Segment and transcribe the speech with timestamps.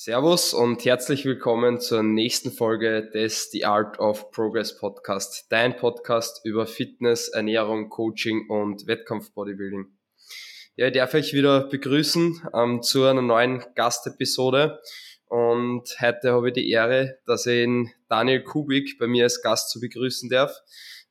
[0.00, 6.40] Servus und herzlich willkommen zur nächsten Folge des The Art of Progress Podcast, dein Podcast
[6.44, 9.86] über Fitness, Ernährung, Coaching und Wettkampfbodybuilding.
[10.76, 14.78] Ja, ich darf euch wieder begrüßen ähm, zu einer neuen Gastepisode
[15.26, 19.68] und heute habe ich die Ehre, dass ich den Daniel Kubik bei mir als Gast
[19.70, 20.56] zu begrüßen darf.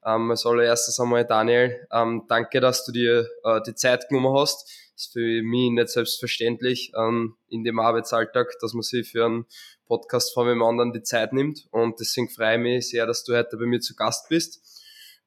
[0.05, 4.86] Ähm, als allererstes einmal Daniel, ähm, danke, dass du dir äh, die Zeit genommen hast
[4.97, 9.45] ist für mich nicht selbstverständlich ähm, in dem Arbeitsalltag, dass man sich für einen
[9.85, 11.67] Podcast von einem anderen die Zeit nimmt.
[11.71, 14.61] Und deswegen freue ich mich sehr, dass du heute bei mir zu Gast bist.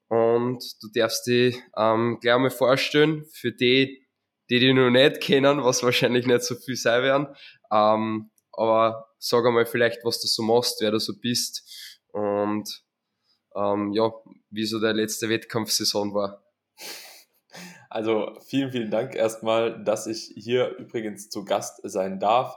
[0.09, 4.05] Und du darfst dich ähm, gleich einmal vorstellen, für die,
[4.51, 7.29] die dich noch nicht kennen, was wahrscheinlich nicht so viel sein werden.
[7.71, 12.83] Ähm, aber sag einmal vielleicht, was du so machst, wer du so bist und
[13.55, 14.11] ähm, ja,
[14.51, 16.43] wie so der letzte Wettkampfsaison war.
[17.91, 22.57] Also vielen, vielen Dank erstmal, dass ich hier übrigens zu Gast sein darf.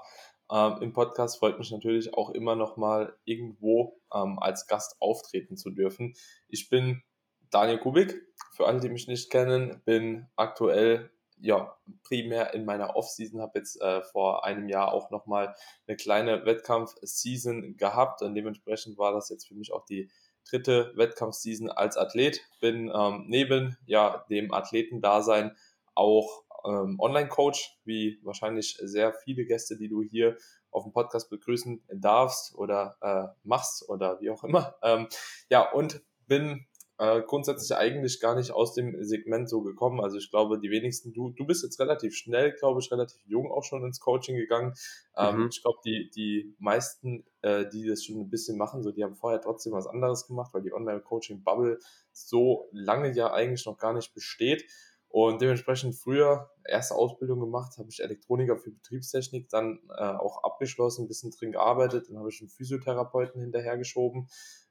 [0.52, 5.58] Ähm, Im Podcast freut mich natürlich auch immer noch mal irgendwo ähm, als Gast auftreten
[5.58, 6.14] zu dürfen.
[6.48, 7.02] Ich bin
[7.50, 13.42] Daniel Kubik, für alle, die mich nicht kennen, bin aktuell ja primär in meiner Off-Season,
[13.42, 15.56] habe jetzt äh, vor einem Jahr auch noch mal
[15.88, 20.12] eine kleine Wettkampf-Season gehabt und dementsprechend war das jetzt für mich auch die
[20.50, 22.42] dritte Wettkampfseason als Athlet.
[22.60, 25.56] Bin ähm, neben ja, dem Athletendasein
[25.96, 30.38] auch ähm, Online-Coach, wie wahrscheinlich sehr viele Gäste, die du hier
[30.72, 34.76] auf dem Podcast begrüßen darfst oder äh, machst oder wie auch immer.
[34.82, 35.08] Ähm,
[35.50, 36.66] ja, und bin
[37.00, 40.00] äh, grundsätzlich eigentlich gar nicht aus dem Segment so gekommen.
[40.02, 43.52] Also ich glaube, die wenigsten, du, du bist jetzt relativ schnell, glaube ich, relativ jung
[43.52, 44.74] auch schon ins Coaching gegangen.
[45.18, 45.50] Ähm, mhm.
[45.52, 49.16] Ich glaube, die, die meisten, äh, die das schon ein bisschen machen, so, die haben
[49.16, 51.80] vorher trotzdem was anderes gemacht, weil die Online-Coaching-Bubble
[52.12, 54.64] so lange ja eigentlich noch gar nicht besteht.
[55.10, 61.06] Und dementsprechend früher erste Ausbildung gemacht, habe ich Elektroniker für Betriebstechnik, dann äh, auch abgeschlossen,
[61.06, 64.28] ein bisschen drin gearbeitet, dann habe ich einen Physiotherapeuten hinterhergeschoben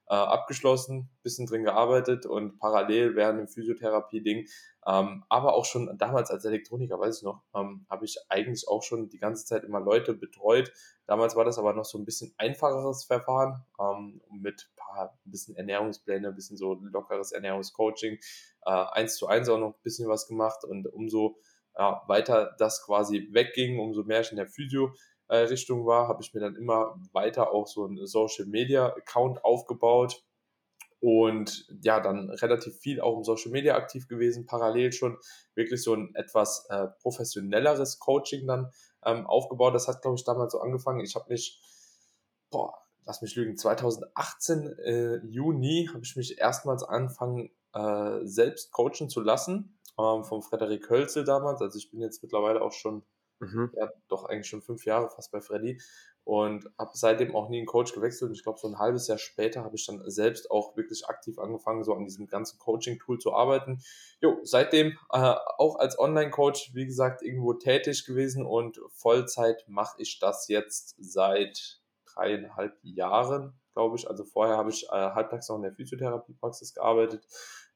[0.09, 4.47] äh, abgeschlossen, bisschen drin gearbeitet und parallel während dem Physiotherapie-Ding,
[4.87, 8.83] ähm, aber auch schon damals als Elektroniker, weiß ich noch, ähm, habe ich eigentlich auch
[8.83, 10.73] schon die ganze Zeit immer Leute betreut.
[11.07, 15.57] Damals war das aber noch so ein bisschen einfacheres Verfahren ähm, mit paar, ein bisschen
[15.57, 18.19] Ernährungspläne, ein bisschen so lockeres Ernährungscoaching,
[18.67, 21.39] äh, eins zu eins auch noch ein bisschen was gemacht und umso
[21.79, 24.93] ja, weiter das quasi wegging, umso mehr ich in der Physio
[25.33, 29.43] äh, Richtung war, habe ich mir dann immer weiter auch so einen Social Media Account
[29.43, 30.23] aufgebaut
[31.01, 35.17] und ja, dann relativ viel auch im Social Media aktiv gewesen, parallel schon
[35.55, 38.71] wirklich so ein etwas äh, professionelleres Coaching dann
[39.07, 39.75] ähm, aufgebaut.
[39.75, 41.01] Das hat, glaube ich, damals so angefangen.
[41.01, 41.59] Ich habe mich,
[42.51, 42.75] boah,
[43.07, 49.23] lass mich lügen, 2018 äh, Juni habe ich mich erstmals angefangen, äh, selbst coachen zu
[49.23, 51.63] lassen, ähm, vom Frederik Hölzel damals.
[51.63, 53.03] Also ich bin jetzt mittlerweile auch schon
[53.43, 53.73] Mhm.
[53.75, 55.81] Ja, doch eigentlich schon fünf Jahre fast bei Freddy
[56.25, 58.31] und habe seitdem auch nie einen Coach gewechselt.
[58.31, 61.39] Und ich glaube, so ein halbes Jahr später habe ich dann selbst auch wirklich aktiv
[61.39, 63.83] angefangen, so an diesem ganzen Coaching-Tool zu arbeiten.
[64.21, 70.21] Jo, seitdem äh, auch als Online-Coach, wie gesagt, irgendwo tätig gewesen und Vollzeit mache ich
[70.21, 71.81] das jetzt seit
[72.15, 74.09] dreieinhalb Jahren, glaube ich.
[74.09, 77.27] Also vorher habe ich äh, halbtags noch in der Physiotherapiepraxis gearbeitet,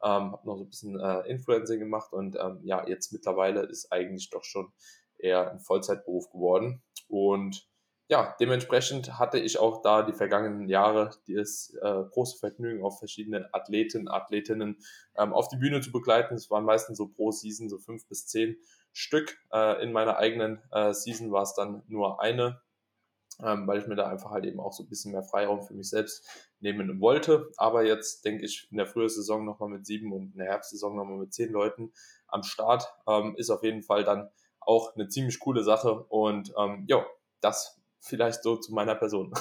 [0.04, 3.91] ähm, habe noch so ein bisschen äh, Influencing gemacht und ähm, ja, jetzt mittlerweile ist
[3.91, 4.72] eigentlich doch schon
[5.19, 6.82] eher ein Vollzeitberuf geworden.
[7.09, 7.69] Und
[8.09, 13.53] ja, dementsprechend hatte ich auch da die vergangenen Jahre das äh, große Vergnügen, auf verschiedene
[13.53, 14.78] Athleten, Athletinnen
[15.16, 16.34] ähm, auf die Bühne zu begleiten.
[16.34, 18.56] Es waren meistens so pro Season so fünf bis zehn
[18.93, 19.37] Stück.
[19.53, 22.62] Äh, in meiner eigenen äh, Season war es dann nur eine,
[23.43, 25.75] ähm, weil ich mir da einfach halt eben auch so ein bisschen mehr Freiraum für
[25.75, 26.25] mich selbst
[26.60, 27.50] nehmen wollte.
[27.56, 31.19] Aber jetzt denke ich in der Frühjahrsaison nochmal mit sieben und in der Herbstsaison nochmal
[31.19, 31.93] mit zehn Leuten
[32.28, 32.94] am Start.
[33.09, 34.31] Ähm, ist auf jeden Fall dann
[34.66, 36.04] auch eine ziemlich coole Sache.
[36.09, 37.06] Und ähm, ja,
[37.41, 39.32] das vielleicht so zu meiner Person.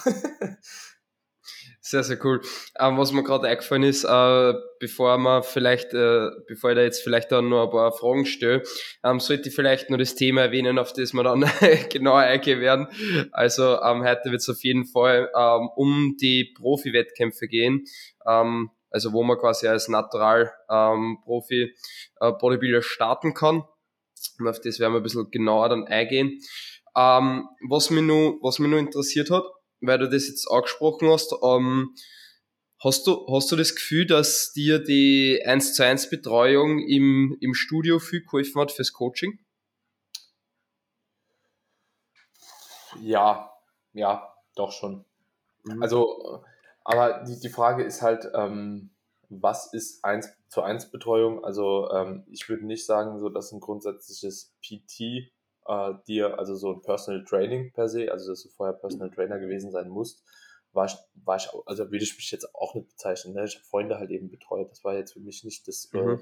[1.87, 2.41] Sehr, sehr cool.
[2.79, 7.03] Ähm, was mir gerade eingefallen ist, äh, bevor man vielleicht, äh, bevor ich da jetzt
[7.03, 8.63] vielleicht dann noch ein paar Fragen stelle,
[9.03, 11.45] ähm, sollte ich vielleicht nur das Thema erwähnen, auf das wir dann
[11.91, 12.87] genauer eingehen werden.
[13.31, 17.85] Also ähm, heute wird es auf jeden Fall ähm, um die Profi-Wettkämpfe gehen.
[18.25, 21.19] Ähm, also wo man quasi als Natural ähm,
[22.19, 23.63] äh, starten kann.
[24.39, 26.41] Und auf das werden wir ein bisschen genauer dann eingehen.
[26.95, 29.43] Ähm, was, mich nur, was mich nur interessiert hat,
[29.81, 31.95] weil du das jetzt angesprochen hast, ähm,
[32.83, 37.53] hast, du, hast du das Gefühl, dass dir die 1 zu 1 Betreuung im, im
[37.53, 39.39] Studio viel geholfen hat fürs Coaching?
[43.01, 43.51] Ja,
[43.93, 45.05] ja, doch schon.
[45.63, 45.81] Mhm.
[45.81, 46.43] Also,
[46.83, 48.94] aber die, die Frage ist halt, ähm,
[49.29, 51.43] was ist 1 zu 1 Betreuung?
[51.43, 55.31] Also ähm, ich würde nicht sagen, so dass ein grundsätzliches PT
[55.67, 59.39] äh, dir, also so ein Personal Training per se, also dass du vorher Personal Trainer
[59.39, 60.23] gewesen sein musst,
[60.73, 63.33] war ich, war ich auch, also würde ich mich jetzt auch nicht bezeichnen.
[63.33, 63.45] Ne?
[63.45, 64.69] Ich habe Freunde halt eben betreut.
[64.71, 66.09] Das war jetzt für mich nicht das äh, mhm.
[66.15, 66.17] äh,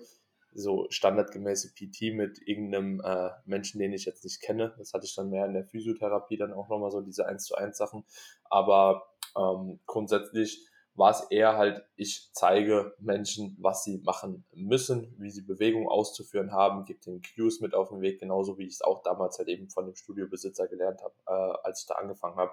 [0.56, 4.76] so standardgemäße PT mit irgendeinem äh, Menschen, den ich jetzt nicht kenne.
[4.78, 7.56] Das hatte ich dann mehr in der Physiotherapie dann auch nochmal so diese 1 zu
[7.56, 8.06] 1 Sachen.
[8.46, 15.32] Aber ähm, grundsätzlich war es eher halt, ich zeige Menschen, was sie machen müssen, wie
[15.32, 18.82] sie Bewegungen auszuführen haben, gebe den Cues mit auf den Weg, genauso wie ich es
[18.82, 22.52] auch damals halt eben von dem Studiobesitzer gelernt habe, äh, als ich da angefangen habe.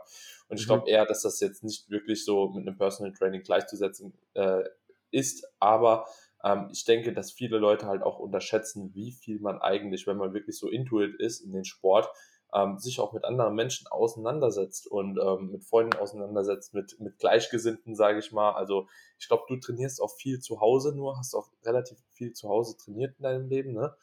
[0.49, 0.69] Und ich mhm.
[0.69, 4.63] glaube eher, dass das jetzt nicht wirklich so mit einem Personal Training gleichzusetzen äh,
[5.11, 6.07] ist, aber
[6.43, 10.33] ähm, ich denke, dass viele Leute halt auch unterschätzen, wie viel man eigentlich, wenn man
[10.33, 12.09] wirklich so intuit ist in den Sport,
[12.55, 17.95] ähm, sich auch mit anderen Menschen auseinandersetzt und ähm, mit Freunden auseinandersetzt, mit, mit Gleichgesinnten,
[17.95, 18.53] sage ich mal.
[18.53, 18.89] Also
[19.19, 22.77] ich glaube, du trainierst auch viel zu Hause nur, hast auch relativ viel zu Hause
[22.77, 23.95] trainiert in deinem Leben, ne?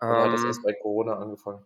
[0.00, 0.64] Oder um, hat das erst ähm.
[0.64, 1.64] bei Corona angefangen?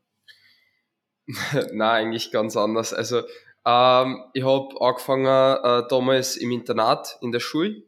[1.73, 2.93] Na, eigentlich ganz anders.
[2.93, 3.23] Also
[3.65, 7.82] ähm, ich habe angefangen äh, damals im Internat in der Schule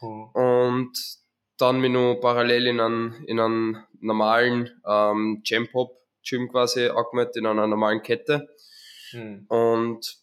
[0.00, 0.30] mhm.
[0.32, 0.92] und
[1.58, 7.46] dann mich noch parallel in einem, in einem normalen ähm, Jam-Pop Gym quasi angemeldet in
[7.46, 8.48] einer normalen Kette.
[9.12, 9.46] Mhm.
[9.48, 10.18] Und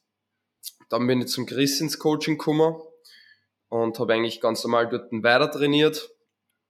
[0.90, 2.75] dann bin ich zum Chris ins Coaching gekommen
[3.69, 6.10] und habe eigentlich ganz normal dort weiter trainiert.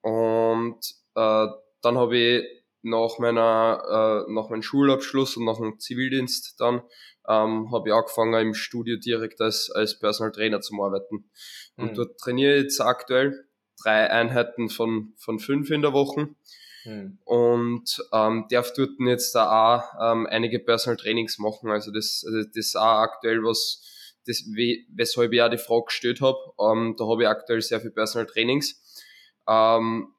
[0.01, 0.79] Und
[1.15, 1.47] äh,
[1.81, 6.81] dann habe ich nach meiner äh, nach meinem Schulabschluss und nach dem Zivildienst dann
[7.27, 11.29] ähm, habe ich angefangen im Studio direkt als als Personal Trainer zu arbeiten.
[11.75, 11.95] Und mhm.
[11.95, 13.47] dort trainiere ich jetzt aktuell
[13.81, 16.29] drei Einheiten von von fünf in der Woche
[16.83, 17.17] hm.
[17.25, 21.69] Und ähm, darf dort jetzt da auch ähm, einige Personal Trainings machen.
[21.69, 23.83] Also das, also das ist auch aktuell was,
[24.25, 24.43] das,
[24.93, 26.37] weshalb ich auch die Frage gestellt habe.
[26.59, 28.81] Ähm, da habe ich aktuell sehr viel Personal Trainings.
[29.47, 30.13] Ähm,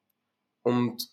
[0.62, 1.08] und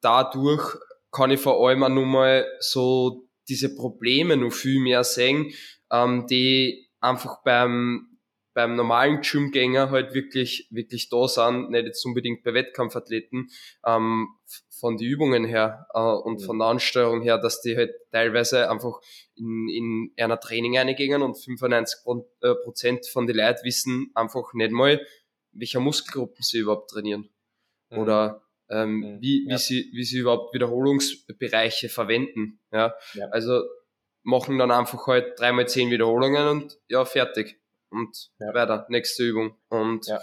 [0.00, 0.76] dadurch
[1.12, 5.52] kann ich vor allem auch nochmal so diese Probleme noch viel mehr sehen,
[5.90, 8.09] ähm, die einfach beim
[8.52, 13.50] beim normalen Gymgänger halt wirklich, wirklich da sind, nicht jetzt unbedingt bei Wettkampfathleten,
[13.86, 14.28] ähm,
[14.70, 19.00] von den Übungen her äh, und von der Ansteuerung her, dass die halt teilweise einfach
[19.36, 22.00] in, in einer Training eingehen und 95
[22.40, 25.04] äh, Prozent von den Leuten wissen einfach nicht mal,
[25.52, 27.28] welche Muskelgruppen sie überhaupt trainieren.
[27.90, 27.98] Mhm.
[27.98, 29.20] Oder ähm, mhm.
[29.20, 29.58] wie, wie, ja.
[29.58, 32.60] sie, wie sie überhaupt Wiederholungsbereiche verwenden.
[32.72, 32.94] Ja?
[33.14, 33.26] ja.
[33.28, 33.62] Also
[34.22, 37.59] machen dann einfach halt dreimal zehn Wiederholungen und ja, fertig
[37.90, 38.54] und ja.
[38.54, 39.56] weiter, nächste Übung.
[39.68, 40.20] Und ja.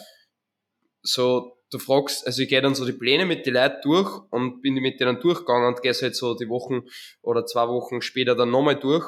[1.01, 4.61] so, du fragst, also ich gehe dann so die Pläne mit den Leuten durch und
[4.61, 6.83] bin mit denen durchgegangen und gehe halt so die Wochen
[7.21, 9.05] oder zwei Wochen später dann nochmal durch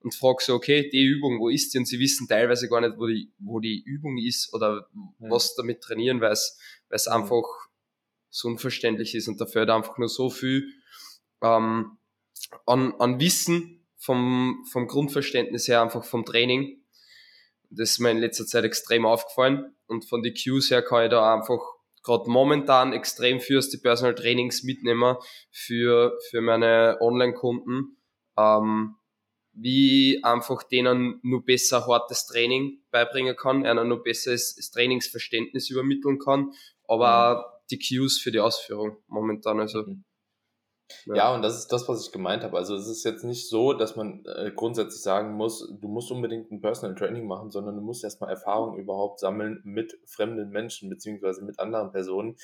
[0.00, 1.78] und frage so, okay, die Übung, wo ist die?
[1.78, 5.30] Und sie wissen teilweise gar nicht, wo die, wo die Übung ist oder mhm.
[5.30, 6.58] was damit trainieren, weil es,
[6.88, 7.12] mhm.
[7.12, 7.44] einfach
[8.30, 10.72] so unverständlich ist und da fehlt einfach nur so viel
[11.42, 11.98] ähm,
[12.64, 16.79] an, an Wissen vom, vom Grundverständnis her, einfach vom Training,
[17.70, 19.74] das ist mir in letzter Zeit extrem aufgefallen.
[19.86, 21.60] Und von den Cues her kann ich da einfach
[22.02, 25.16] gerade momentan extrem fürs die Personal Trainings mitnehmen
[25.50, 27.96] für, für meine Online-Kunden.
[28.36, 28.96] Ähm,
[29.52, 36.52] wie einfach denen nur besser hartes Training beibringen kann, einer nur besseres Trainingsverständnis übermitteln kann,
[36.86, 37.66] aber mhm.
[37.70, 39.60] die Cues für die Ausführung momentan.
[39.60, 40.04] Also mhm.
[41.06, 41.14] Ja.
[41.14, 41.34] ja.
[41.34, 42.56] und das ist das, was ich gemeint habe.
[42.56, 46.50] Also es ist jetzt nicht so, dass man äh, grundsätzlich sagen muss, du musst unbedingt
[46.50, 51.44] ein Personal Training machen, sondern du musst erstmal Erfahrung überhaupt sammeln mit fremden Menschen beziehungsweise
[51.44, 52.36] mit anderen Personen,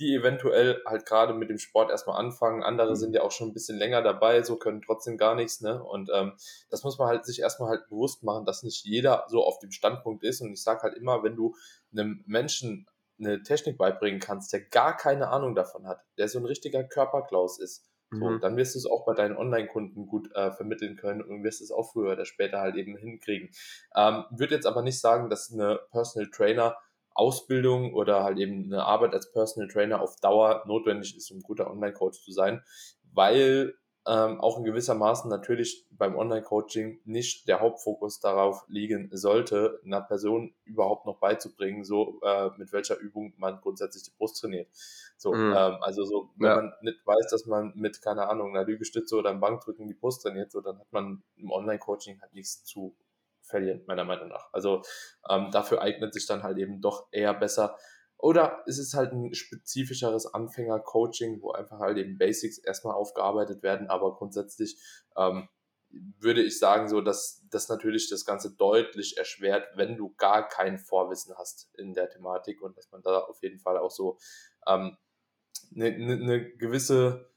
[0.00, 2.62] die eventuell halt gerade mit dem Sport erstmal anfangen.
[2.62, 2.96] Andere mhm.
[2.96, 5.60] sind ja auch schon ein bisschen länger dabei, so können trotzdem gar nichts.
[5.60, 5.82] Ne?
[5.82, 6.32] Und ähm,
[6.70, 9.70] das muss man halt sich erstmal halt bewusst machen, dass nicht jeder so auf dem
[9.70, 10.40] Standpunkt ist.
[10.40, 11.54] Und ich sage halt immer, wenn du
[11.92, 12.86] einem Menschen
[13.20, 17.58] eine Technik beibringen kannst, der gar keine Ahnung davon hat, der so ein richtiger Körperklaus
[17.58, 18.40] ist, so, mhm.
[18.40, 21.70] dann wirst du es auch bei deinen Online-Kunden gut äh, vermitteln können und wirst es
[21.70, 23.50] auch früher oder später halt eben hinkriegen.
[23.96, 26.76] Ähm, würde jetzt aber nicht sagen, dass eine Personal Trainer
[27.14, 31.70] Ausbildung oder halt eben eine Arbeit als Personal Trainer auf Dauer notwendig ist, um guter
[31.70, 32.62] Online-Coach zu sein,
[33.12, 33.74] weil
[34.06, 40.00] ähm, auch in gewisser Maßen natürlich beim Online-Coaching nicht der Hauptfokus darauf liegen sollte, einer
[40.00, 44.68] Person überhaupt noch beizubringen, so äh, mit welcher Übung man grundsätzlich die Brust trainiert.
[45.16, 45.54] So, mhm.
[45.56, 46.56] ähm, also so, wenn ja.
[46.56, 50.22] man nicht weiß, dass man mit, keine Ahnung, einer Lügestütze oder einem Bankdrücken die Brust
[50.22, 52.96] trainiert, so, dann hat man im Online-Coaching halt nichts zu
[53.42, 54.52] verlieren, meiner Meinung nach.
[54.52, 54.82] Also
[55.28, 57.76] ähm, dafür eignet sich dann halt eben doch eher besser
[58.22, 63.90] oder ist es halt ein spezifischeres Anfänger-Coaching, wo einfach halt eben Basics erstmal aufgearbeitet werden,
[63.90, 64.80] aber grundsätzlich
[65.16, 65.48] ähm,
[65.90, 70.78] würde ich sagen, so, dass das natürlich das Ganze deutlich erschwert, wenn du gar kein
[70.78, 74.18] Vorwissen hast in der Thematik und dass man da auf jeden Fall auch so
[74.68, 74.96] ähm,
[75.74, 77.28] eine, eine gewisse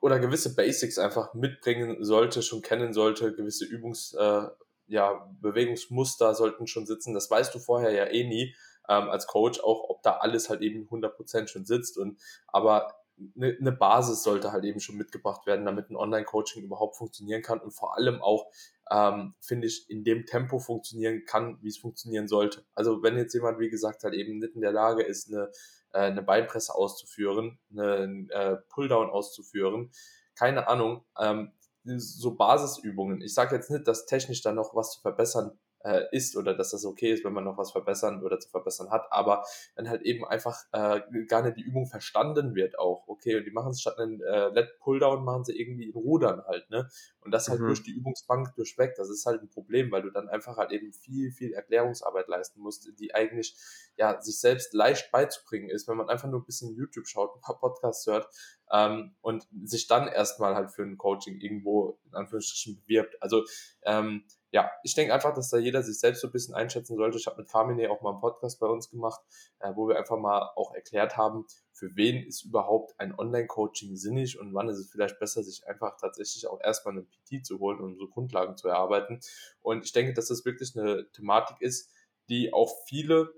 [0.00, 4.48] oder gewisse Basics einfach mitbringen sollte, schon kennen sollte, gewisse Übungs, äh,
[4.88, 7.14] ja, Bewegungsmuster sollten schon sitzen.
[7.14, 8.56] Das weißt du vorher ja eh nie
[8.88, 11.98] ähm, als Coach, auch ob da alles halt eben 100% schon sitzt.
[11.98, 12.94] Und aber
[13.36, 17.60] eine, eine Basis sollte halt eben schon mitgebracht werden, damit ein Online-Coaching überhaupt funktionieren kann
[17.60, 18.46] und vor allem auch,
[18.90, 22.64] ähm, finde ich, in dem Tempo funktionieren kann, wie es funktionieren sollte.
[22.74, 25.50] Also wenn jetzt jemand, wie gesagt, halt eben nicht in der Lage ist, eine,
[25.92, 29.90] äh, eine Beinpresse auszuführen, eine äh, Pulldown auszuführen,
[30.34, 31.52] keine Ahnung, ähm,
[31.84, 33.20] so Basisübungen.
[33.22, 36.70] Ich sage jetzt nicht, dass technisch da noch was zu verbessern äh, ist oder dass
[36.70, 40.02] das okay ist, wenn man noch was verbessern oder zu verbessern hat, aber wenn halt
[40.02, 43.80] eben einfach äh, gar nicht die Übung verstanden wird auch, okay, und die machen es
[43.80, 46.88] statt einen äh, Let Pulldown, machen sie irgendwie in Rudern halt, ne?
[47.20, 47.66] Und das halt mhm.
[47.66, 50.92] durch die Übungsbank durchweg, das ist halt ein Problem, weil du dann einfach halt eben
[50.92, 53.56] viel, viel Erklärungsarbeit leisten musst, die eigentlich
[53.96, 57.40] ja sich selbst leicht beizubringen ist, wenn man einfach nur ein bisschen YouTube schaut, ein
[57.40, 58.28] paar Podcasts hört
[58.72, 63.16] ähm, und sich dann erstmal halt für ein Coaching irgendwo in Anführungsstrichen bewirbt.
[63.20, 63.44] Also
[63.82, 67.16] ähm, ja, ich denke einfach, dass da jeder sich selbst so ein bisschen einschätzen sollte.
[67.16, 69.20] Ich habe mit Carmine auch mal einen Podcast bei uns gemacht,
[69.60, 74.38] äh, wo wir einfach mal auch erklärt haben, für wen ist überhaupt ein Online-Coaching sinnig
[74.38, 77.80] und wann ist es vielleicht besser, sich einfach tatsächlich auch erstmal einen PT zu holen,
[77.80, 79.20] um so Grundlagen zu erarbeiten.
[79.62, 81.90] Und ich denke, dass das wirklich eine Thematik ist,
[82.28, 83.32] die auch viele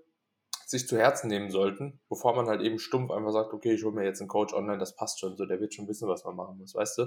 [0.66, 3.94] sich zu Herzen nehmen sollten, bevor man halt eben stumpf einfach sagt, okay, ich hole
[3.94, 6.34] mir jetzt einen Coach online, das passt schon, so der wird schon wissen, was man
[6.34, 7.06] machen muss, weißt du?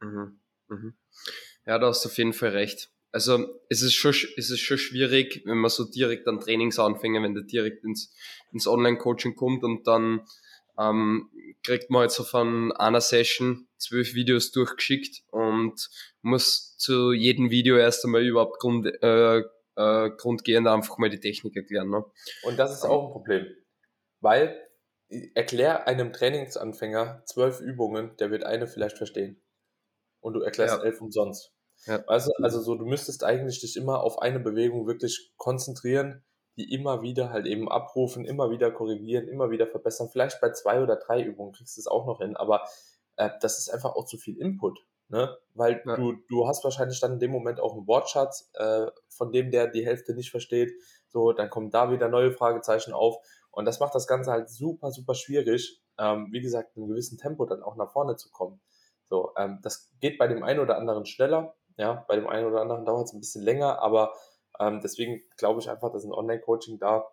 [0.00, 0.40] Mhm.
[0.68, 0.98] Mhm.
[1.64, 4.78] Ja, da hast du auf jeden Fall recht also es ist schon, es ist schon
[4.78, 8.14] schwierig, wenn man so direkt an Trainings anfängt, wenn der direkt ins,
[8.52, 10.26] ins Online-Coaching kommt und dann
[10.78, 11.30] ähm,
[11.62, 15.88] kriegt man halt so von einer Session zwölf Videos durchgeschickt und
[16.22, 19.42] muss zu jedem Video erst einmal überhaupt Grund, äh,
[19.76, 21.90] äh, grundgehend einfach mal die Technik erklären.
[21.90, 22.04] Ne?
[22.44, 23.46] Und das ist auch ein Problem,
[24.20, 24.60] weil
[25.34, 29.42] erklär einem Trainingsanfänger zwölf Übungen, der wird eine vielleicht verstehen.
[30.20, 30.84] Und du erklärst ja.
[30.84, 31.55] elf umsonst.
[31.84, 32.02] Ja.
[32.06, 36.24] Also, also so, du müsstest eigentlich dich immer auf eine Bewegung wirklich konzentrieren,
[36.56, 40.08] die immer wieder halt eben abrufen, immer wieder korrigieren, immer wieder verbessern.
[40.10, 42.64] Vielleicht bei zwei oder drei Übungen kriegst du es auch noch hin, aber
[43.16, 44.78] äh, das ist einfach auch zu viel Input.
[45.08, 45.36] Ne?
[45.54, 45.96] Weil ja.
[45.96, 49.68] du, du hast wahrscheinlich dann in dem Moment auch einen Wortschatz, äh, von dem der
[49.68, 50.72] die Hälfte nicht versteht.
[51.08, 53.16] So, dann kommen da wieder neue Fragezeichen auf.
[53.50, 57.18] Und das macht das Ganze halt super, super schwierig, ähm, wie gesagt, in einem gewissen
[57.18, 58.60] Tempo dann auch nach vorne zu kommen.
[59.04, 62.60] So, ähm, das geht bei dem einen oder anderen schneller, ja, bei dem einen oder
[62.60, 64.14] anderen dauert es ein bisschen länger, aber
[64.58, 67.06] ähm, deswegen glaube ich einfach, dass ein Online-Coaching da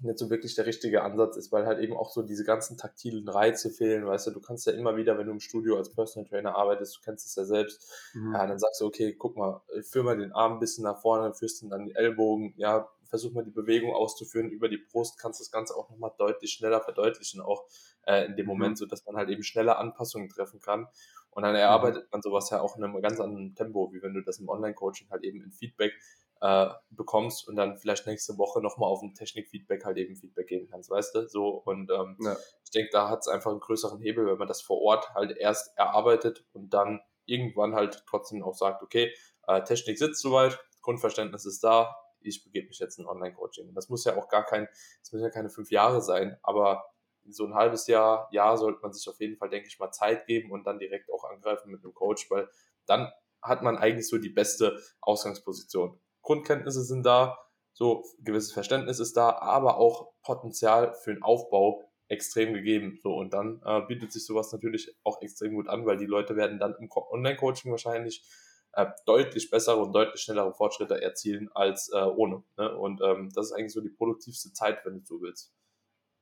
[0.00, 3.28] nicht so wirklich der richtige Ansatz ist, weil halt eben auch so diese ganzen taktilen
[3.28, 6.28] Reize fehlen, weißt du, du kannst ja immer wieder, wenn du im Studio als Personal
[6.28, 8.34] Trainer arbeitest, du kennst es ja selbst, mhm.
[8.34, 11.32] ja, dann sagst du, okay, guck mal, führ mal den Arm ein bisschen nach vorne,
[11.32, 15.40] führst ihn dann die Ellbogen, ja, versuch mal die Bewegung auszuführen über die Brust, kannst
[15.40, 17.64] das Ganze auch nochmal deutlich schneller verdeutlichen, auch
[18.02, 18.76] äh, in dem Moment, mhm.
[18.76, 20.88] so dass man halt eben schneller Anpassungen treffen kann.
[21.36, 22.08] Und dann erarbeitet mhm.
[22.12, 25.10] man sowas ja auch in einem ganz anderen Tempo, wie wenn du das im Online-Coaching
[25.10, 25.92] halt eben in Feedback
[26.40, 30.66] äh, bekommst und dann vielleicht nächste Woche nochmal auf ein Technik-Feedback halt eben Feedback geben
[30.70, 31.28] kannst, weißt du?
[31.28, 32.38] So und ähm, ja.
[32.64, 35.36] ich denke, da hat es einfach einen größeren Hebel, wenn man das vor Ort halt
[35.36, 39.12] erst erarbeitet und dann irgendwann halt trotzdem auch sagt, okay,
[39.46, 43.74] äh, Technik sitzt soweit, Grundverständnis ist da, ich begebe mich jetzt in Online-Coaching.
[43.74, 44.66] Das muss ja auch gar kein,
[45.02, 46.86] das müssen ja keine fünf Jahre sein, aber
[47.30, 50.26] so ein halbes Jahr, Jahr sollte man sich auf jeden Fall, denke ich mal, Zeit
[50.26, 52.48] geben und dann direkt auch angreifen mit einem Coach, weil
[52.86, 53.10] dann
[53.42, 55.98] hat man eigentlich so die beste Ausgangsposition.
[56.22, 57.38] Grundkenntnisse sind da,
[57.72, 62.98] so gewisses Verständnis ist da, aber auch Potenzial für den Aufbau extrem gegeben.
[63.02, 66.36] So, und dann äh, bietet sich sowas natürlich auch extrem gut an, weil die Leute
[66.36, 68.24] werden dann im Online-Coaching wahrscheinlich
[68.72, 72.44] äh, deutlich bessere und deutlich schnellere Fortschritte erzielen als äh, ohne.
[72.56, 72.76] Ne?
[72.76, 75.52] Und ähm, das ist eigentlich so die produktivste Zeit, wenn du so willst.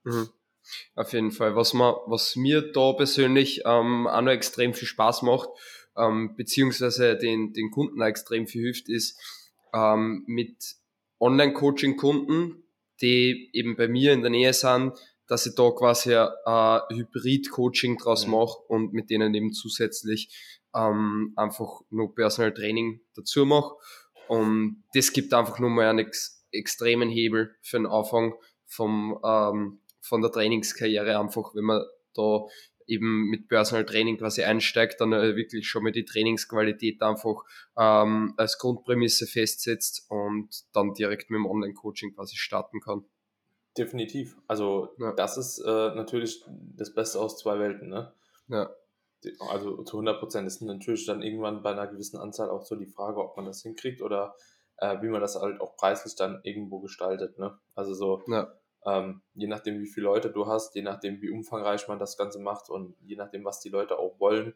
[0.04, 0.28] Mhm.
[0.94, 1.56] Auf jeden Fall.
[1.56, 5.48] Was, man, was mir da persönlich ähm, auch noch extrem viel Spaß macht,
[5.96, 9.20] ähm, beziehungsweise den, den Kunden auch extrem viel hilft, ist
[9.72, 10.76] ähm, mit
[11.20, 12.64] Online-Coaching-Kunden,
[13.00, 14.92] die eben bei mir in der Nähe sind,
[15.26, 18.32] dass ich da quasi ein Hybrid-Coaching draus mhm.
[18.32, 20.28] mache und mit denen eben zusätzlich
[20.74, 23.74] ähm, einfach nur Personal Training dazu mache.
[24.28, 30.22] Und das gibt einfach nochmal einen ex extremen Hebel für den Anfang vom, ähm, von
[30.22, 31.82] der Trainingskarriere einfach, wenn man
[32.14, 32.46] da
[32.86, 37.42] eben mit Personal Training quasi einsteigt, dann äh, wirklich schon mal die Trainingsqualität einfach
[37.78, 43.04] ähm, als Grundprämisse festsetzt und dann direkt mit dem Online-Coaching quasi starten kann.
[43.76, 44.36] Definitiv.
[44.46, 45.12] Also ja.
[45.12, 46.44] das ist äh, natürlich
[46.76, 48.12] das Beste aus zwei Welten, ne?
[48.48, 48.70] Ja.
[49.48, 52.86] Also zu 100 Prozent ist natürlich dann irgendwann bei einer gewissen Anzahl auch so die
[52.86, 54.36] Frage, ob man das hinkriegt oder
[54.76, 57.58] äh, wie man das halt auch preislich dann irgendwo gestaltet, ne?
[57.74, 58.52] Also so, ja
[58.86, 62.38] ähm, je nachdem, wie viele Leute du hast, je nachdem, wie umfangreich man das Ganze
[62.38, 64.54] macht und je nachdem, was die Leute auch wollen,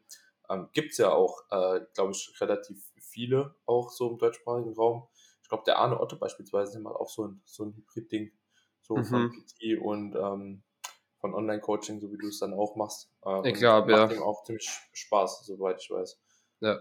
[0.51, 5.09] ähm, gibt es ja auch, äh, glaube ich, relativ viele auch so im deutschsprachigen Raum.
[5.43, 8.33] Ich glaube, der Arne Otto beispielsweise macht auch so ein, so ein Hybrid-Ding,
[8.83, 9.05] so mhm.
[9.05, 10.63] von PT und ähm,
[11.21, 13.11] von Online-Coaching, so wie du es dann auch machst.
[13.25, 14.07] Äh, ich glaube, ja.
[14.07, 16.21] Macht ihm auch ziemlich Spaß, soweit ich weiß.
[16.61, 16.79] Ja.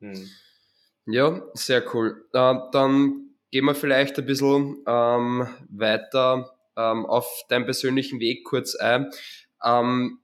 [0.00, 0.28] Hm.
[1.06, 2.28] Ja, sehr cool.
[2.32, 8.74] Äh, dann gehen wir vielleicht ein bisschen ähm, weiter ähm, auf deinen persönlichen Weg kurz
[8.76, 9.10] ein.
[9.64, 10.20] Ähm,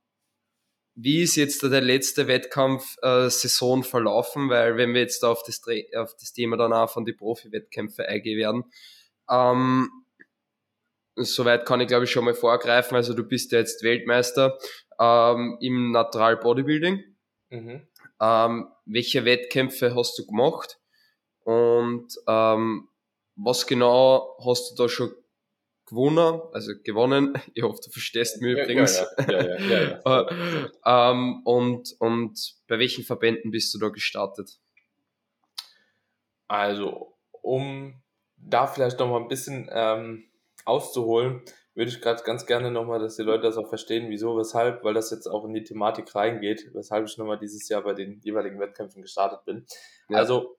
[0.96, 4.48] wie ist jetzt der letzte Wettkampf-Saison äh, verlaufen?
[4.48, 5.60] Weil wenn wir jetzt auf das,
[5.96, 8.64] auf das Thema dann auch von den Profi-Wettkämpfen eingehen werden,
[9.28, 9.90] ähm,
[11.16, 12.96] soweit kann ich glaube ich schon mal vorgreifen.
[12.96, 14.56] Also du bist ja jetzt Weltmeister
[15.00, 17.02] ähm, im Natural Bodybuilding.
[17.50, 17.88] Mhm.
[18.20, 20.78] Ähm, welche Wettkämpfe hast du gemacht?
[21.40, 22.88] Und ähm,
[23.36, 25.12] was genau hast du da schon
[25.86, 27.34] gewonnen, also gewonnen.
[27.54, 29.04] Ich hoffe, du verstehst mich ja, übrigens.
[29.28, 30.70] Ja, ja,
[31.10, 34.58] ähm, und, und bei welchen Verbänden bist du da gestartet?
[36.48, 38.02] Also, um
[38.36, 40.24] da vielleicht noch mal ein bisschen ähm,
[40.64, 41.42] auszuholen,
[41.74, 44.94] würde ich gerade ganz gerne nochmal, dass die Leute das auch verstehen, wieso, weshalb, weil
[44.94, 48.60] das jetzt auch in die Thematik reingeht, weshalb ich nochmal dieses Jahr bei den jeweiligen
[48.60, 49.66] Wettkämpfen gestartet bin.
[50.08, 50.56] Also,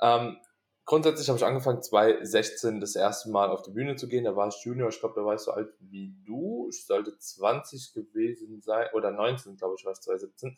[0.00, 0.38] ähm,
[0.84, 4.24] grundsätzlich habe ich angefangen, 2016 das erste Mal auf die Bühne zu gehen.
[4.24, 6.68] Da war ich Junior, ich glaube, da war ich so alt wie du.
[6.70, 10.50] Ich sollte 20 gewesen sein, oder 19, glaube ich, war ich 2017.
[10.50, 10.56] Mhm.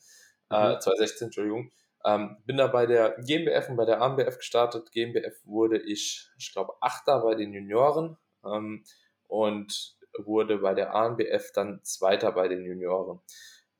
[0.50, 1.70] Äh, 2016, Entschuldigung.
[2.04, 4.92] Ähm, bin da bei der GmbF und bei der AMBF gestartet.
[4.92, 8.84] GmbF wurde ich, ich glaube, Achter bei den Junioren ähm,
[9.26, 13.20] und wurde bei der ANBF dann Zweiter bei den Junioren.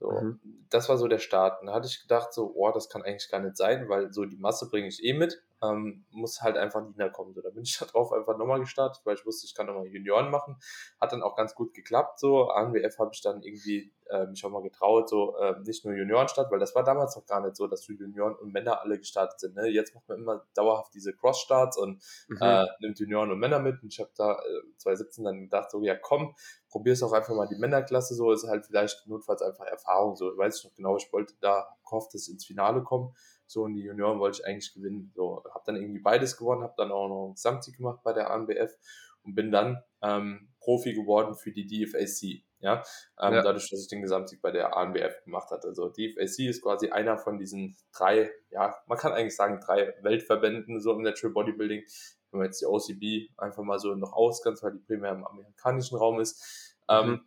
[0.01, 0.41] So, mhm.
[0.71, 1.61] Das war so der Start.
[1.61, 4.25] Und da hatte ich gedacht, so, oh, das kann eigentlich gar nicht sein, weil so
[4.25, 7.35] die Masse bringe ich eh mit ähm, muss halt einfach nicht mehr kommen.
[7.35, 9.87] So, da bin ich da drauf einfach nochmal gestartet, weil ich wusste, ich kann nochmal
[9.87, 10.57] Junioren machen.
[11.01, 12.19] Hat dann auch ganz gut geklappt.
[12.19, 15.95] So, ANWF habe ich dann irgendwie äh, mich auch mal getraut, so äh, nicht nur
[15.95, 18.81] Junioren statt, weil das war damals noch gar nicht so, dass die Junioren und Männer
[18.81, 19.55] alle gestartet sind.
[19.55, 19.69] Ne?
[19.69, 22.39] Jetzt macht man immer dauerhaft diese Cross-Starts und mhm.
[22.41, 23.83] äh, nimmt Junioren und Männer mit.
[23.83, 26.35] Und ich habe da äh, 2017 dann gedacht, so, ja komm,
[26.69, 30.17] probier es auch einfach mal die Männerklasse so, ist halt vielleicht notfalls einfach Erfahrung.
[30.17, 33.15] So, weiß ich noch genau, ich wollte da gehofft, dass ins Finale kommen.
[33.47, 35.13] So, und die Junioren wollte ich eigentlich gewinnen.
[35.15, 38.31] So, habe dann irgendwie beides gewonnen, habe dann auch noch einen Gesamtsieg gemacht bei der
[38.31, 38.77] ANBF
[39.25, 42.45] und bin dann ähm, Profi geworden für die DFAC.
[42.61, 42.83] Ja,
[43.21, 45.69] ähm, ja, dadurch, dass ich den Gesamtsieg bei der ANBF gemacht hatte.
[45.69, 50.81] Also DFAC ist quasi einer von diesen drei, ja, man kann eigentlich sagen drei Weltverbänden
[50.81, 51.83] so im Natural Bodybuilding.
[52.31, 55.99] Wenn man jetzt die OCB einfach mal so noch ausgrenzt, weil die primär im amerikanischen
[55.99, 57.21] Raum ist, ähm, mhm.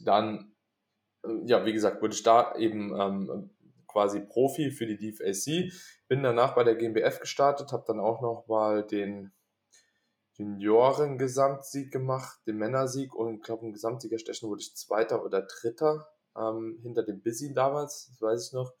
[0.00, 0.54] dann
[1.24, 3.50] äh, ja, wie gesagt, wurde ich da eben ähm,
[3.94, 5.72] quasi Profi für die DFAC.
[6.08, 9.32] Bin danach bei der GmbF gestartet, habe dann auch noch mal den
[10.32, 16.80] Junioren-Gesamtsieg gemacht, den Männersieg und ich glaube im Gesamtsiegerstechen wurde ich Zweiter oder Dritter ähm,
[16.82, 18.74] hinter dem Busy damals, das weiß ich noch.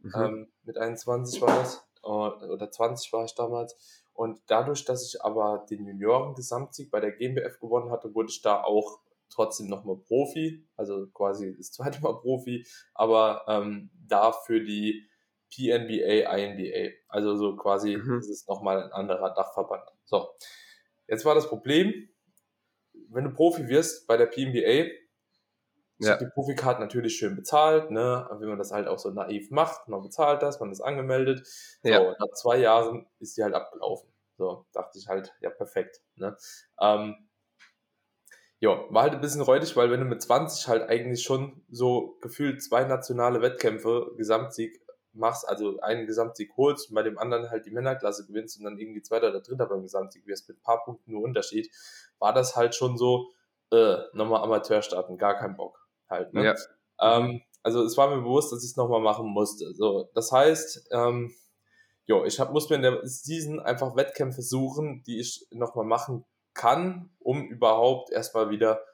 [0.00, 0.12] Mhm.
[0.14, 4.04] Ähm, mit 21 war das oder 20 war ich damals.
[4.12, 8.62] Und dadurch, dass ich aber den Junioren-Gesamtsieg bei der GmbF gewonnen hatte, wurde ich da
[8.62, 9.00] auch
[9.30, 15.08] trotzdem nochmal Profi, also quasi das zweite Mal Profi, aber ähm, da für die
[15.54, 16.94] PNBA, INBA.
[17.08, 18.18] Also so quasi mhm.
[18.18, 19.84] ist es nochmal ein anderer Dachverband.
[20.04, 20.28] So,
[21.06, 21.92] jetzt war das Problem,
[23.10, 24.90] wenn du Profi wirst bei der PNBA,
[26.00, 26.16] ja.
[26.16, 28.28] die Profikarte natürlich schön bezahlt, ne?
[28.38, 31.46] Wie man das halt auch so naiv macht, man bezahlt das, man ist angemeldet.
[31.82, 32.14] So, ja.
[32.18, 34.10] nach zwei Jahren ist die halt abgelaufen.
[34.36, 36.00] So, dachte ich halt, ja, perfekt.
[36.14, 36.36] Ne?
[36.80, 37.27] Ähm,
[38.60, 42.16] ja, war halt ein bisschen räudig, weil wenn du mit 20 halt eigentlich schon so
[42.20, 44.80] gefühlt zwei nationale Wettkämpfe, Gesamtsieg
[45.12, 48.78] machst, also einen Gesamtsieg holst und bei dem anderen halt die Männerklasse gewinnst und dann
[48.78, 51.70] irgendwie zweiter oder dritter beim Gesamtsieg wirst mit ein paar Punkten nur Unterschied,
[52.18, 53.30] war das halt schon so,
[53.70, 56.44] äh, nochmal Amateur starten, gar kein Bock halt, ne?
[56.44, 56.54] Ja.
[57.00, 59.72] Ähm, also es war mir bewusst, dass ich es nochmal machen musste.
[59.74, 61.32] So, das heißt, ähm,
[62.06, 66.24] jo, ich hab, muss mir in der Season einfach Wettkämpfe suchen, die ich nochmal machen
[66.58, 68.84] kann, um überhaupt erstmal wieder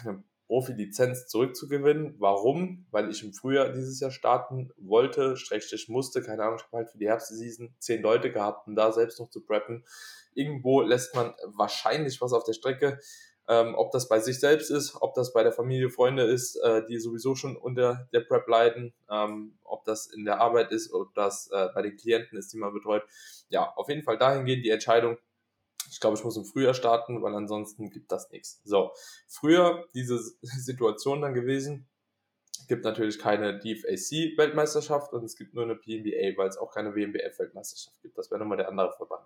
[0.00, 2.16] eine Profi-Lizenz zurückzugewinnen.
[2.18, 2.86] Warum?
[2.90, 6.90] Weil ich im Frühjahr dieses Jahr starten wollte, schrägstrich musste, keine Ahnung, ich habe halt
[6.90, 9.84] für die Herbstseason zehn Leute gehabt, um da selbst noch zu preppen.
[10.34, 12.98] Irgendwo lässt man wahrscheinlich was auf der Strecke.
[13.50, 16.84] Ähm, ob das bei sich selbst ist, ob das bei der Familie, Freunde ist, äh,
[16.86, 21.14] die sowieso schon unter der Prep leiden, ähm, ob das in der Arbeit ist, ob
[21.14, 23.04] das äh, bei den Klienten ist, die man betreut.
[23.48, 25.16] Ja, auf jeden Fall dahingehend die Entscheidung,
[25.90, 28.60] ich glaube, ich muss im Frühjahr starten, weil ansonsten gibt das nichts.
[28.64, 28.92] So,
[29.26, 31.88] früher diese Situation dann gewesen,
[32.68, 38.00] gibt natürlich keine DFAC-Weltmeisterschaft und es gibt nur eine PNBA, weil es auch keine WMBF-Weltmeisterschaft
[38.02, 38.18] gibt.
[38.18, 39.24] Das wäre nochmal der andere Verband.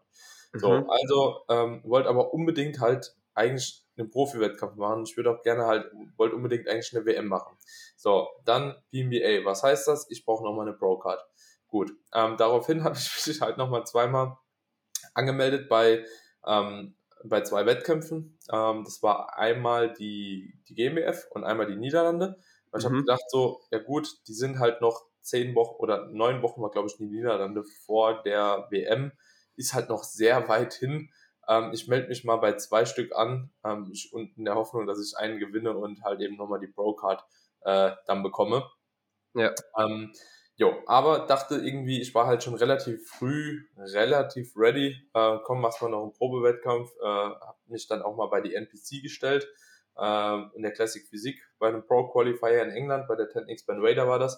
[0.52, 0.58] Mhm.
[0.58, 5.04] So, also ähm, wollte aber unbedingt halt eigentlich einen Profi-Wettkampf machen.
[5.04, 7.56] Ich würde auch gerne halt, wollte unbedingt eigentlich eine WM machen.
[7.96, 9.44] So, dann PMBA.
[9.44, 10.10] Was heißt das?
[10.10, 11.24] Ich brauche nochmal eine Pro-Card.
[11.68, 14.36] Gut, ähm, daraufhin habe ich mich halt nochmal zweimal
[15.14, 16.04] angemeldet bei,
[16.46, 18.38] ähm, bei zwei Wettkämpfen.
[18.52, 22.38] Ähm, das war einmal die, die GmbF und einmal die Niederlande.
[22.70, 22.90] Und ich mhm.
[22.90, 26.70] habe gedacht so, ja gut, die sind halt noch zehn Wochen oder neun Wochen war,
[26.70, 29.12] glaube ich, die Niederlande vor der WM.
[29.56, 31.10] Ist halt noch sehr weit hin.
[31.48, 34.86] Ähm, ich melde mich mal bei zwei Stück an ähm, ich, und in der Hoffnung,
[34.86, 37.24] dass ich einen gewinne und halt eben nochmal die Pro-Card
[37.62, 38.68] äh, dann bekomme.
[39.34, 39.52] Ja.
[39.78, 40.12] Ähm,
[40.62, 44.96] jo, aber dachte irgendwie, ich war halt schon relativ früh, relativ ready.
[45.12, 46.88] Äh, komm, machst mal noch einen Probewettkampf.
[47.02, 49.48] Äh, hab mich dann auch mal bei die NPC gestellt.
[49.98, 53.84] Äh, in der Classic Physik bei einem Pro Qualifier in England, bei der 10x Ben
[53.84, 54.36] Raider war das.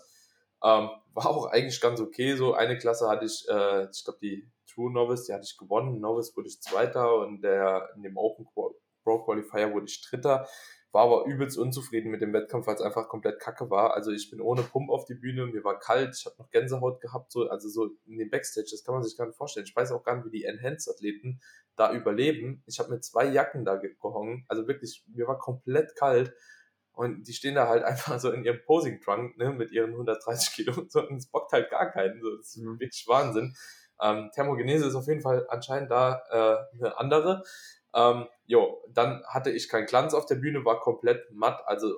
[0.62, 2.36] Ähm, war auch eigentlich ganz okay.
[2.36, 6.00] So eine Klasse hatte ich, äh, ich glaube die True Novice, die hatte ich gewonnen.
[6.00, 10.48] Novice wurde ich Zweiter und der in dem Open Pro Qualifier wurde ich Dritter.
[10.94, 13.94] War aber übelst unzufrieden mit dem Wettkampf, weil es einfach komplett kacke war.
[13.94, 17.00] Also ich bin ohne Pump auf die Bühne, mir war kalt, ich habe noch Gänsehaut
[17.00, 19.66] gehabt, so, also so in dem Backstage, das kann man sich gar nicht vorstellen.
[19.66, 21.40] Ich weiß auch gar nicht, wie die Enhanced-Athleten
[21.74, 22.62] da überleben.
[22.66, 26.32] Ich habe mit zwei Jacken da gehongen, also wirklich, mir war komplett kalt.
[26.92, 30.74] Und die stehen da halt einfach so in ihrem Posing-Trunk, ne, mit ihren 130 Kilo
[30.80, 32.20] und so, und es bockt halt gar keinen.
[32.22, 32.78] So, das ist mhm.
[32.78, 33.56] wirklich Wahnsinn.
[34.00, 37.42] Ähm, Thermogenese ist auf jeden Fall anscheinend da äh, eine andere.
[37.94, 41.62] Ähm, jo, dann hatte ich keinen Glanz auf der Bühne, war komplett matt.
[41.66, 41.94] Also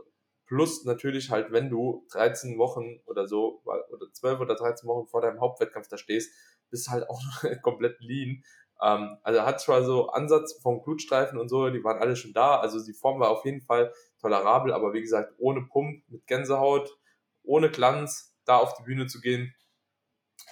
[0.46, 5.20] plus natürlich halt, wenn du 13 Wochen oder so, oder 12 oder 13 Wochen vor
[5.20, 6.32] deinem Hauptwettkampf da stehst,
[6.70, 7.20] bist halt auch
[7.62, 8.42] komplett lean.
[8.80, 12.58] Ähm, also hat zwar so Ansatz vom Blutstreifen und so, die waren alle schon da.
[12.58, 16.96] Also die Form war auf jeden Fall tolerabel, aber wie gesagt, ohne Pump, mit Gänsehaut,
[17.42, 19.54] ohne Glanz, da auf die Bühne zu gehen,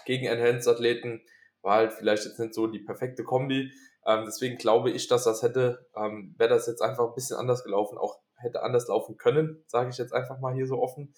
[0.07, 1.23] gegen Enhanced-Athleten,
[1.63, 3.73] war halt vielleicht jetzt nicht so die perfekte Kombi.
[4.07, 7.65] Ähm, deswegen glaube ich, dass das hätte, ähm, wäre das jetzt einfach ein bisschen anders
[7.65, 11.15] gelaufen, auch hätte anders laufen können, sage ich jetzt einfach mal hier so offen.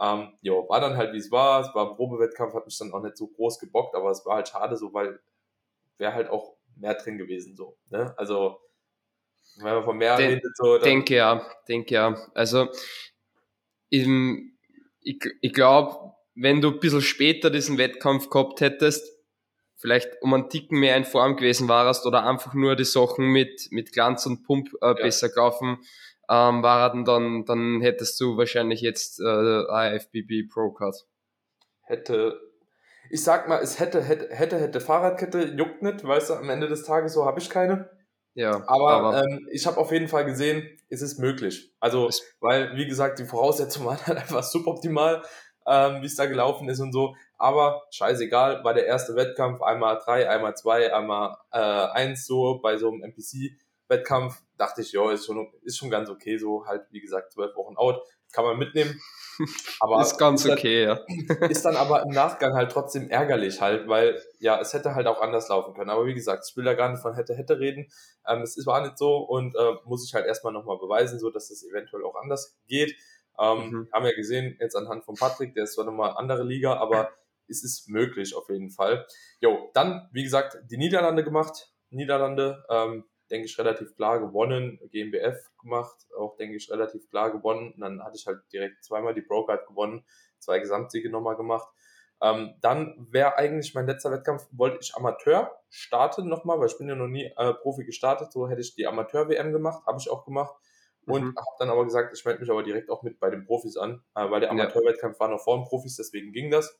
[0.00, 1.60] Ähm, jo, war dann halt wie es war.
[1.60, 4.36] Es war ein Probewettkampf, hat mich dann auch nicht so groß gebockt, aber es war
[4.36, 5.20] halt schade so, weil
[5.98, 7.76] wäre halt auch mehr drin gewesen so.
[7.90, 8.14] Ne?
[8.16, 8.58] Also
[9.56, 10.78] wenn man von mehr Den, redet so.
[10.78, 12.16] Denke ja, denke ja.
[12.34, 12.68] Also
[13.90, 14.56] im,
[15.02, 19.19] ich, ich glaube, wenn du ein bisschen später diesen Wettkampf gehabt hättest,
[19.80, 23.68] vielleicht um einen Ticken mehr in Form gewesen warst oder einfach nur die Sachen mit,
[23.70, 24.92] mit Glanz und Pump äh, ja.
[24.94, 25.78] besser kaufen
[26.28, 31.06] ähm, waren, dann, dann hättest du wahrscheinlich jetzt äh, IFBB Pro Card.
[31.82, 32.38] Hätte,
[33.10, 36.68] ich sag mal, es hätte, hätte, hätte, hätte Fahrradkette, juckt nicht, weißt du, am Ende
[36.68, 37.90] des Tages so habe ich keine.
[38.34, 41.74] Ja, aber, aber ähm, ich habe auf jeden Fall gesehen, es ist möglich.
[41.80, 45.22] Also, weil, wie gesagt, die Voraussetzungen waren halt einfach suboptimal,
[45.66, 47.14] ähm, wie es da gelaufen ist und so.
[47.38, 52.76] Aber scheißegal, war der erste Wettkampf, einmal drei, einmal zwei, einmal äh, eins so bei
[52.76, 57.00] so einem NPC-Wettkampf, dachte ich, ja, ist schon, ist schon ganz okay, so halt, wie
[57.00, 59.00] gesagt, zwölf Wochen out, kann man mitnehmen.
[59.80, 61.46] Aber ist ganz ist okay, dann, ja.
[61.48, 65.22] ist dann aber im Nachgang halt trotzdem ärgerlich halt, weil ja, es hätte halt auch
[65.22, 65.88] anders laufen können.
[65.88, 67.90] Aber wie gesagt, ich will da gar nicht von hätte, hätte reden.
[68.28, 71.50] Ähm, es war nicht so und äh, muss ich halt erstmal nochmal beweisen, so dass
[71.50, 72.94] es eventuell auch anders geht.
[73.40, 73.88] Ähm, mhm.
[73.92, 77.10] Haben ja gesehen, jetzt anhand von Patrick, der ist zwar nochmal andere Liga, aber
[77.48, 79.06] es ist möglich auf jeden Fall.
[79.40, 81.72] Jo, dann, wie gesagt, die Niederlande gemacht.
[81.90, 84.78] Niederlande, ähm, denke ich, relativ klar gewonnen.
[84.92, 87.72] GmbF gemacht, auch, denke ich, relativ klar gewonnen.
[87.72, 90.04] Und dann hatte ich halt direkt zweimal die Broker gewonnen,
[90.38, 91.68] zwei Gesamtsiege nochmal gemacht.
[92.22, 96.88] Ähm, dann wäre eigentlich mein letzter Wettkampf, wollte ich Amateur starten nochmal, weil ich bin
[96.88, 100.24] ja noch nie äh, Profi gestartet, so hätte ich die Amateur-WM gemacht, habe ich auch
[100.26, 100.54] gemacht.
[101.06, 101.36] Und mhm.
[101.36, 104.02] habe dann aber gesagt, ich melde mich aber direkt auch mit bei den Profis an,
[104.14, 106.78] äh, weil der Amateurwettkampf war noch vor den Profis, deswegen ging das.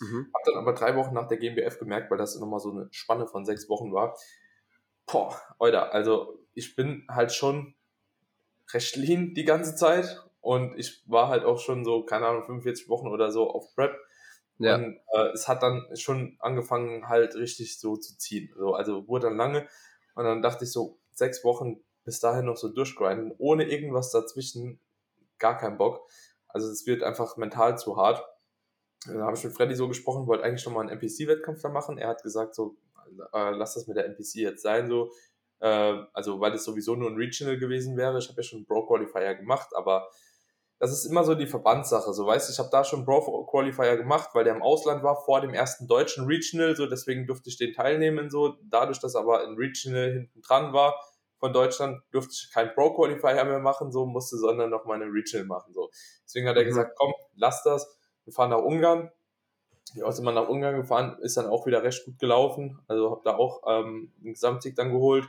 [0.00, 0.30] Mhm.
[0.34, 3.26] Habe dann aber drei Wochen nach der GmbF gemerkt, weil das nochmal so eine Spanne
[3.26, 4.16] von sechs Wochen war.
[5.06, 7.74] Boah, Alter, also ich bin halt schon
[8.72, 12.88] recht lean die ganze Zeit und ich war halt auch schon so, keine Ahnung, 45
[12.88, 13.96] Wochen oder so auf Prep.
[14.58, 14.76] Ja.
[14.76, 18.52] Und äh, es hat dann schon angefangen halt richtig so zu ziehen.
[18.56, 19.68] So, also wurde dann lange
[20.14, 24.78] und dann dachte ich so, sechs Wochen bis dahin noch so durchgrinden, ohne irgendwas dazwischen,
[25.38, 26.08] gar keinen Bock.
[26.48, 28.24] Also es wird einfach mental zu hart.
[29.06, 31.98] Da habe ich mit Freddy so gesprochen, wollte eigentlich schon mal einen NPC-Wettkampf da machen.
[31.98, 32.76] Er hat gesagt, so,
[33.32, 35.10] äh, lass das mit der NPC jetzt sein, so.
[35.60, 38.18] Äh, also, weil das sowieso nur ein Regional gewesen wäre.
[38.18, 40.08] Ich habe ja schon einen Bro-Qualifier gemacht, aber
[40.78, 42.12] das ist immer so die Verbandssache.
[42.12, 45.16] So, weißt du, ich habe da schon einen Bro-Qualifier gemacht, weil der im Ausland war,
[45.24, 48.56] vor dem ersten deutschen Regional, so, deswegen durfte ich den teilnehmen, so.
[48.64, 51.00] Dadurch, dass aber ein Regional hinten dran war,
[51.44, 55.46] von Deutschland durfte ich keinen Pro-Qualifier mehr machen, so musste, sondern noch mal eine Regional
[55.46, 55.74] machen.
[55.74, 55.90] So.
[56.24, 56.68] Deswegen hat er mhm.
[56.68, 57.98] gesagt, komm, lass das.
[58.24, 59.10] Wir fahren nach Ungarn.
[59.92, 62.80] Ja, sind wir nach Ungarn gefahren, ist dann auch wieder recht gut gelaufen.
[62.88, 65.28] Also habe da auch ähm, einen Gesamtsieg dann geholt.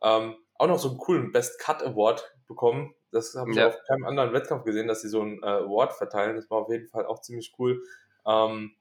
[0.00, 2.94] Ähm, auch noch so einen coolen Best Cut Award bekommen.
[3.10, 3.66] Das habe ich ja.
[3.66, 6.36] auf keinem anderen Wettkampf gesehen, dass sie so einen äh, Award verteilen.
[6.36, 7.82] Das war auf jeden Fall auch ziemlich cool.
[8.24, 8.76] Ähm,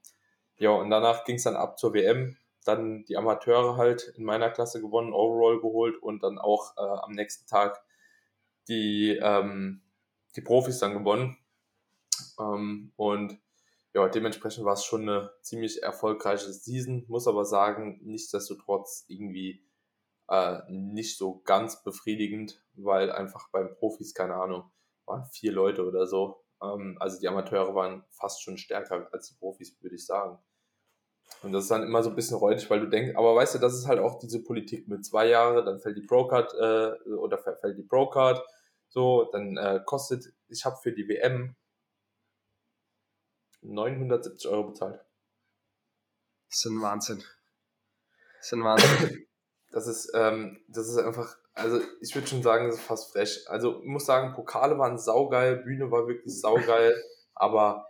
[0.57, 2.37] ja, und danach ging es dann ab zur WM.
[2.67, 7.11] Dann die Amateure halt in meiner Klasse gewonnen, Overall geholt und dann auch äh, am
[7.11, 7.81] nächsten Tag
[8.67, 9.81] die, ähm,
[10.35, 11.37] die Profis dann gewonnen.
[12.39, 13.39] Ähm, und
[13.93, 19.65] ja, dementsprechend war es schon eine ziemlich erfolgreiche Season, muss aber sagen, nichtsdestotrotz irgendwie
[20.29, 24.69] äh, nicht so ganz befriedigend, weil einfach beim Profis, keine Ahnung,
[25.05, 26.43] waren vier Leute oder so.
[26.61, 30.37] Ähm, also die Amateure waren fast schon stärker als die Profis, würde ich sagen.
[31.43, 33.59] Und das ist dann immer so ein bisschen räudig, weil du denkst, aber weißt du,
[33.59, 37.37] das ist halt auch diese Politik mit zwei Jahren, dann fällt die Pro-Card äh, oder
[37.37, 38.43] fällt die Pro-Card,
[38.89, 41.55] so, dann äh, kostet, ich habe für die WM
[43.61, 44.99] 970 Euro bezahlt.
[46.49, 47.23] Das ist ein Wahnsinn.
[48.37, 49.23] Das ist ein Wahnsinn.
[49.69, 53.45] Das ist, ähm, das ist einfach, also ich würde schon sagen, das ist fast frech.
[53.49, 56.95] Also ich muss sagen, Pokale waren saugeil, Bühne war wirklich saugeil,
[57.35, 57.85] aber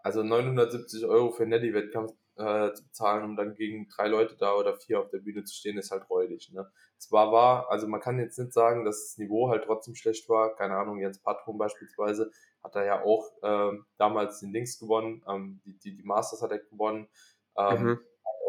[0.00, 4.54] also 970 Euro für einen Netty-Wettkampf äh, zu bezahlen, um dann gegen drei Leute da
[4.54, 6.50] oder vier auf der Bühne zu stehen, ist halt räudig.
[6.52, 6.70] Ne?
[6.96, 10.54] Zwar war, also man kann jetzt nicht sagen, dass das Niveau halt trotzdem schlecht war.
[10.54, 12.30] Keine Ahnung, Jens Patron beispielsweise
[12.62, 16.50] hat er ja auch ähm, damals den Dings gewonnen, ähm, die, die, die Masters hat
[16.50, 17.08] er gewonnen.
[17.56, 18.00] Ähm, mhm.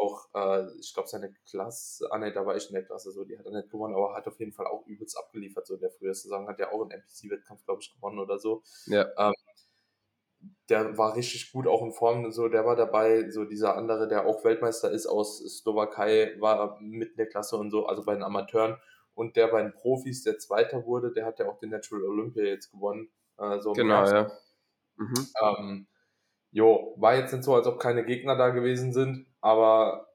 [0.01, 3.25] Auch, äh, ich glaube, seine Klasse, ah ne, da war ich in der Klasse so,
[3.25, 5.67] die hat er nicht gewonnen, aber hat auf jeden Fall auch übelst abgeliefert.
[5.67, 8.63] So in der frühen Saison hat er auch einen NPC-Wettkampf, glaube ich, gewonnen oder so.
[8.85, 9.07] Ja.
[9.17, 9.33] Ähm,
[10.69, 14.25] der war richtig gut auch in Form, so, der war dabei, so dieser andere, der
[14.25, 18.23] auch Weltmeister ist aus Slowakei, war mit in der Klasse und so, also bei den
[18.23, 18.77] Amateuren.
[19.13, 22.43] Und der bei den Profis, der Zweiter wurde, der hat ja auch den Natural Olympia
[22.43, 23.09] jetzt gewonnen.
[23.37, 24.31] Äh, so genau, ja.
[24.95, 25.27] Mhm.
[25.41, 25.87] Ähm,
[26.51, 30.09] jo, war jetzt nicht so, als ob keine Gegner da gewesen sind, aber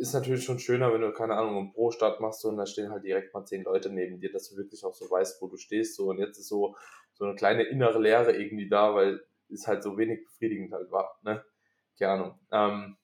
[0.00, 3.04] ist natürlich schon schöner, wenn du, keine Ahnung, einen Pro-Start machst und da stehen halt
[3.04, 5.96] direkt mal zehn Leute neben dir, dass du wirklich auch so weißt, wo du stehst.
[5.96, 6.74] So, und jetzt ist so,
[7.20, 11.20] so eine kleine innere Leere irgendwie da, weil es halt so wenig befriedigend halt war.
[11.22, 11.44] Ne?
[11.98, 12.38] Keine Ahnung.
[12.50, 12.96] Ähm,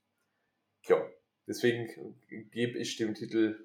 [0.85, 1.07] ja,
[1.47, 2.17] deswegen
[2.51, 3.61] gebe ich dem Titel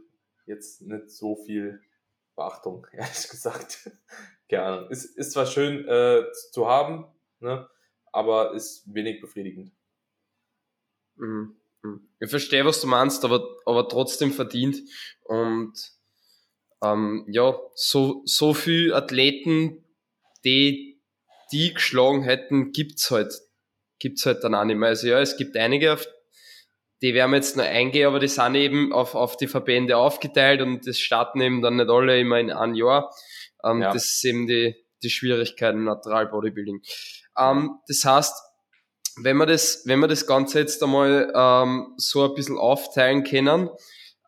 [0.46, 1.82] jetzt nicht so viel
[2.36, 3.92] Beachtung, ehrlich gesagt.
[4.50, 4.90] Keine Ahnung.
[4.90, 7.06] Ist, ist zwar schön äh, zu haben,
[7.40, 7.70] ne?
[8.12, 9.72] aber ist wenig befriedigend.
[11.16, 11.56] Mhm.
[12.20, 14.82] Ich verstehe, was du meinst, aber, aber trotzdem verdient.
[15.24, 15.94] Und
[16.84, 19.86] ähm, ja, so, so viele Athleten,
[20.44, 20.92] die
[21.52, 23.34] die geschlagen hätten, gibt's halt,
[24.00, 24.90] gibt's halt dann auch nicht mehr.
[24.90, 26.08] Also ja, es gibt einige, auf
[27.02, 30.62] die werden wir jetzt noch eingehen, aber die sind eben auf, auf die Verbände aufgeteilt
[30.62, 33.14] und das starten eben dann nicht alle immer in einem Jahr.
[33.64, 33.92] Ähm, ja.
[33.92, 36.82] Das ist eben die, die Schwierigkeit im Natural Bodybuilding.
[37.38, 38.36] Ähm, das heißt,
[39.18, 43.70] wenn wir das, wenn wir das Ganze jetzt einmal ähm, so ein bisschen aufteilen können,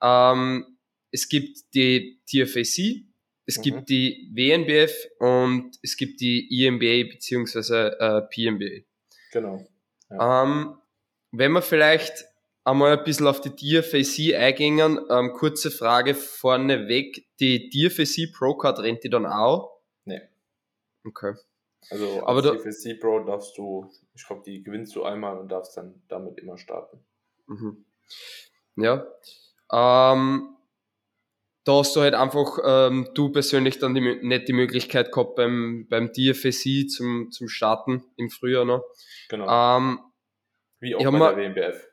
[0.02, 0.78] ähm,
[1.12, 3.06] es gibt die TFAC,
[3.46, 3.62] es mhm.
[3.62, 8.86] gibt die WNBF und es gibt die EMBA beziehungsweise äh, PMBA.
[9.32, 9.66] Genau.
[10.10, 10.44] Ja.
[10.44, 10.78] Ähm,
[11.32, 12.26] wenn wir vielleicht
[12.64, 17.28] einmal ein bisschen auf die DFAC eingehen, ähm, kurze Frage vorneweg.
[17.40, 19.82] Die DFAC Pro Card rennt die dann auch?
[20.06, 20.22] Nee.
[21.06, 21.34] Okay.
[21.90, 25.76] Also als Aber DFAC Pro darfst du, ich glaube, die gewinnst du einmal und darfst
[25.76, 27.04] dann damit immer starten.
[27.48, 27.86] Mhm.
[28.78, 29.06] Ja.
[29.72, 30.56] Ähm,
[31.66, 35.88] da hast du halt einfach, ähm, du persönlich dann die, nicht die Möglichkeit gehabt beim,
[35.90, 38.84] beim DFSC zum, zum Starten im Frühjahr noch.
[39.30, 39.78] Genau.
[39.78, 40.00] Ähm,
[40.80, 41.90] Wie auch bei der WMBF.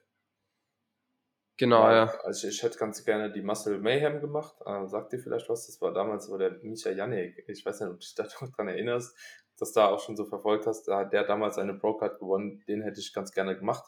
[1.56, 2.06] Genau, ja.
[2.06, 2.20] ja.
[2.24, 4.56] Also ich, ich, hätte ganz gerne die Muscle Mayhem gemacht.
[4.64, 5.66] Äh, sagt dir vielleicht was?
[5.66, 7.44] Das war damals so der Micha Janik.
[7.48, 8.14] Ich weiß nicht, ob du dich
[8.48, 9.14] daran erinnerst
[9.60, 12.82] das da auch schon so verfolgt hast, da hat der damals eine Pro-Card gewonnen, den
[12.82, 13.84] hätte ich ganz gerne gemacht.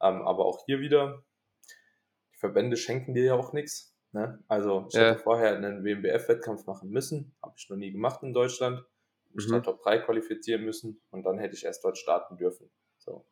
[0.00, 1.24] Ähm, aber auch hier wieder,
[2.32, 3.95] die Verbände schenken dir ja auch nichts.
[4.12, 4.42] Ne?
[4.48, 5.10] Also ich ja.
[5.10, 8.84] hätte vorher einen WMBF-Wettkampf machen müssen, habe ich noch nie gemacht in Deutschland.
[9.32, 9.52] Mich mhm.
[9.52, 12.70] da Top 3 qualifizieren müssen und dann hätte ich erst dort starten dürfen.
[12.98, 13.26] So.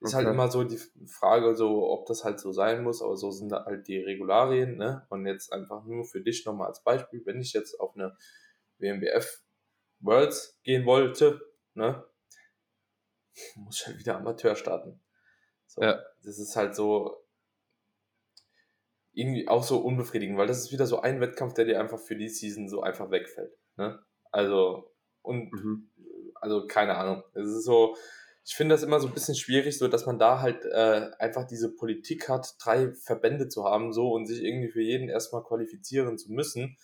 [0.00, 0.26] Ist halt okay.
[0.26, 3.52] halt immer so die Frage, so, ob das halt so sein muss, aber so sind
[3.52, 5.06] halt die Regularien, ne?
[5.08, 8.14] Und jetzt einfach nur für dich nochmal als Beispiel, wenn ich jetzt auf eine
[8.78, 9.42] WMBF
[10.00, 11.40] Worlds gehen wollte,
[11.74, 12.04] ne,
[13.56, 15.00] muss ich halt wieder Amateur starten.
[15.66, 15.98] So, ja.
[16.22, 17.25] Das ist halt so
[19.16, 22.16] irgendwie auch so unbefriedigend, weil das ist wieder so ein Wettkampf, der dir einfach für
[22.16, 23.52] die Season so einfach wegfällt.
[23.76, 23.98] Ne?
[24.30, 25.90] Also, und mhm.
[26.34, 27.24] also keine Ahnung.
[27.34, 27.96] Es ist so,
[28.44, 31.46] ich finde das immer so ein bisschen schwierig, so dass man da halt äh, einfach
[31.46, 36.18] diese Politik hat, drei Verbände zu haben, so und sich irgendwie für jeden erstmal qualifizieren
[36.18, 36.76] zu müssen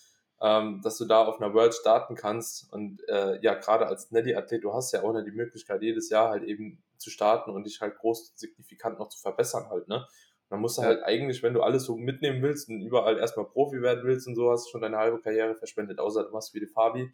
[0.42, 2.71] ähm, dass du da auf einer World starten kannst.
[2.73, 6.31] Und äh, ja, gerade als Netty-Athlet, du hast ja auch noch die Möglichkeit, jedes Jahr
[6.31, 10.07] halt eben zu starten und dich halt groß signifikant noch zu verbessern halt, ne?
[10.53, 10.88] Dann musst du ja.
[10.88, 14.35] halt eigentlich, wenn du alles so mitnehmen willst und überall erstmal Profi werden willst und
[14.35, 17.11] so, hast du schon deine halbe Karriere verschwendet, außer du machst wie die Fabi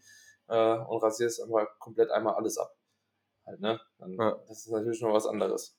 [0.48, 2.76] äh, und rasierst einfach komplett einmal alles ab.
[3.46, 3.80] Halt, ne?
[3.98, 4.36] Dann, ja.
[4.48, 5.78] Das ist natürlich noch was anderes.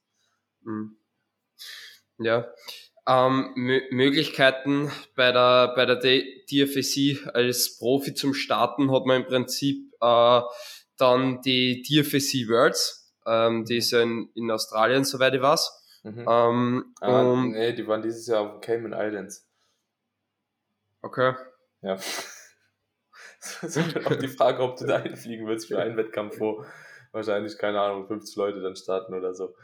[0.62, 0.96] Mhm.
[2.20, 2.48] Ja.
[3.06, 3.52] Ähm,
[3.92, 10.42] Möglichkeiten bei der, bei der DFSC als Profi zum Starten hat man im Prinzip äh,
[10.96, 15.76] dann die DFSC Worlds, ähm, die ist ja in, in Australien, soweit ich weiß.
[16.04, 16.26] Mhm.
[16.28, 19.48] Ähm, ah, und, nee, die waren dieses Jahr auf Cayman Islands.
[21.02, 21.34] Okay.
[21.82, 21.96] Ja.
[23.62, 26.64] das ist auch die Frage, ob du da hinfliegen willst für einen Wettkampf, wo
[27.12, 29.56] wahrscheinlich, keine Ahnung, 50 Leute dann starten oder so.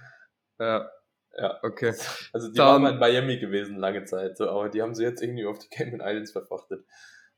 [0.59, 0.89] Ja.
[1.37, 1.93] Ja, okay.
[2.33, 5.21] Also die dann, waren in Miami gewesen lange Zeit, so, aber die haben sie jetzt
[5.21, 6.85] irgendwie auf die Cayman Islands verfrachtet.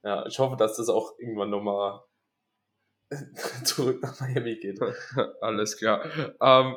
[0.04, 2.02] Ja, ich hoffe, dass das auch irgendwann nochmal
[3.64, 4.80] zurück nach Miami geht.
[5.42, 6.06] Alles klar.
[6.40, 6.76] Ähm,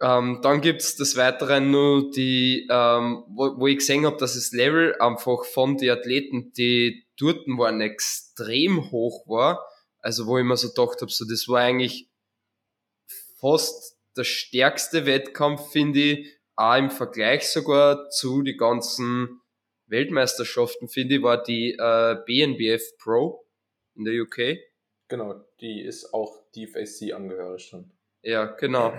[0.00, 4.52] ähm, dann gibt's des Weiteren nur die, ähm, wo, wo ich gesehen habe, dass das
[4.52, 9.66] Level einfach von den Athleten, die dort waren, extrem hoch war.
[9.98, 12.08] Also wo ich mir so gedacht habe, so das war eigentlich
[13.40, 19.40] fast der stärkste Wettkampf, finde ich, auch im Vergleich sogar zu die ganzen
[19.86, 23.44] Weltmeisterschaften, finde ich, war die äh, BNBF Pro
[23.94, 24.58] in der UK.
[25.08, 27.90] Genau, die ist auch DFAC angehörig schon.
[28.22, 28.92] Ja, genau.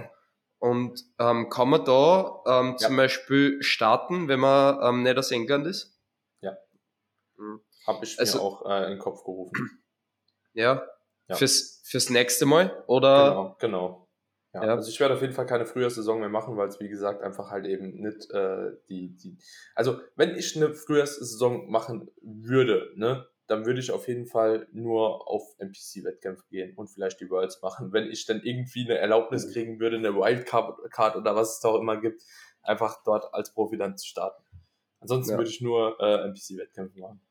[0.59, 2.75] Und ähm, kann man da ähm, ja.
[2.77, 5.97] zum Beispiel starten, wenn man ähm, nicht aus England ist?
[6.41, 6.57] Ja.
[7.37, 7.61] Mhm.
[7.87, 9.83] Habe ich mir also, auch äh, in den Kopf gerufen.
[10.53, 10.85] Ja.
[11.27, 11.35] ja.
[11.35, 12.83] Fürs, fürs nächste Mal?
[12.87, 13.29] Oder?
[13.29, 14.09] Genau, genau.
[14.53, 14.75] Ja, ja.
[14.75, 17.21] Also ich werde auf jeden Fall keine frühe Saison mehr machen, weil es wie gesagt
[17.21, 19.37] einfach halt eben nicht äh, die, die.
[19.75, 24.67] Also wenn ich eine frühe Saison machen würde, ne, dann würde ich auf jeden Fall
[24.71, 27.91] nur auf NPC-Wettkämpfe gehen und vielleicht die Worlds machen.
[27.91, 29.51] Wenn ich dann irgendwie eine Erlaubnis mhm.
[29.51, 32.21] kriegen würde, eine Wildcard oder was es da auch immer gibt,
[32.61, 34.43] einfach dort als Profi dann zu starten.
[34.99, 35.37] Ansonsten ja.
[35.37, 37.21] würde ich nur äh, NPC-Wettkämpfe machen.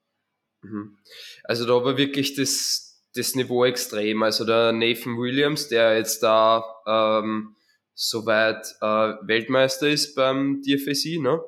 [0.62, 0.98] Mhm.
[1.44, 4.22] Also da war wirklich das, das Niveau extrem.
[4.24, 7.54] Also der Nathan Williams, der jetzt da ähm,
[7.94, 11.40] soweit äh, Weltmeister ist beim DFSI, ne?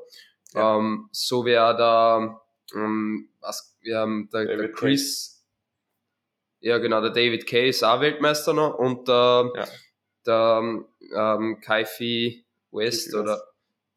[0.54, 0.76] Ja.
[0.76, 2.40] Ähm, so wäre da
[2.74, 5.44] ähm, was, wir haben der, der Chris,
[6.60, 6.70] Kay.
[6.70, 9.66] ja genau, der David Kay ist auch Weltmeister noch und der, ja.
[10.26, 13.42] der ähm, Kaifi West oder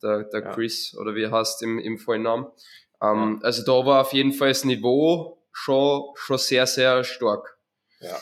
[0.02, 0.54] der, der ja.
[0.54, 2.48] Chris oder wie heißt im, im vollen Namen.
[3.02, 3.46] Ähm, ja.
[3.46, 7.58] Also da war auf jeden Fall das Niveau schon, schon sehr, sehr stark.
[8.00, 8.18] Ja.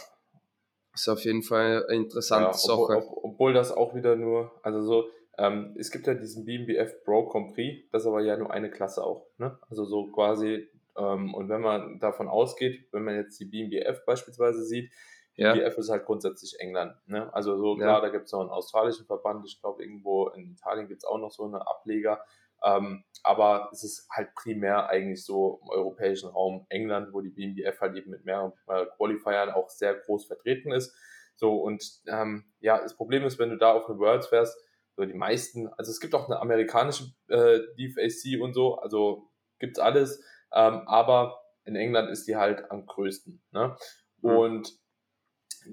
[0.94, 2.98] ist auf jeden Fall eine interessante ja, Sache.
[2.98, 5.10] Ob, obwohl das auch wieder nur, also so,
[5.42, 9.04] ähm, es gibt ja diesen BMBF Pro Prix, das ist aber ja nur eine Klasse
[9.04, 9.26] auch.
[9.40, 9.58] Ne?
[9.70, 14.64] Also so quasi, ähm, und wenn man davon ausgeht, wenn man jetzt die BMBF beispielsweise
[14.64, 14.92] sieht,
[15.34, 15.54] ja.
[15.54, 16.96] BMBF ist halt grundsätzlich England.
[17.08, 17.34] Ne?
[17.34, 18.02] Also so klar, ja.
[18.02, 21.18] da gibt es noch einen australischen Verband, ich glaube irgendwo in Italien gibt es auch
[21.18, 22.24] noch so eine Ableger.
[22.64, 27.82] Ähm, aber es ist halt primär eigentlich so im europäischen Raum England, wo die BMBF
[27.82, 30.96] halt eben mit mehreren äh, Qualifiern auch sehr groß vertreten ist.
[31.36, 34.56] So und ähm, ja, das Problem ist, wenn du da auf eine Worlds fährst,
[35.02, 39.80] so die meisten, also es gibt auch eine amerikanische äh, DFAC und so, also gibt's
[39.80, 43.42] alles, ähm, aber in England ist die halt am größten.
[43.52, 43.76] Ne?
[44.22, 44.30] Mhm.
[44.30, 44.80] Und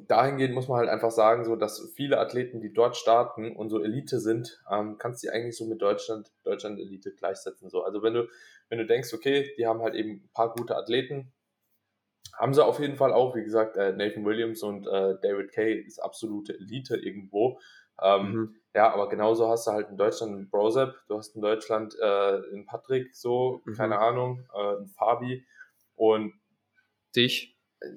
[0.06, 3.82] dahingehend muss man halt einfach sagen, so dass viele Athleten, die dort starten und so
[3.82, 7.70] Elite sind, ähm, kannst du eigentlich so mit Deutschland, Deutschland Elite gleichsetzen.
[7.70, 7.82] So.
[7.82, 8.28] Also wenn du,
[8.68, 11.32] wenn du denkst, okay, die haben halt eben ein paar gute Athleten,
[12.34, 15.74] haben sie auf jeden Fall auch, wie gesagt, äh, Nathan Williams und äh, David Kay
[15.74, 17.58] ist absolute Elite irgendwo.
[18.02, 18.56] Ähm, mhm.
[18.74, 22.04] Ja, aber genauso hast du halt in Deutschland einen Brosep, du hast in Deutschland äh,
[22.04, 23.74] einen Patrick, so, mhm.
[23.74, 25.44] keine Ahnung, äh, einen Fabi
[25.96, 26.32] und
[27.16, 27.56] dich.
[27.80, 27.88] Äh,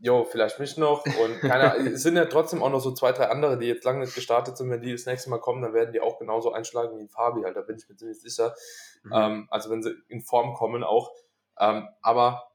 [0.00, 1.04] jo, vielleicht mich noch.
[1.04, 4.00] Und keine, es sind ja trotzdem auch noch so zwei, drei andere, die jetzt lange
[4.00, 4.70] nicht gestartet sind.
[4.70, 7.42] Wenn die das nächste Mal kommen, dann werden die auch genauso einschlagen wie ein Fabi,
[7.42, 8.54] halt, da bin ich mir ziemlich sicher.
[9.04, 9.12] Mhm.
[9.14, 11.12] Ähm, also wenn sie in Form kommen auch.
[11.58, 12.50] Ähm, aber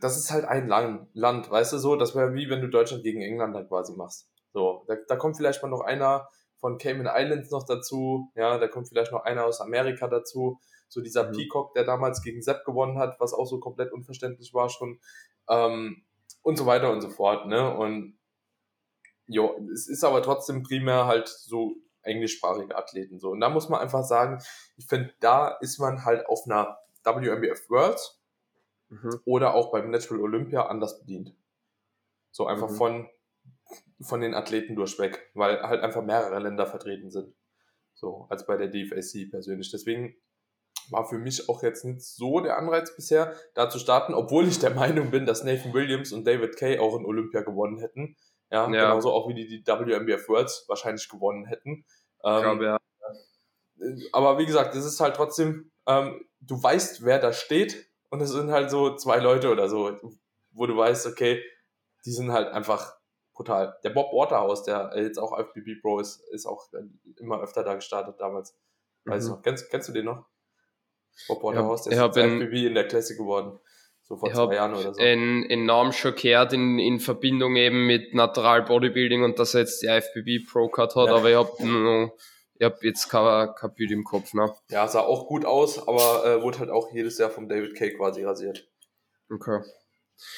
[0.00, 3.22] das ist halt ein Land, weißt du so, das wäre wie wenn du Deutschland gegen
[3.22, 4.28] England dann quasi machst.
[4.56, 8.68] So, da, da kommt vielleicht mal noch einer von Cayman Islands noch dazu, ja, da
[8.68, 11.32] kommt vielleicht noch einer aus Amerika dazu, so dieser mhm.
[11.32, 14.98] Peacock, der damals gegen Sepp gewonnen hat, was auch so komplett unverständlich war schon,
[15.50, 16.06] ähm,
[16.40, 18.18] und so weiter und so fort, ne, und
[19.26, 23.82] jo, es ist aber trotzdem primär halt so englischsprachige Athleten so, und da muss man
[23.82, 24.42] einfach sagen,
[24.78, 28.22] ich finde, da ist man halt auf einer WMBF Worlds
[28.88, 29.20] mhm.
[29.26, 31.36] oder auch beim Natural Olympia anders bedient.
[32.30, 32.76] So einfach mhm.
[32.76, 33.10] von
[34.00, 37.34] von den Athleten durchweg, weil halt einfach mehrere Länder vertreten sind.
[37.94, 39.70] So, als bei der DFAC persönlich.
[39.70, 40.16] Deswegen
[40.90, 44.58] war für mich auch jetzt nicht so der Anreiz bisher, da zu starten, obwohl ich
[44.58, 48.16] der Meinung bin, dass Nathan Williams und David Kay auch in Olympia gewonnen hätten.
[48.50, 48.88] Ja, ja.
[48.88, 51.84] genauso auch wie die, die WMBF Worlds wahrscheinlich gewonnen hätten.
[52.22, 52.78] Ähm, ich glaube, ja.
[54.12, 58.30] aber wie gesagt, es ist halt trotzdem, ähm, du weißt, wer da steht und es
[58.30, 59.98] sind halt so zwei Leute oder so,
[60.52, 61.42] wo du weißt, okay,
[62.04, 62.95] die sind halt einfach
[63.36, 63.76] brutal.
[63.84, 66.68] Der Bob Waterhouse, der jetzt auch FBB Pro ist, ist auch
[67.18, 68.56] immer öfter da gestartet damals.
[69.04, 69.34] Weißt mhm.
[69.34, 69.42] noch?
[69.42, 70.26] Kennst, kennst du den noch?
[71.28, 73.58] Bob Waterhouse, der ist jetzt FBB in der Classic geworden.
[74.02, 75.00] So vor zwei Jahren oder so.
[75.00, 79.88] Ein enorm schockiert in, in Verbindung eben mit Natural Bodybuilding und dass er jetzt die
[79.88, 81.16] FBB Pro Card hat, ja.
[81.16, 82.12] aber ich habe
[82.58, 84.32] ich hab jetzt kein, kein Bild im Kopf.
[84.32, 84.54] Ne?
[84.70, 87.96] Ja, sah auch gut aus, aber äh, wurde halt auch jedes Jahr vom David Kay
[87.96, 88.68] quasi rasiert.
[89.28, 89.60] Okay.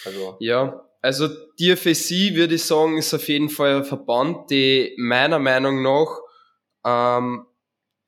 [0.07, 0.37] Also.
[0.41, 1.29] Ja, also
[1.61, 6.19] DFSC würde ich sagen, ist auf jeden Fall ein Verband, die meiner Meinung nach,
[6.85, 7.47] ähm,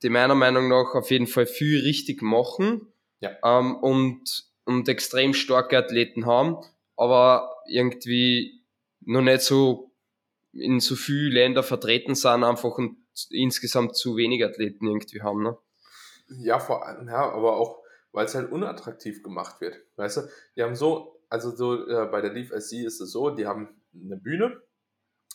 [0.03, 3.30] die meiner Meinung nach auf jeden Fall viel richtig machen ja.
[3.45, 6.57] ähm, und, und extrem starke Athleten haben,
[6.97, 8.64] aber irgendwie
[9.01, 9.93] noch nicht so
[10.53, 12.97] in so vielen Ländern vertreten sind, einfach und
[13.30, 15.43] insgesamt zu wenig Athleten irgendwie haben.
[15.43, 15.57] Ne?
[16.28, 17.82] Ja, vor allem, ja, aber auch,
[18.12, 19.76] weil es halt unattraktiv gemacht wird.
[19.97, 20.20] Weißt du,
[20.57, 23.81] die haben so also so äh, bei der Leaf SC ist es so, die haben
[23.95, 24.61] eine Bühne,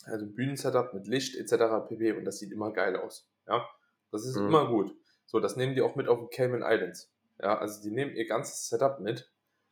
[0.04, 1.88] also ein Bühnensetup mit Licht etc.
[1.88, 2.12] pp.
[2.14, 3.28] und das sieht immer geil aus.
[3.48, 3.68] Ja,
[4.12, 4.48] das ist mhm.
[4.48, 4.93] immer gut.
[5.26, 7.12] So, das nehmen die auch mit auf den Cayman Islands.
[7.41, 9.32] Ja, also die nehmen ihr ganzes Setup mit,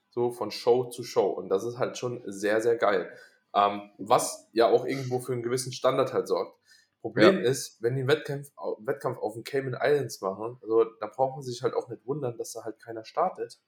[0.10, 3.12] so von Show zu Show und das ist halt schon sehr, sehr geil.
[3.54, 6.58] Ähm, was ja auch irgendwo für einen gewissen Standard halt sorgt.
[7.02, 7.50] Problem ja.
[7.50, 8.50] ist, wenn die einen Wettkampf,
[8.80, 12.38] Wettkampf auf den Cayman Islands machen, also da braucht man sich halt auch nicht wundern,
[12.38, 13.60] dass da halt keiner startet.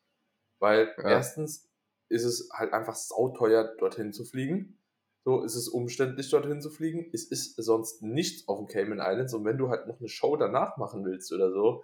[0.59, 1.09] Weil ja.
[1.09, 1.69] erstens
[2.09, 4.79] ist es halt einfach sauteuer, dorthin zu fliegen.
[5.25, 7.09] So ist es umständlich, dorthin zu fliegen.
[7.11, 9.33] Es ist sonst nichts auf den Cayman Islands.
[9.33, 11.83] Und wenn du halt noch eine Show danach machen willst oder so,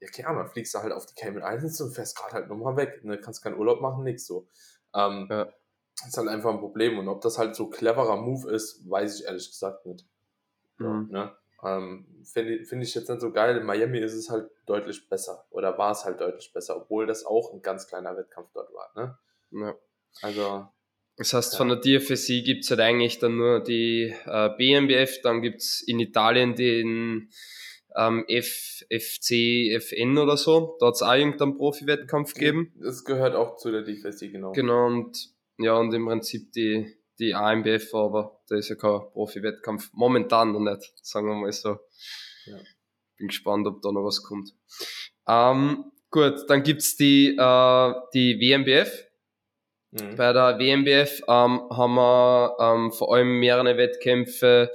[0.00, 2.76] ja klar, man fliegst du halt auf die Cayman Islands und fährst gerade halt nochmal
[2.76, 3.02] weg.
[3.02, 3.18] Ne?
[3.18, 4.48] Kannst keinen Urlaub machen, nix so.
[4.94, 5.52] Ähm, ja.
[6.06, 6.98] Ist halt einfach ein Problem.
[6.98, 10.06] Und ob das halt so cleverer Move ist, weiß ich ehrlich gesagt nicht.
[10.76, 11.08] Mhm.
[11.10, 11.36] ne?
[11.64, 13.56] Ähm, Finde find ich jetzt nicht so geil.
[13.56, 15.46] In Miami ist es halt deutlich besser.
[15.50, 18.92] Oder war es halt deutlich besser, obwohl das auch ein ganz kleiner Wettkampf dort war.
[18.94, 19.18] Ne?
[19.50, 19.74] Ja.
[20.22, 20.68] Also.
[21.16, 21.58] Das heißt, ja.
[21.58, 25.82] von der DFSI gibt es halt eigentlich dann nur die äh, BMBF, dann gibt es
[25.84, 27.30] in Italien den
[27.96, 30.76] ähm, F, FC, FN oder so.
[30.78, 32.72] Da hat es auch irgendeinen Profi-Wettkampf gegeben.
[32.80, 34.52] Das gehört auch zu der DFSI, genau.
[34.52, 39.90] Genau, und ja, und im Prinzip die die AMBF, aber da ist ja kein Profi-Wettkampf.
[39.92, 41.78] Momentan noch nicht, sagen wir mal so.
[42.46, 42.56] Ja.
[43.16, 44.50] Bin gespannt, ob da noch was kommt.
[45.26, 49.04] Ähm, gut, dann gibt's die, äh, die WMBF.
[49.90, 50.16] Mhm.
[50.16, 54.70] Bei der WMBF ähm, haben wir ähm, vor allem mehrere Wettkämpfe.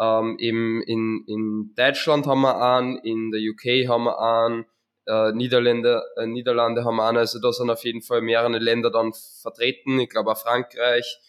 [0.00, 4.66] Ähm, eben in, in Deutschland haben wir einen, in der UK haben wir einen,
[5.06, 7.18] äh, Niederlande, äh, Niederlande haben wir einen.
[7.18, 10.00] Also da sind auf jeden Fall mehrere Länder dann vertreten.
[10.00, 11.20] Ich glaube auch Frankreich.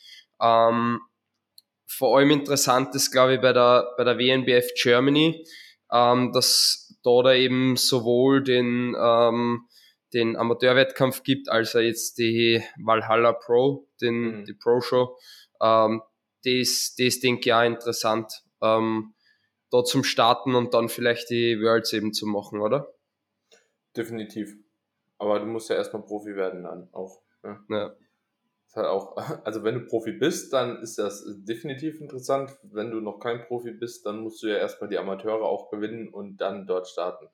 [0.42, 1.00] Ähm,
[1.88, 5.46] vor allem interessant ist, glaube ich, bei der, bei der WNBF Germany,
[5.92, 9.68] ähm, dass da, da eben sowohl den, ähm,
[10.14, 14.46] den Amateurwettkampf gibt, als auch jetzt die Valhalla Pro, den, mhm.
[14.46, 15.18] die Pro Show.
[15.62, 16.02] Ähm,
[16.44, 18.32] das, das denke ich auch interessant,
[18.62, 19.14] ähm,
[19.72, 22.94] da zum Starten und dann vielleicht die Worlds eben zu machen, oder?
[23.96, 24.56] Definitiv.
[25.18, 27.22] Aber du musst ja erstmal Profi werden dann auch.
[27.44, 27.60] Ne?
[27.70, 27.96] Ja
[28.76, 32.58] halt auch, also wenn du Profi bist, dann ist das definitiv interessant.
[32.64, 36.10] Wenn du noch kein Profi bist, dann musst du ja erstmal die Amateure auch gewinnen
[36.10, 37.28] und dann dort starten.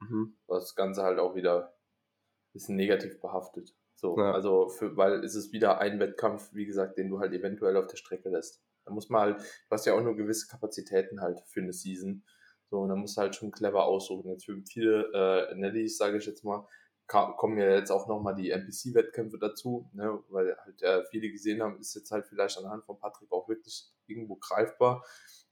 [0.00, 0.36] Mhm.
[0.46, 3.74] Das Ganze halt auch wieder ein bisschen negativ behaftet.
[3.94, 4.32] So, ja.
[4.32, 7.86] also für, weil es ist wieder ein Wettkampf, wie gesagt, den du halt eventuell auf
[7.86, 8.62] der Strecke lässt.
[8.86, 12.24] Da muss man halt, du hast ja auch nur gewisse Kapazitäten halt für eine Season.
[12.70, 14.30] So, und da musst du halt schon clever aussuchen.
[14.30, 16.66] Jetzt für viele äh, Nellies, sage ich jetzt mal,
[17.10, 21.78] kommen ja jetzt auch nochmal die NPC-Wettkämpfe dazu, ne, weil halt äh, viele gesehen haben,
[21.80, 25.04] ist jetzt halt vielleicht anhand von Patrick auch wirklich irgendwo greifbar,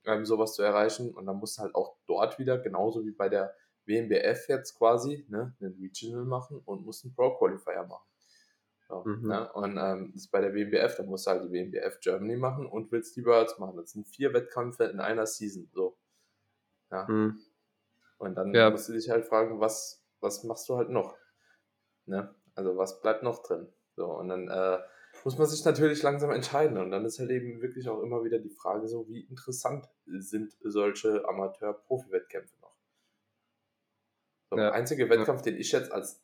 [0.04, 1.12] ähm, sowas zu erreichen.
[1.14, 3.54] Und dann musst du halt auch dort wieder, genauso wie bei der
[3.86, 8.06] WMBF jetzt quasi, ne, einen Regional machen und musst einen Pro-Qualifier machen.
[8.88, 9.28] So, mhm.
[9.28, 9.52] ne?
[9.52, 12.66] Und ähm, das ist bei der WMBF, da musst du halt die WMBF Germany machen
[12.66, 13.76] und willst die Worlds machen.
[13.76, 15.68] Das sind vier Wettkämpfe in einer Season.
[15.74, 15.98] So.
[16.90, 17.06] Ja.
[17.08, 17.40] Mhm.
[18.18, 18.70] Und dann ja.
[18.70, 21.17] musst du dich halt fragen, was, was machst du halt noch?
[22.08, 22.34] Ne?
[22.54, 23.68] Also was bleibt noch drin?
[23.94, 24.78] So, und dann äh,
[25.24, 26.78] muss man sich natürlich langsam entscheiden.
[26.78, 30.56] Und dann ist halt eben wirklich auch immer wieder die Frage, so wie interessant sind
[30.62, 32.76] solche Amateur-Profi-Wettkämpfe noch.
[34.50, 34.64] So, ja.
[34.64, 36.22] Der einzige Wettkampf, den ich jetzt als,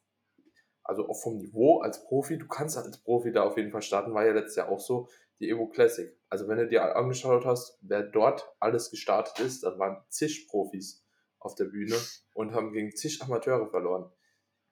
[0.83, 4.15] also auch vom Niveau als Profi, du kannst als Profi da auf jeden Fall starten,
[4.15, 5.09] war ja letztes Jahr auch so,
[5.41, 6.17] die Evo Classic.
[6.29, 11.05] Also wenn du dir angeschaut hast, wer dort alles gestartet ist, dann waren zig Profis
[11.39, 11.97] auf der Bühne
[12.33, 14.11] und haben gegen zig Amateure verloren.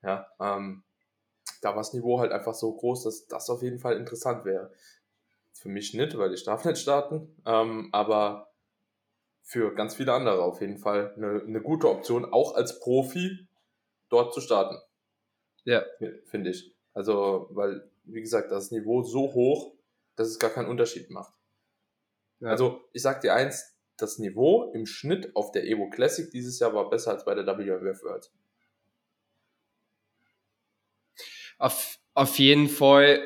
[0.03, 0.85] Ja, ähm,
[1.63, 4.71] da war das Niveau halt einfach so groß, dass das auf jeden Fall interessant wäre.
[5.53, 7.35] Für mich nicht, weil ich darf nicht starten.
[7.47, 8.53] Ähm, aber
[9.43, 13.47] für ganz viele andere auf jeden Fall eine, eine gute Option, auch als Profi
[14.09, 14.77] dort zu starten.
[15.65, 15.85] Ja.
[16.25, 16.75] Finde ich.
[16.95, 19.73] Also, weil, wie gesagt, das Niveau so hoch,
[20.17, 21.33] dass es gar keinen Unterschied macht.
[22.41, 22.49] Ja.
[22.49, 26.75] Also, ich sag dir eins, das Niveau im Schnitt auf der Evo Classic dieses Jahr
[26.75, 28.33] war besser als bei der WWF World.
[31.63, 33.25] Auf, auf jeden Fall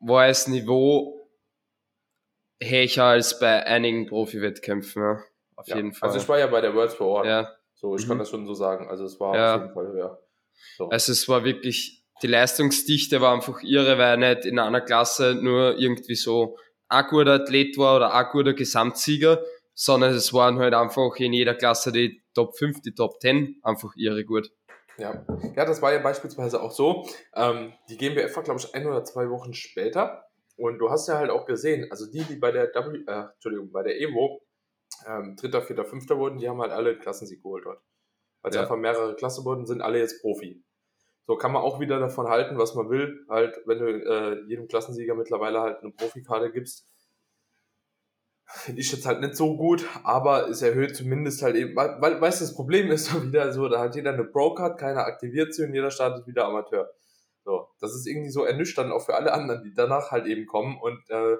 [0.00, 1.30] war das Niveau
[2.60, 5.22] höher als bei einigen Profi-Wettkämpfen, ja.
[5.54, 6.08] Auf ja, jeden Fall.
[6.08, 7.26] Also ich war ja bei der Worlds vor Ort.
[7.26, 7.48] Ja.
[7.74, 8.08] So, ich mhm.
[8.08, 8.88] kann das schon so sagen.
[8.88, 9.54] Also es war ja.
[9.54, 10.20] auf jeden Fall höher.
[10.76, 10.88] So.
[10.88, 15.78] Also es war wirklich, die Leistungsdichte war einfach irre, weil nicht in einer Klasse nur
[15.78, 16.58] irgendwie so
[16.88, 21.54] ein guter Athlet war oder ein guter Gesamtsieger, sondern es waren halt einfach in jeder
[21.54, 24.50] Klasse die Top 5, die Top 10 einfach irre gut.
[24.98, 25.24] Ja,
[25.54, 27.06] ja das war ja beispielsweise auch so.
[27.34, 30.24] Ähm, die GmbF war, glaube ich, ein oder zwei Wochen später.
[30.56, 33.70] Und du hast ja halt auch gesehen, also die, die bei der W, äh, Entschuldigung,
[33.72, 34.40] bei der Evo
[35.06, 37.82] ähm, Dritter, Vierter, Fünfter wurden, die haben halt alle Klassensieg geholt dort.
[38.42, 38.62] Weil es ja.
[38.62, 40.64] einfach mehrere Klasse wurden, sind alle jetzt Profi.
[41.26, 43.26] So kann man auch wieder davon halten, was man will.
[43.28, 46.88] Halt, wenn du äh, jedem Klassensieger mittlerweile halt eine Profikarte gibst,
[48.46, 52.40] finde ich jetzt halt nicht so gut, aber es erhöht zumindest halt eben, weil, weißt
[52.40, 55.64] du, das Problem ist so wieder so, da hat jeder eine Pro-Card, keiner aktiviert sie
[55.64, 56.90] und jeder startet wieder Amateur.
[57.44, 60.78] So, das ist irgendwie so ernüchternd auch für alle anderen, die danach halt eben kommen
[60.80, 61.36] und äh,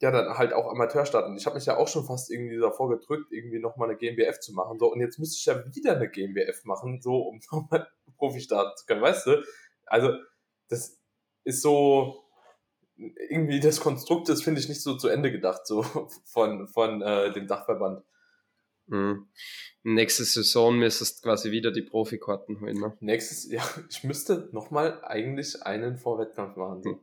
[0.00, 1.36] ja, dann halt auch Amateur starten.
[1.36, 4.52] Ich habe mich ja auch schon fast irgendwie davor gedrückt, irgendwie nochmal eine GmbF zu
[4.52, 4.78] machen.
[4.78, 8.76] So, und jetzt müsste ich ja wieder eine GmbF machen, so, um nochmal Profi starten
[8.76, 9.42] zu können, weißt du?
[9.86, 10.14] Also,
[10.68, 10.98] das
[11.44, 12.23] ist so,
[12.96, 15.82] irgendwie das Konstrukt ist, finde ich, nicht so zu Ende gedacht, so
[16.24, 18.04] von, von äh, dem Dachverband.
[18.86, 19.28] Mhm.
[19.82, 22.96] Nächste Saison müsstest du quasi wieder die Profikarten holen, ne?
[23.00, 26.82] Nächstes, ja, ich müsste nochmal eigentlich einen Vorwettkampf machen.
[26.82, 27.00] So.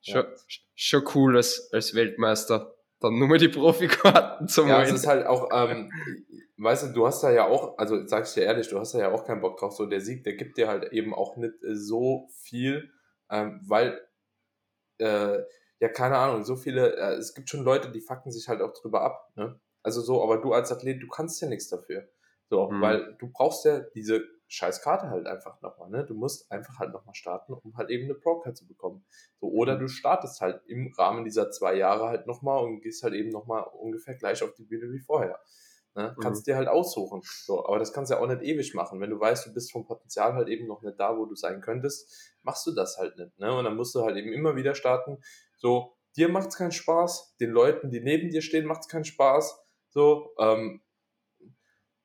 [0.00, 0.34] Schon, ja.
[0.74, 2.74] schon cool als, als Weltmeister.
[3.00, 5.90] Dann nur mal die Profikarten zum Ja, es ist halt auch, ähm,
[6.56, 8.98] weißt du, du hast da ja auch, also sag ich dir ehrlich, du hast da
[8.98, 9.74] ja auch keinen Bock drauf.
[9.74, 12.90] So der Sieg, der gibt dir halt eben auch nicht so viel,
[13.30, 14.00] ähm, weil
[14.98, 15.42] äh,
[15.78, 18.72] ja, keine Ahnung, so viele, äh, es gibt schon Leute, die fucken sich halt auch
[18.72, 19.60] drüber ab, ne?
[19.82, 22.08] Also so, aber du als Athlet, du kannst ja nichts dafür.
[22.48, 22.80] So, mhm.
[22.80, 26.04] weil du brauchst ja diese scheiß Karte halt einfach nochmal, ne?
[26.04, 29.04] Du musst einfach halt nochmal starten, um halt eben eine Pro-Card zu bekommen.
[29.40, 29.80] So, oder mhm.
[29.80, 33.64] du startest halt im Rahmen dieser zwei Jahre halt nochmal und gehst halt eben nochmal
[33.80, 35.40] ungefähr gleich auf die Bühne wie vorher.
[35.96, 36.14] Ne?
[36.20, 36.52] Kannst mhm.
[36.52, 37.22] dir halt aussuchen.
[37.24, 39.00] So, aber das kannst du ja auch nicht ewig machen.
[39.00, 41.62] Wenn du weißt, du bist vom Potenzial halt eben noch nicht da, wo du sein
[41.62, 43.38] könntest, machst du das halt nicht.
[43.38, 43.56] Ne?
[43.56, 45.18] Und dann musst du halt eben immer wieder starten.
[45.56, 49.58] So, dir macht's keinen Spaß, den Leuten, die neben dir stehen, macht's keinen Spaß.
[49.88, 50.82] So, ähm,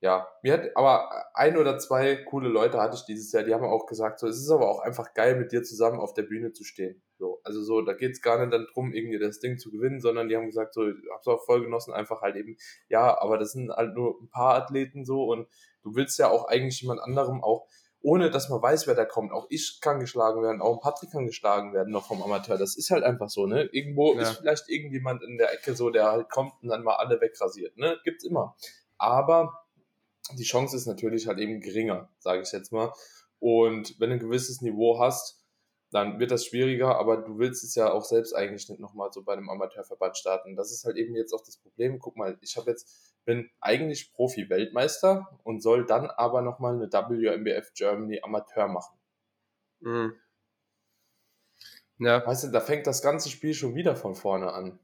[0.02, 3.64] ja, mir hat aber ein oder zwei coole Leute hatte ich dieses Jahr, die haben
[3.64, 6.54] auch gesagt, so, es ist aber auch einfach geil, mit dir zusammen auf der Bühne
[6.54, 7.04] zu stehen.
[7.20, 10.28] So, also so, da geht's gar nicht dann drum, irgendwie das Ding zu gewinnen, sondern
[10.28, 12.58] die haben gesagt, so, ich hab's auch voll genossen, einfach halt eben,
[12.90, 15.48] ja, aber das sind halt nur ein paar Athleten so und
[15.84, 17.68] du willst ja auch eigentlich jemand anderem auch,
[18.02, 19.32] ohne dass man weiß, wer da kommt.
[19.32, 22.58] Auch ich kann geschlagen werden, auch ein Patrick kann geschlagen werden, noch vom Amateur.
[22.58, 23.70] Das ist halt einfach so, ne?
[23.72, 24.22] Irgendwo ja.
[24.22, 27.78] ist vielleicht irgendjemand in der Ecke so, der halt kommt und dann mal alle wegrasiert,
[27.78, 28.00] ne?
[28.04, 28.56] Gibt's immer.
[28.98, 29.54] Aber
[30.34, 32.94] die Chance ist natürlich halt eben geringer, sage ich jetzt mal.
[33.40, 35.42] Und wenn du ein gewisses Niveau hast,
[35.92, 39.24] dann wird das schwieriger, aber du willst es ja auch selbst eigentlich nicht nochmal so
[39.24, 40.56] bei einem Amateurverband starten.
[40.56, 42.00] Das ist halt eben jetzt auch das Problem.
[42.00, 47.74] Guck mal, ich habe jetzt, bin eigentlich Profi-Weltmeister und soll dann aber nochmal eine WMBF
[47.74, 48.98] Germany Amateur machen.
[49.82, 50.14] Mhm.
[52.00, 52.26] Ja.
[52.26, 54.80] Weißt du, da fängt das ganze Spiel schon wieder von vorne an.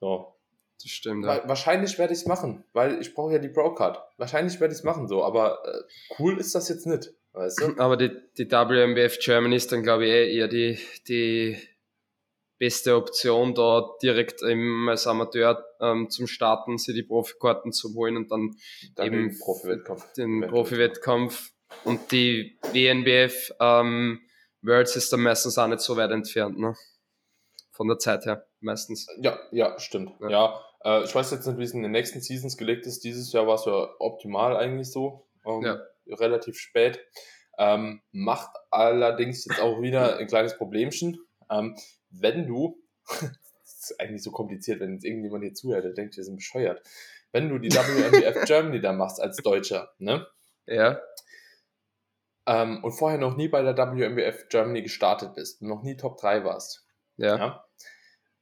[0.00, 0.35] So.
[0.82, 1.24] Das stimmt.
[1.24, 1.48] Ja.
[1.48, 3.98] Wahrscheinlich werde ich es machen, weil ich brauche ja die Pro-Card.
[4.18, 5.82] Wahrscheinlich werde ich es machen so, aber äh,
[6.18, 7.74] cool ist das jetzt nicht, weißt du?
[7.78, 11.56] Aber die, die WMBF Germany ist dann, glaube ich, eh eher die, die
[12.58, 18.16] beste Option, da direkt im, als Amateur ähm, zum Starten, sich die Profikarten zu holen
[18.16, 18.56] und dann,
[18.94, 20.12] dann eben den Profi-Wettkampf.
[20.14, 21.52] Den Profi-Wettkampf.
[21.84, 24.20] Und die WNBF ähm,
[24.62, 26.74] Worlds ist dann meistens auch nicht so weit entfernt, ne?
[27.72, 29.06] Von der Zeit her, meistens.
[29.22, 30.12] Ja, ja, stimmt.
[30.20, 30.28] Ja.
[30.28, 30.60] ja.
[30.84, 33.04] Äh, ich weiß jetzt nicht, wie es in den nächsten Seasons gelegt ist.
[33.04, 35.26] Dieses Jahr war es ja optimal eigentlich so.
[35.46, 35.80] Ähm, ja.
[36.06, 37.00] Relativ spät.
[37.58, 41.18] Ähm, macht allerdings jetzt auch wieder ein kleines Problemchen.
[41.50, 41.76] Ähm,
[42.10, 46.24] wenn du, das ist eigentlich so kompliziert, wenn jetzt irgendjemand hier zuhört, der denkt, wir
[46.24, 46.82] sind bescheuert.
[47.32, 50.26] Wenn du die WMBF Germany da machst als Deutscher, ne?
[50.66, 51.00] Ja.
[52.46, 56.44] Ähm, und vorher noch nie bei der WMBF Germany gestartet bist, noch nie Top 3
[56.44, 56.86] warst,
[57.16, 57.36] ja.
[57.36, 57.66] ja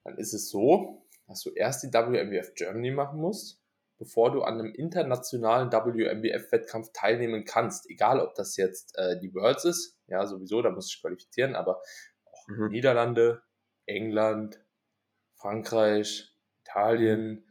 [0.04, 3.60] dann ist es so, dass du erst die WMBF Germany machen musst,
[3.98, 7.88] bevor du an einem internationalen WMBF-Wettkampf teilnehmen kannst.
[7.88, 11.54] Egal, ob das jetzt äh, die Worlds ist, ja, sowieso, da musst du dich qualifizieren,
[11.54, 11.80] aber
[12.30, 12.68] auch mhm.
[12.68, 13.42] Niederlande,
[13.86, 14.62] England,
[15.36, 17.46] Frankreich, Italien,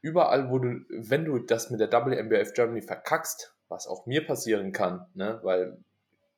[0.00, 4.72] überall, wo du, wenn du das mit der WMBF Germany verkackst, was auch mir passieren
[4.72, 5.82] kann, ne, weil,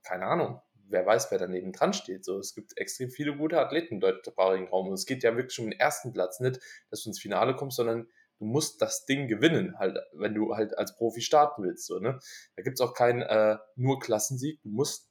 [0.03, 0.61] keine Ahnung,
[0.91, 2.25] wer weiß, wer daneben dran steht.
[2.25, 5.59] So, es gibt extrem viele gute Athleten im deutschsprachigen Raum und es geht ja wirklich
[5.59, 6.61] um den ersten Platz, nicht,
[6.91, 8.09] dass du ins Finale kommst, sondern
[8.39, 11.87] du musst das Ding gewinnen, halt, wenn du halt als Profi starten willst.
[11.87, 12.19] So, ne?
[12.57, 15.09] Da gibt es auch keinen äh, nur Klassensieg, du musst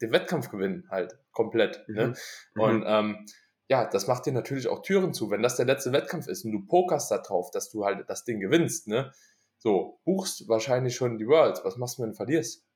[0.00, 1.88] den Wettkampf gewinnen, halt, komplett.
[1.88, 2.08] Ne?
[2.08, 2.12] Mhm.
[2.54, 2.62] Ne?
[2.62, 3.26] Und ähm,
[3.68, 5.30] ja, das macht dir natürlich auch Türen zu.
[5.30, 8.24] Wenn das der letzte Wettkampf ist und du pokerst da drauf, dass du halt das
[8.24, 9.12] Ding gewinnst, ne?
[9.56, 11.64] So, buchst wahrscheinlich schon die Worlds.
[11.64, 12.66] Was machst du, wenn du verlierst?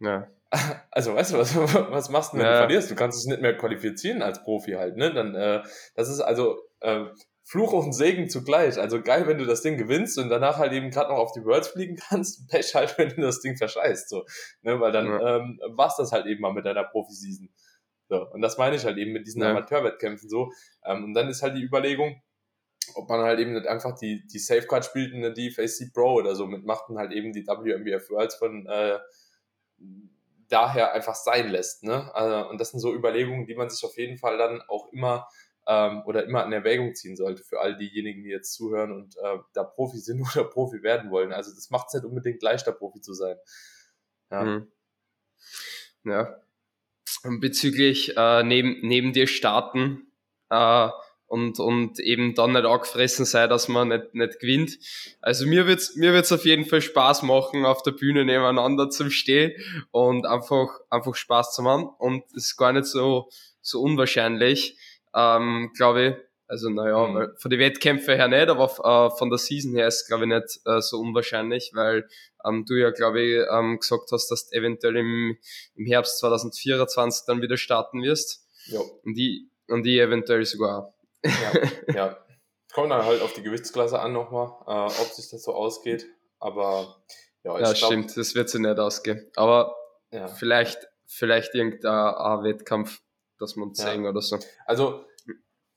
[0.00, 0.28] Ja.
[0.92, 1.54] Also, weißt du, was,
[1.90, 2.52] was machst du, wenn ja.
[2.52, 2.90] du verlierst?
[2.90, 5.12] Du kannst es nicht mehr qualifizieren als Profi halt, ne?
[5.12, 5.62] Dann, äh,
[5.94, 7.04] das ist also, äh,
[7.48, 8.76] Fluch und Segen zugleich.
[8.76, 11.44] Also geil, wenn du das Ding gewinnst und danach halt eben gerade noch auf die
[11.44, 12.48] Worlds fliegen kannst.
[12.48, 14.08] Pech halt, wenn du das Ding verscheißt.
[14.08, 14.24] So.
[14.62, 15.36] Ne, weil dann ja.
[15.36, 17.48] ähm, war's das halt eben mal mit deiner Profi-Season.
[18.08, 18.28] So.
[18.32, 19.50] Und das meine ich halt eben mit diesen ja.
[19.50, 20.50] Amateurwettkämpfen so.
[20.84, 22.20] Ähm, und dann ist halt die Überlegung,
[22.96, 26.34] ob man halt eben nicht einfach die, die Safeguard spielt in der DFAC Pro oder
[26.34, 28.98] so mitmacht und halt eben die WMBF Worlds von äh,
[30.48, 31.82] daher einfach sein lässt.
[31.82, 32.14] Ne?
[32.14, 35.28] Also, und das sind so Überlegungen, die man sich auf jeden Fall dann auch immer
[35.66, 39.38] ähm, oder immer in Erwägung ziehen sollte für all diejenigen, die jetzt zuhören und äh,
[39.52, 41.32] da Profi sind oder Profi werden wollen.
[41.32, 43.36] Also das macht es nicht unbedingt leichter, Profi zu sein.
[44.30, 44.44] Ja.
[44.44, 44.72] Mhm.
[46.04, 46.40] ja.
[47.40, 50.12] Bezüglich äh, neben, neben dir starten
[50.50, 50.88] äh,
[51.26, 54.78] und, und eben dann nicht angefressen sein, dass man nicht, nicht gewinnt.
[55.20, 59.10] Also mir wird's mir wird's auf jeden Fall Spaß machen, auf der Bühne nebeneinander zu
[59.10, 59.52] stehen
[59.90, 61.88] und einfach, einfach Spaß zu machen.
[61.98, 63.28] Und es ist gar nicht so,
[63.60, 64.78] so unwahrscheinlich,
[65.14, 66.14] ähm, glaube ich.
[66.48, 67.32] Also naja, mhm.
[67.38, 70.60] von den Wettkämpfen her nicht, aber äh, von der Season her ist glaube ich nicht
[70.64, 72.08] äh, so unwahrscheinlich, weil
[72.44, 75.36] ähm, du ja glaube ich ähm, gesagt hast, dass du eventuell im,
[75.74, 78.46] im Herbst 2024 dann wieder starten wirst.
[78.66, 78.78] Ja.
[79.02, 80.94] Und die und die eventuell sogar.
[81.26, 82.16] Ja, ja.
[82.72, 86.06] Kommt dann halt auf die Gewichtsklasse an nochmal, äh, ob sich das so ausgeht.
[86.38, 87.02] Aber
[87.42, 89.30] ja, ich Ja, glaub, stimmt, das wird sich nicht ausgehen.
[89.36, 89.74] Aber
[90.10, 90.28] ja.
[90.28, 93.00] vielleicht, vielleicht irgendein Wettkampf
[93.38, 94.10] dass man sehen ja.
[94.10, 94.38] oder so.
[94.64, 95.04] Also,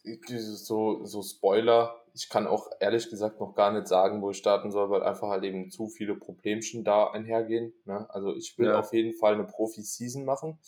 [0.04, 4.72] so, so Spoiler, ich kann auch ehrlich gesagt noch gar nicht sagen, wo ich starten
[4.72, 7.74] soll, weil einfach halt eben zu viele Problemchen da einhergehen.
[7.86, 8.08] Ne?
[8.10, 8.80] Also ich will ja.
[8.80, 10.60] auf jeden Fall eine Profi-Season machen,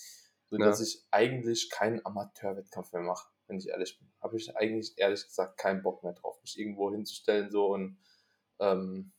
[0.50, 0.86] sodass ja.
[0.86, 4.12] ich eigentlich keinen Amateurwettkampf mehr mache, wenn ich ehrlich bin.
[4.22, 7.98] Habe ich eigentlich ehrlich gesagt keinen Bock mehr drauf, mich irgendwo hinzustellen so und
[8.60, 9.12] ähm,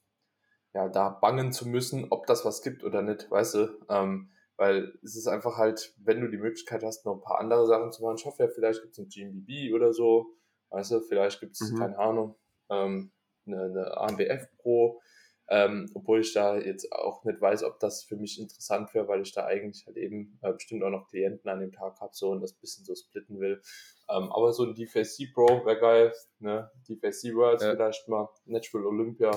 [0.74, 3.86] ja, da bangen zu müssen, ob das was gibt oder nicht, weißt du.
[3.90, 7.66] Ähm, weil es ist einfach halt, wenn du die Möglichkeit hast, noch ein paar andere
[7.66, 10.34] Sachen zu machen, ich hoffe ja, vielleicht gibt es ein GMBB oder so,
[10.70, 11.78] weißt du, vielleicht gibt es, mhm.
[11.78, 12.36] keine Ahnung,
[12.70, 13.12] ähm,
[13.46, 15.00] eine, eine AMBF Pro,
[15.48, 19.22] ähm, obwohl ich da jetzt auch nicht weiß, ob das für mich interessant wäre, weil
[19.22, 22.30] ich da eigentlich halt eben äh, bestimmt auch noch Klienten an dem Tag habe so
[22.30, 23.60] und das bisschen so splitten will.
[24.08, 26.70] Ähm, aber so ein DFAC Pro wäre geil, ne?
[26.88, 27.72] DFAC Worlds ja.
[27.72, 29.30] vielleicht mal, Natural Olympia,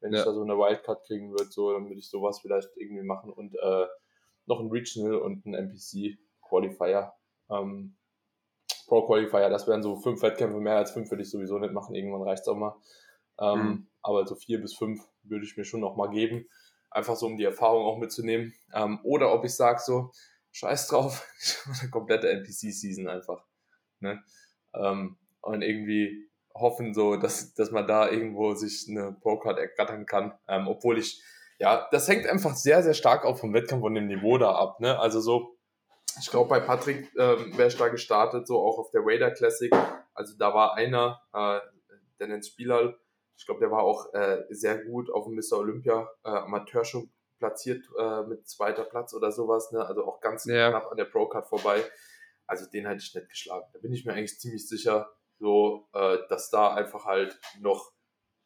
[0.00, 0.20] wenn ja.
[0.20, 3.32] ich da so eine Wildcard kriegen würde, so, dann würde ich sowas vielleicht irgendwie machen
[3.32, 3.86] und äh,
[4.46, 7.12] noch ein Regional und ein NPC Qualifier.
[7.50, 7.96] Ähm,
[8.86, 11.94] Pro Qualifier, das wären so fünf Wettkämpfe, mehr als fünf würde ich sowieso nicht machen,
[11.94, 12.76] irgendwann reicht es auch mal.
[13.38, 13.86] Ähm, mhm.
[14.02, 16.46] Aber so vier bis fünf würde ich mir schon noch mal geben,
[16.90, 18.54] einfach so um die Erfahrung auch mitzunehmen.
[18.74, 20.10] Ähm, oder ob ich sage so,
[20.52, 21.26] scheiß drauf,
[21.80, 23.44] eine komplette NPC-Season einfach.
[24.00, 24.22] Ne?
[24.74, 30.32] Ähm, und irgendwie hoffen so, dass, dass man da irgendwo sich eine Pro-Card ergattern kann,
[30.48, 31.22] ähm, obwohl ich
[31.60, 34.80] ja, das hängt einfach sehr, sehr stark auch vom Wettkampf und dem Niveau da ab.
[34.80, 34.98] Ne?
[34.98, 35.58] Also so,
[36.18, 39.70] ich glaube, bei Patrick ähm, wäre ich da gestartet, so auch auf der Raider Classic.
[40.14, 41.60] Also da war einer, äh,
[42.18, 42.94] der nennt Spieler,
[43.40, 45.58] ich glaube, der war auch äh, sehr gut auf dem Mr.
[45.58, 49.72] Olympia äh, Amateur schon platziert äh, mit zweiter Platz oder sowas.
[49.72, 49.82] Ne?
[49.82, 50.68] Also auch ganz ja.
[50.68, 51.82] knapp an der Pro-Card vorbei.
[52.46, 53.64] Also den hätte ich nicht geschlagen.
[53.72, 57.92] Da bin ich mir eigentlich ziemlich sicher, so, äh, dass da einfach halt noch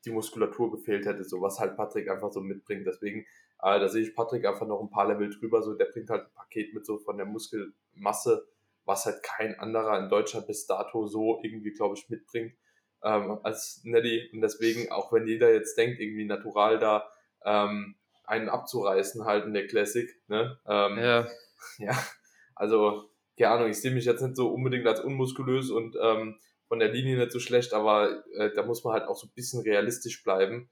[0.05, 2.86] die Muskulatur gefehlt hätte, so was halt Patrick einfach so mitbringt.
[2.86, 3.22] Deswegen,
[3.62, 6.26] äh, da sehe ich Patrick einfach noch ein paar Level drüber, so der bringt halt
[6.26, 8.47] ein Paket mit so von der Muskelmasse,
[8.84, 12.55] was halt kein anderer in Deutschland bis dato so irgendwie, glaube ich, mitbringt
[13.05, 14.31] ähm, als Nelly.
[14.33, 17.09] Und deswegen, auch wenn jeder jetzt denkt, irgendwie natural da
[17.45, 20.59] ähm, einen abzureißen halt in der Classic, ne?
[20.67, 21.29] Ähm, ja.
[21.79, 21.99] Ja,
[22.55, 26.39] also, keine Ahnung, ich sehe mich jetzt nicht so unbedingt als unmuskulös und ähm,
[26.69, 29.33] von der Linie nicht so schlecht, aber äh, da muss man halt auch so ein
[29.35, 30.71] bisschen realistisch bleiben.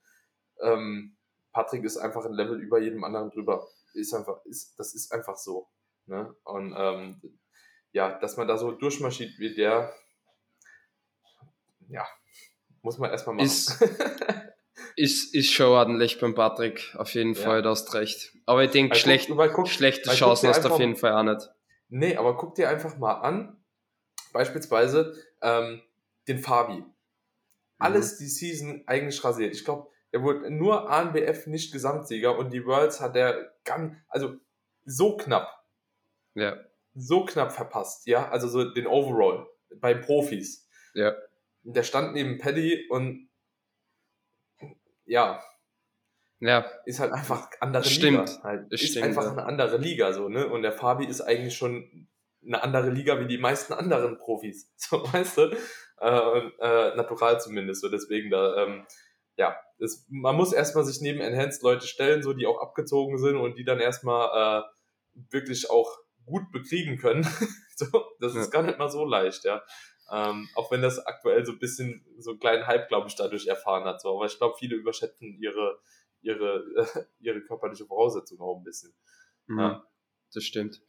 [0.61, 1.17] Ähm,
[1.53, 3.67] Patrick ist einfach ein Level über jedem anderen drüber.
[3.95, 5.69] Ist einfach, ist, das ist einfach so.
[6.05, 6.35] Ne?
[6.45, 7.39] Und ähm,
[7.93, 9.95] ja, dass man da so durchmarschiert wie der,
[11.89, 12.07] ja,
[12.83, 13.47] muss man erstmal machen.
[13.47, 13.83] Ist,
[14.97, 17.41] ist, ist schon ordentlich beim Patrick, auf jeden ja.
[17.41, 18.33] Fall, du hast recht.
[18.47, 19.31] Aber ich denke, schlecht,
[19.67, 21.49] schlechte Chancen hast du auf jeden Fall auch nicht.
[21.89, 23.63] Nee, aber guck dir einfach mal an,
[24.33, 25.83] beispielsweise, ähm,
[26.29, 26.85] den Fabi.
[27.79, 29.55] alles die Season eigentlich rasiert.
[29.55, 34.37] Ich glaube, er wurde nur ANBF nicht Gesamtsieger und die Worlds hat er ganz, also
[34.85, 35.49] so knapp.
[36.35, 36.57] Ja.
[36.95, 38.29] So knapp verpasst, ja.
[38.29, 40.69] Also so den Overall bei Profis.
[40.95, 41.15] Ja.
[41.65, 43.29] Der stand neben Paddy und
[45.05, 45.43] ja,
[46.41, 48.29] Ja, ist halt einfach andere Stimmt.
[48.29, 48.43] Liga.
[48.43, 48.73] Halt.
[48.73, 49.31] Ist stimmt, einfach ja.
[49.33, 50.49] eine andere Liga so, ne?
[50.49, 52.09] Und der Fabi ist eigentlich schon
[52.45, 54.69] eine andere Liga wie die meisten anderen Profis.
[54.77, 55.57] So, weißt du?
[56.01, 57.81] Äh, äh, natural zumindest.
[57.83, 58.85] So, deswegen da, ähm,
[59.37, 63.37] ja, das, man muss erstmal sich neben Enhanced Leute stellen, so die auch abgezogen sind
[63.37, 65.97] und die dann erstmal äh, wirklich auch
[66.27, 67.23] gut bekriegen können.
[67.77, 67.87] so,
[68.21, 68.61] das ist Ja.
[68.61, 69.63] gar nicht mal so leicht, ja.
[70.11, 73.47] Ähm, auch wenn das aktuell so ein bisschen so einen kleinen Hype, glaube ich, dadurch
[73.47, 74.01] erfahren hat.
[74.01, 74.17] So.
[74.17, 75.79] Aber ich glaube, viele überschätzen ihre,
[76.21, 78.93] ihre, äh, ihre körperliche Voraussetzung auch ein bisschen.
[79.47, 79.59] Mhm.
[79.59, 79.87] Ja.
[80.35, 80.81] Das stimmt.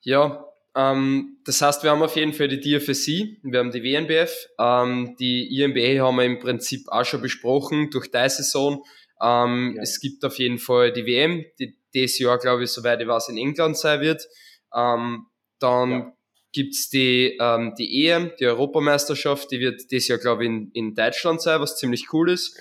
[0.00, 4.48] Ja, ähm, das heißt, wir haben auf jeden Fall die DFSC, wir haben die WNBF,
[4.58, 8.82] ähm, die INBA haben wir im Prinzip auch schon besprochen durch die Saison.
[9.20, 9.82] Ähm, Ja.
[9.82, 13.30] Es gibt auf jeden Fall die WM, die dieses Jahr, glaube ich, soweit ich weiß,
[13.30, 14.26] in England sein wird.
[14.74, 15.26] Ähm,
[15.58, 16.16] dann Ja.
[16.52, 20.94] Gibt's die, ähm, die EM, die Europameisterschaft, die wird dieses Jahr, glaube ich, in, in
[20.94, 22.56] Deutschland sein, was ziemlich cool ist.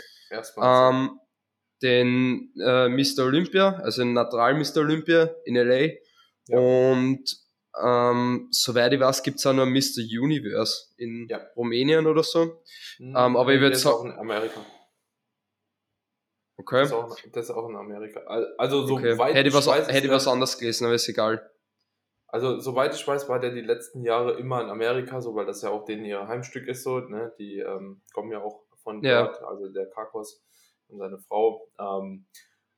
[0.61, 1.19] Ähm,
[1.81, 3.23] den äh, Mr.
[3.25, 4.77] Olympia, also den Natural Mr.
[4.81, 5.89] Olympia in LA.
[6.47, 6.57] Ja.
[6.59, 7.23] Und
[7.81, 10.01] ähm, soweit ich weiß, gibt's auch noch Mr.
[10.21, 11.39] Universe in Ja.
[11.55, 12.61] Rumänien oder so.
[12.99, 14.65] ähm, aber ich würd das ist sagen- auch in Amerika.
[16.57, 16.79] Okay.
[16.81, 18.19] Das ist, auch, das ist auch in Amerika.
[18.57, 19.13] Also, okay.
[19.13, 21.49] soweit Hätte ich was, hätte was anderes gelesen, aber ist egal.
[22.31, 25.61] Also, soweit ich weiß, war der die letzten Jahre immer in Amerika, so weil das
[25.63, 27.33] ja auch denen ihr Heimstück ist, so, ne?
[27.39, 29.09] Die ähm, kommen ja auch von Ja.
[29.09, 30.43] dort, also der Kakos
[30.87, 31.69] und seine Frau.
[31.79, 32.27] Ähm,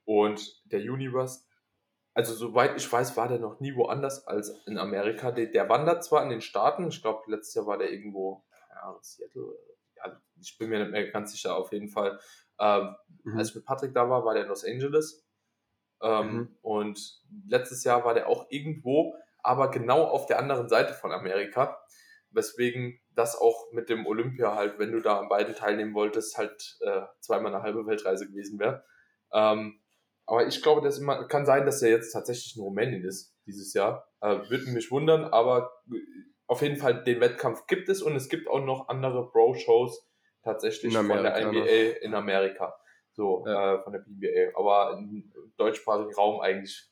[0.05, 1.41] und der Universe,
[2.13, 5.31] also soweit ich weiß, war der noch nie woanders als in Amerika.
[5.31, 8.43] Der, der wandert zwar in den Staaten, ich glaube, letztes Jahr war der irgendwo,
[8.81, 9.55] Ahnung, Seattle,
[9.97, 12.19] ja, ich bin mir nicht mehr ganz sicher, auf jeden Fall.
[12.59, 12.95] Ähm,
[13.25, 13.37] Mhm.
[13.37, 15.25] als ich mit Patrick da war, war der in Los Angeles.
[16.01, 16.55] Ähm, Mhm.
[16.61, 21.79] Und letztes Jahr war der auch irgendwo, aber genau auf der anderen Seite von Amerika.
[22.33, 26.77] Weswegen das auch mit dem Olympia halt, wenn du da an beiden teilnehmen wolltest, halt
[26.79, 28.85] äh, zweimal eine halbe Weltreise gewesen wäre.
[29.33, 29.81] Ähm,
[30.25, 33.73] aber ich glaube, das immer, kann sein, dass er jetzt tatsächlich in Rumänien ist dieses
[33.73, 34.07] Jahr.
[34.21, 35.73] Äh, Würde mich wundern, aber
[36.47, 40.07] auf jeden Fall den Wettkampf gibt es und es gibt auch noch andere Pro-Shows
[40.43, 41.45] tatsächlich von der?
[41.47, 42.73] NBA in Amerika.
[43.13, 43.75] So, Ja.
[43.75, 44.57] äh, von der PBA.
[44.57, 46.89] Aber im deutschsprachigen Raum eigentlich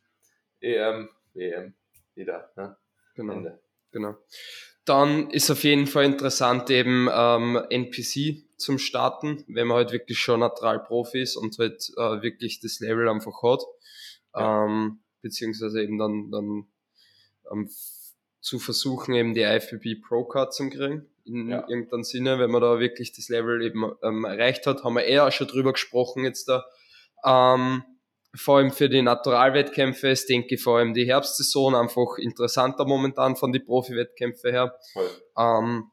[0.59, 1.75] EM, WM,
[2.15, 2.77] jeder, ne?
[3.15, 3.33] Genau.
[3.33, 3.59] Ende.
[3.91, 4.15] Genau.
[4.85, 10.19] Dann ist auf jeden Fall interessant eben ähm, NPC zum Starten, wenn man halt wirklich
[10.19, 13.61] schon neutral Profi ist und halt äh, wirklich das Level einfach hat.
[14.35, 14.65] Ja.
[14.65, 16.67] Ähm, beziehungsweise eben dann, dann
[17.51, 17.69] ähm,
[18.41, 21.05] zu versuchen, eben die IFBB Pro Card zu kriegen.
[21.25, 21.67] In Ja.
[21.67, 25.27] irgendeinem Sinne, wenn man da wirklich das Level eben ähm, erreicht hat, haben wir eher
[25.27, 26.65] auch schon drüber gesprochen jetzt da.
[27.23, 27.83] Ähm,
[28.35, 33.35] vor allem für die Naturalwettkämpfe ist, denke ich, vor allem die Herbstsaison einfach interessanter momentan
[33.35, 34.75] von die Profi-Wettkämpfe her.
[35.37, 35.91] Ähm,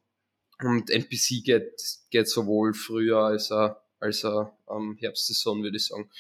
[0.62, 1.80] und NPC geht,
[2.11, 6.11] geht sowohl früher als er, als er ähm, Herbstsaison, würde ich sagen.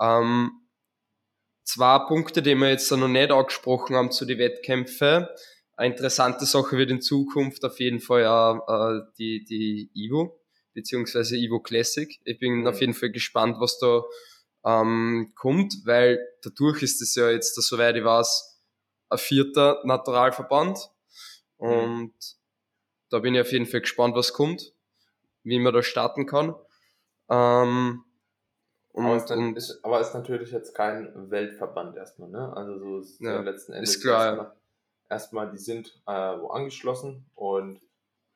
[0.00, 0.50] Ähm,
[1.64, 5.26] zwei Punkte, die wir jetzt noch nicht angesprochen haben zu den Wettkämpfen.
[5.76, 10.40] Eine interessante Sache wird in Zukunft auf jeden Fall auch, äh, die, die Evo,
[10.74, 12.18] beziehungsweise Evo Classic.
[12.24, 12.66] Ich bin Mhm.
[12.66, 14.02] auf jeden Fall gespannt, was da
[14.68, 18.60] ähm, kommt, weil dadurch ist es ja jetzt, soweit ich weiß,
[19.08, 20.90] ein vierter Naturalverband.
[21.56, 22.14] Und
[23.10, 24.74] da bin ich auf jeden Fall gespannt, was kommt,
[25.42, 26.54] wie man da starten kann.
[27.30, 28.04] Ähm,
[28.92, 32.52] aber, ist, und ist, aber ist natürlich jetzt kein Weltverband erstmal, ne?
[32.54, 34.56] Also so ist Ja, letzten Endes ist klar, erstmal,
[35.08, 37.80] erstmal, die sind äh, wo angeschlossen und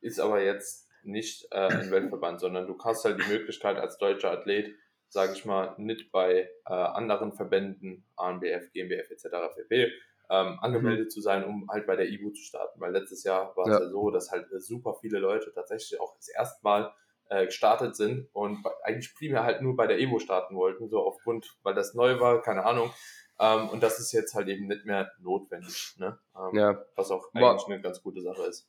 [0.01, 4.31] ist aber jetzt nicht äh, ein Weltverband, sondern du hast halt die Möglichkeit als deutscher
[4.31, 4.75] Athlet,
[5.13, 9.29] sage ich mal, nicht bei äh, anderen Verbänden, ANBF, GmbF etc.
[9.55, 9.93] pp.
[10.31, 12.81] Ähm, angemeldet zu sein, um halt bei der IBU zu starten.
[12.81, 13.81] Weil letztes Jahr war es Ja.
[13.85, 16.93] ja so, dass halt super viele Leute tatsächlich auch das erste Mal
[17.29, 21.01] äh, gestartet sind und bei- eigentlich primär halt nur bei der Evo starten wollten, so
[21.01, 22.91] aufgrund, weil das neu war, keine Ahnung.
[23.39, 26.19] Ähm, und das ist jetzt halt eben nicht mehr notwendig, ne?
[26.37, 28.67] Ähm, ja, Was auch War- eigentlich eine ganz gute Sache ist.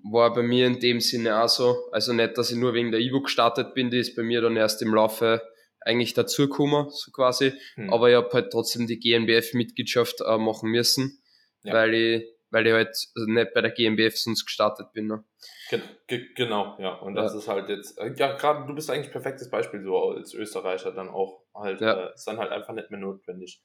[0.00, 1.88] war bei mir in dem Sinne auch so.
[1.92, 4.56] Also nicht, dass ich nur wegen der Evo gestartet bin, die ist bei mir dann
[4.56, 5.40] erst im Laufe
[5.80, 7.52] eigentlich dazugekommen, so quasi.
[7.74, 7.92] Hm.
[7.92, 11.20] Aber ich habe halt trotzdem die GmbF-Mitgliedschaft äh, machen müssen,
[11.62, 11.74] Ja.
[11.74, 15.06] weil ich weil ich halt nicht bei der GmbF sonst gestartet bin.
[15.06, 15.22] Ne?
[15.68, 16.94] Ge ge genau, ja.
[16.94, 17.38] Und das Ja.
[17.40, 21.10] ist halt jetzt, äh, ja, gerade du bist eigentlich perfektes Beispiel so als Österreicher dann
[21.10, 22.06] auch halt, Ja.
[22.08, 23.62] äh, ist dann halt einfach nicht mehr notwendig.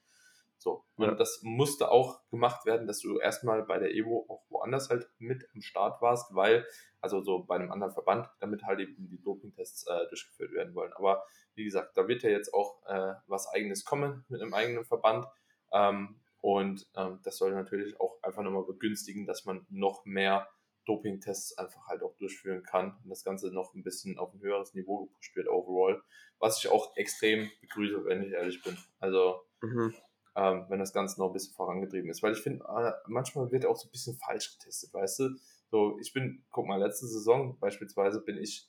[0.58, 0.84] So.
[0.96, 5.06] Und das musste auch gemacht werden, dass du erstmal bei der Evo auch woanders halt
[5.18, 6.66] mit am Start warst, weil,
[7.00, 10.92] also so bei einem anderen Verband, damit halt eben die Dopingtests äh, durchgeführt werden wollen.
[10.94, 14.84] Aber wie gesagt, da wird ja jetzt auch äh, was eigenes kommen mit einem eigenen
[14.84, 15.26] Verband.
[15.72, 20.48] Ähm, und ähm, das soll natürlich auch einfach nochmal begünstigen, dass man noch mehr
[20.84, 24.74] Dopingtests einfach halt auch durchführen kann und das Ganze noch ein bisschen auf ein höheres
[24.74, 26.02] Niveau gepusht wird overall,
[26.38, 28.76] was ich auch extrem begrüße, wenn ich ehrlich bin.
[28.98, 29.94] Also mhm.
[30.36, 33.66] ähm, wenn das Ganze noch ein bisschen vorangetrieben ist, weil ich finde, äh, manchmal wird
[33.66, 35.30] auch so ein bisschen falsch getestet, weißt du?
[35.70, 38.68] So, ich bin, guck mal, letzte Saison beispielsweise bin ich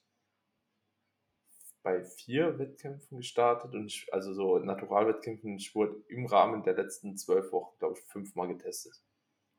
[1.85, 7.15] bei vier Wettkämpfen gestartet und ich, also so Naturalwettkämpfen, ich wurde im Rahmen der letzten
[7.15, 9.03] zwölf Wochen, glaube ich, fünfmal getestet.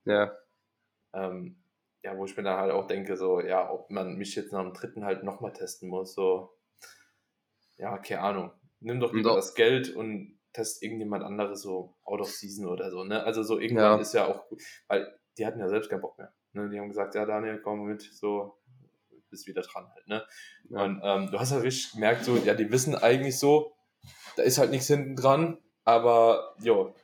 [0.04, 0.36] Ja.
[1.14, 1.62] Ähm,
[2.02, 4.64] ja, wo ich mir dann halt auch denke, so, ja, ob man mich jetzt nach
[4.64, 6.52] dem dritten halt nochmal testen muss, so,
[7.76, 8.50] ja, keine Ahnung.
[8.80, 13.04] Nimm doch lieber das Geld und test irgendjemand anderes so out of season oder so,
[13.04, 13.22] ne?
[13.22, 14.00] Also so irgendwann ja.
[14.00, 16.34] ist ja auch gut, weil die hatten ja selbst keinen Bock mehr.
[16.54, 16.68] Ne?
[16.70, 18.58] Die haben gesagt, ja, Daniel, komm mit, so,
[19.30, 20.26] bist wieder dran halt, ne?
[20.70, 20.84] Ja.
[20.84, 23.74] Und ähm, du hast halt richtig gemerkt, so, ja, die wissen eigentlich so,
[24.36, 26.94] da ist halt nichts hinten dran, aber jo,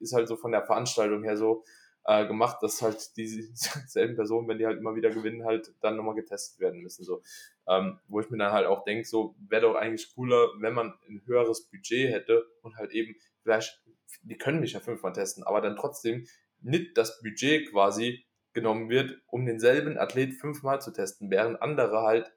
[0.00, 1.64] ist halt so von der Veranstaltung her so
[2.04, 6.14] äh, gemacht, dass halt dieselben Personen, wenn die halt immer wieder gewinnen, halt dann nochmal
[6.14, 7.04] getestet werden müssen.
[7.04, 7.22] So.
[7.68, 10.94] Ähm, wo ich mir dann halt auch denke, so wäre doch eigentlich cooler, wenn man
[11.08, 13.80] ein höheres Budget hätte und halt eben, vielleicht,
[14.22, 16.26] die können mich ja fünfmal testen, aber dann trotzdem
[16.60, 22.32] nicht das Budget quasi genommen wird, um denselben Athlet fünfmal zu testen, während andere halt,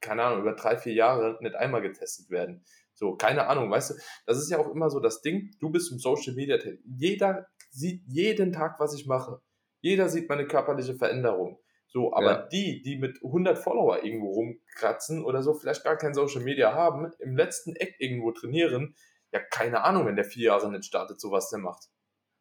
[0.00, 2.64] keine Ahnung, über drei, vier Jahre nicht einmal getestet werden.
[2.94, 3.94] So, keine Ahnung, weißt du,
[4.26, 6.80] das ist ja auch immer so das Ding, du bist im Social Media tätig.
[6.84, 9.40] Jeder sieht jeden Tag, was ich mache.
[9.80, 11.58] Jeder sieht meine körperliche Veränderung.
[11.92, 12.48] So, aber ja.
[12.48, 17.10] die, die mit 100 Follower irgendwo rumkratzen oder so, vielleicht gar kein Social Media haben,
[17.18, 18.94] im letzten Eck irgendwo trainieren,
[19.32, 21.88] ja, keine Ahnung, wenn der vier Jahre nicht startet, so was der macht.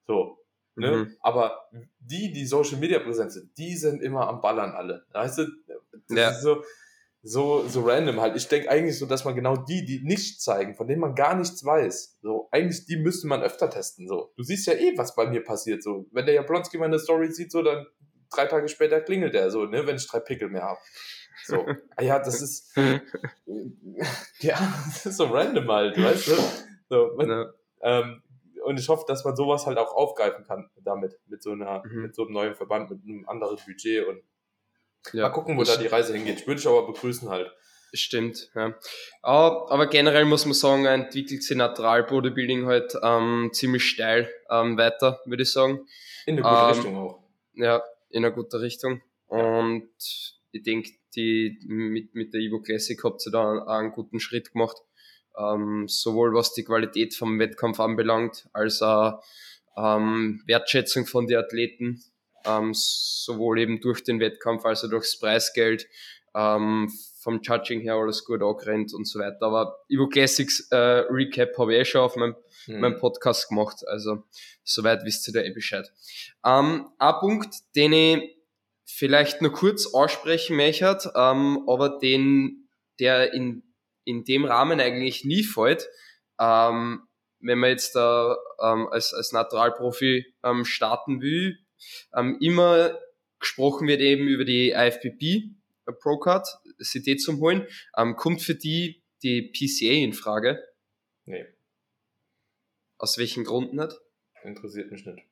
[0.06, 0.38] So,
[0.80, 0.92] Ne?
[0.92, 1.16] Mhm.
[1.22, 1.70] Aber
[2.00, 5.06] die, die Social Media präsent sind, die sind immer am Ballern alle.
[5.14, 5.48] Weißt du,
[6.08, 6.30] das ja.
[6.30, 6.64] ist so,
[7.22, 8.36] so, so random halt.
[8.36, 11.36] Ich denke eigentlich so, dass man genau die, die nichts zeigen, von denen man gar
[11.36, 14.32] nichts weiß, so, eigentlich die müsste man öfter testen, so.
[14.38, 16.06] Du siehst ja eh, was bei mir passiert, so.
[16.12, 17.86] Wenn der Jablonski meine Story sieht, so, dann
[18.32, 20.80] drei Tage später klingelt er, so, ne, wenn ich drei Pickel mehr habe.
[21.46, 21.66] So.
[21.96, 22.76] Ah ja, das ist,
[24.40, 26.34] ja, das ist so random halt, weißt du?
[26.90, 27.54] So, man, ja.
[27.82, 28.22] ähm,
[28.70, 32.04] und ich hoffe, dass man sowas halt auch aufgreifen kann damit, mit so einer, mhm.
[32.04, 34.22] mit so einem neuen Verband, mit einem anderen Budget und
[35.12, 36.46] ja, mal gucken, wo da die Reise hingeht.
[36.46, 37.52] Würde ich aber begrüßen halt.
[37.94, 38.76] Stimmt, ja.
[39.24, 45.20] Aber generell muss man sagen, entwickelt sich Natural Bodybuilding halt ähm, ziemlich steil ähm, weiter,
[45.26, 45.88] würde ich sagen.
[46.28, 47.24] In eine gute ähm, Richtung auch.
[47.54, 49.02] Ja, in eine gute Richtung.
[49.26, 49.90] Und
[50.52, 54.78] ich denke, die mit, mit der Evo Classic habt ihr da einen guten Schritt gemacht
[55.38, 59.22] ähm, sowohl was die Qualität vom Wettkampf anbelangt, als auch
[59.78, 62.04] ähm, Wertschätzung von den Athleten,
[62.46, 65.88] ähm, sowohl eben durch den Wettkampf als auch durchs Preisgeld,
[66.36, 69.42] ähm, vom Judging her alles gut angerennt und so weiter.
[69.42, 70.76] Aber Evo Classics äh,
[71.10, 72.36] Recap habe ich eh schon auf meinem,
[72.68, 72.80] mhm.
[72.80, 74.24] meinem Podcast gemacht, also
[74.64, 75.92] soweit wisst ihr da eh Bescheid.
[76.46, 78.38] Ähm, ein Punkt, den ich
[78.86, 82.68] vielleicht nur kurz aussprechen möchte, ähm, aber den,
[83.00, 83.64] der in
[84.04, 85.88] in dem Rahmen eigentlich nie fällt.
[86.40, 87.08] Ähm,
[87.40, 91.58] wenn man jetzt da ähm, als, als Naturalprofi ähm, starten will,
[92.14, 93.00] ähm, immer
[93.40, 95.24] gesprochen wird eben über die IFBB
[95.86, 96.48] äh, Procard,
[96.82, 97.68] CD zum Holen.
[97.98, 100.64] Ähm, kommt für die die PCA in Frage?
[101.26, 101.46] Nee.
[102.98, 103.94] Aus welchen Gründen nicht?
[104.44, 105.29] Interessiert mich nicht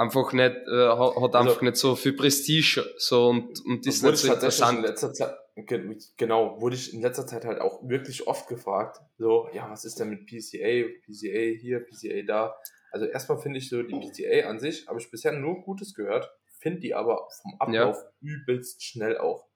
[0.00, 4.16] einfach nicht, äh, hat also, einfach nicht so viel Prestige so und, und ist nicht
[4.16, 4.78] so interessant.
[4.78, 5.36] In letzter Zeit,
[6.16, 10.00] genau, wurde ich in letzter Zeit halt auch wirklich oft gefragt, so, ja, was ist
[10.00, 12.56] denn mit PCA, PCA hier, PCA da?
[12.90, 16.30] Also erstmal finde ich so die PCA an sich, habe ich bisher nur Gutes gehört,
[16.46, 18.10] finde die aber vom Ablauf ja.
[18.20, 19.46] übelst schnell auch.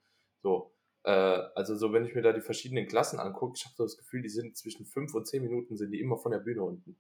[0.43, 0.73] So,
[1.05, 3.97] äh, also so, wenn ich mir da die verschiedenen Klassen angucke, ich habe so das
[3.97, 6.97] Gefühl, die sind zwischen fünf und zehn Minuten sind die immer von der Bühne unten.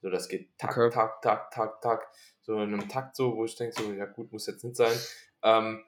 [0.00, 0.90] So, das geht tak, okay.
[0.90, 2.08] tak, tak, tak, tak.
[2.42, 4.96] So in einem Takt so, wo ich denke, so, ja gut, muss jetzt nicht sein.
[5.42, 5.84] Ähm,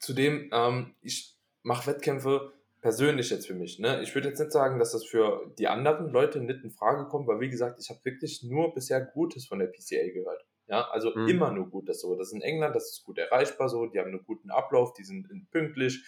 [0.00, 3.78] zudem, ähm, ich mache Wettkämpfe persönlich jetzt für mich.
[3.78, 4.02] Ne?
[4.02, 7.26] Ich würde jetzt nicht sagen, dass das für die anderen Leute nicht in Frage kommt,
[7.26, 10.44] weil wie gesagt, ich habe wirklich nur bisher Gutes von der PCA gehört.
[10.68, 11.28] Ja, also mhm.
[11.28, 12.14] immer nur Gutes so.
[12.16, 15.04] Das ist in England, das ist gut erreichbar so, die haben einen guten Ablauf, die
[15.04, 16.04] sind pünktlich,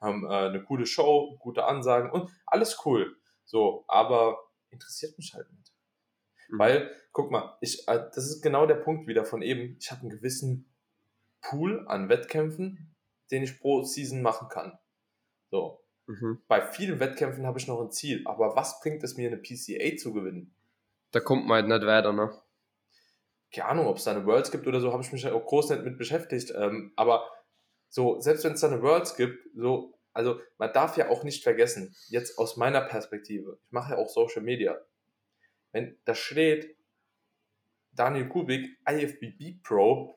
[0.00, 3.16] haben äh, eine coole Show, gute Ansagen und alles cool.
[3.44, 4.38] So, aber
[4.70, 5.63] interessiert mich halt nicht.
[6.58, 9.76] Weil, guck mal, ich, äh, das ist genau der Punkt wieder von eben.
[9.80, 10.72] Ich habe einen gewissen
[11.40, 12.94] Pool an Wettkämpfen,
[13.30, 14.78] den ich pro Season machen kann.
[15.50, 15.80] So.
[16.06, 16.42] Mhm.
[16.48, 19.96] Bei vielen Wettkämpfen habe ich noch ein Ziel, aber was bringt es mir, eine PCA
[19.96, 20.54] zu gewinnen?
[21.12, 22.30] Da kommt man halt nicht weiter, ne?
[23.54, 25.70] keine Ahnung, ob es da eine Worlds gibt oder so, habe ich mich auch groß
[25.70, 26.52] nicht mit beschäftigt.
[26.56, 27.30] Ähm, aber
[27.88, 31.42] so, selbst wenn es da eine Worlds gibt, so, also man darf ja auch nicht
[31.42, 34.76] vergessen, jetzt aus meiner Perspektive, ich mache ja auch Social Media,
[35.74, 36.76] wenn da steht,
[37.92, 40.14] Daniel Kubik, IFBB Pro,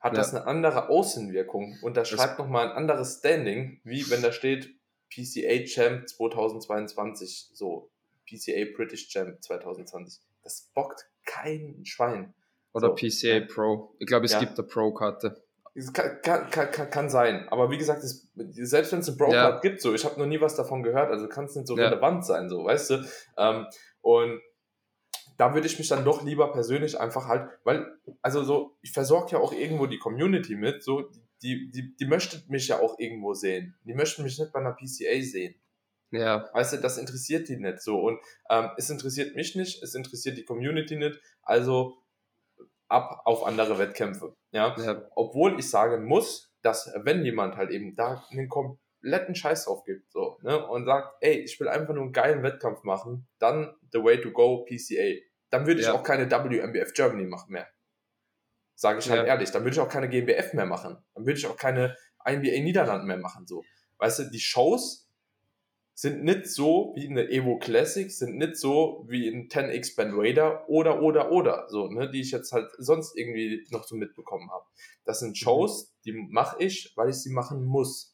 [0.00, 0.18] hat ja.
[0.18, 4.74] das eine andere Außenwirkung und da schreibt nochmal ein anderes Standing, wie wenn da steht
[5.10, 7.90] PCA Champ 2022, so
[8.28, 10.20] PCA British Champ 2020.
[10.42, 12.34] Das bockt kein Schwein.
[12.72, 12.94] Oder so.
[12.96, 13.94] PCA Pro.
[14.00, 14.40] Ich glaube, es ja.
[14.40, 15.40] gibt eine Pro-Karte.
[15.92, 17.48] Kann, kann, kann, kann, sein.
[17.48, 19.60] Aber wie gesagt, das, selbst wenn es eine Pro-Card ja.
[19.60, 22.26] gibt, so, ich habe noch nie was davon gehört, also kann es nicht so relevant
[22.26, 23.04] sein, so, weißt du?
[23.38, 23.66] Ähm,
[24.02, 24.40] und
[25.38, 27.86] da würde ich mich dann doch lieber persönlich einfach halt, weil,
[28.20, 31.10] also so, ich versorge ja auch irgendwo die Community mit, so,
[31.42, 33.74] die, die, die möchte mich ja auch irgendwo sehen.
[33.84, 35.54] Die möchten mich nicht bei einer PCA sehen.
[36.12, 36.48] Ja.
[36.52, 38.00] Weißt du, das interessiert die nicht so.
[38.00, 41.18] Und ähm, es interessiert mich nicht, es interessiert die Community nicht.
[41.42, 41.96] Also
[42.88, 44.36] ab auf andere Wettkämpfe.
[44.52, 44.76] Ja?
[44.78, 45.02] ja.
[45.16, 48.48] Obwohl ich sagen muss, dass wenn jemand halt eben da einen
[49.02, 52.42] kompletten Scheiß drauf gibt so, ne, und sagt, ey, ich will einfach nur einen geilen
[52.42, 55.20] Wettkampf machen, dann the way to go PCA.
[55.50, 55.92] Dann würde ich ja.
[55.92, 57.68] auch keine WMBF Germany machen mehr.
[58.74, 59.34] Sage ich halt ja.
[59.34, 59.50] ehrlich.
[59.50, 60.96] Dann würde ich auch keine GmbF mehr machen.
[61.14, 63.46] Dann würde ich auch keine INBA Niederlanden mehr machen.
[63.46, 63.62] So.
[63.98, 65.10] Weißt du, die Shows
[65.94, 70.68] sind nicht so wie eine Evo Classic, sind nicht so wie ein 10x Band Raider
[70.68, 74.64] oder, oder, oder, so, ne, die ich jetzt halt sonst irgendwie noch so mitbekommen habe.
[75.04, 75.34] Das sind mhm.
[75.34, 78.11] Shows, die mache ich, weil ich sie machen muss.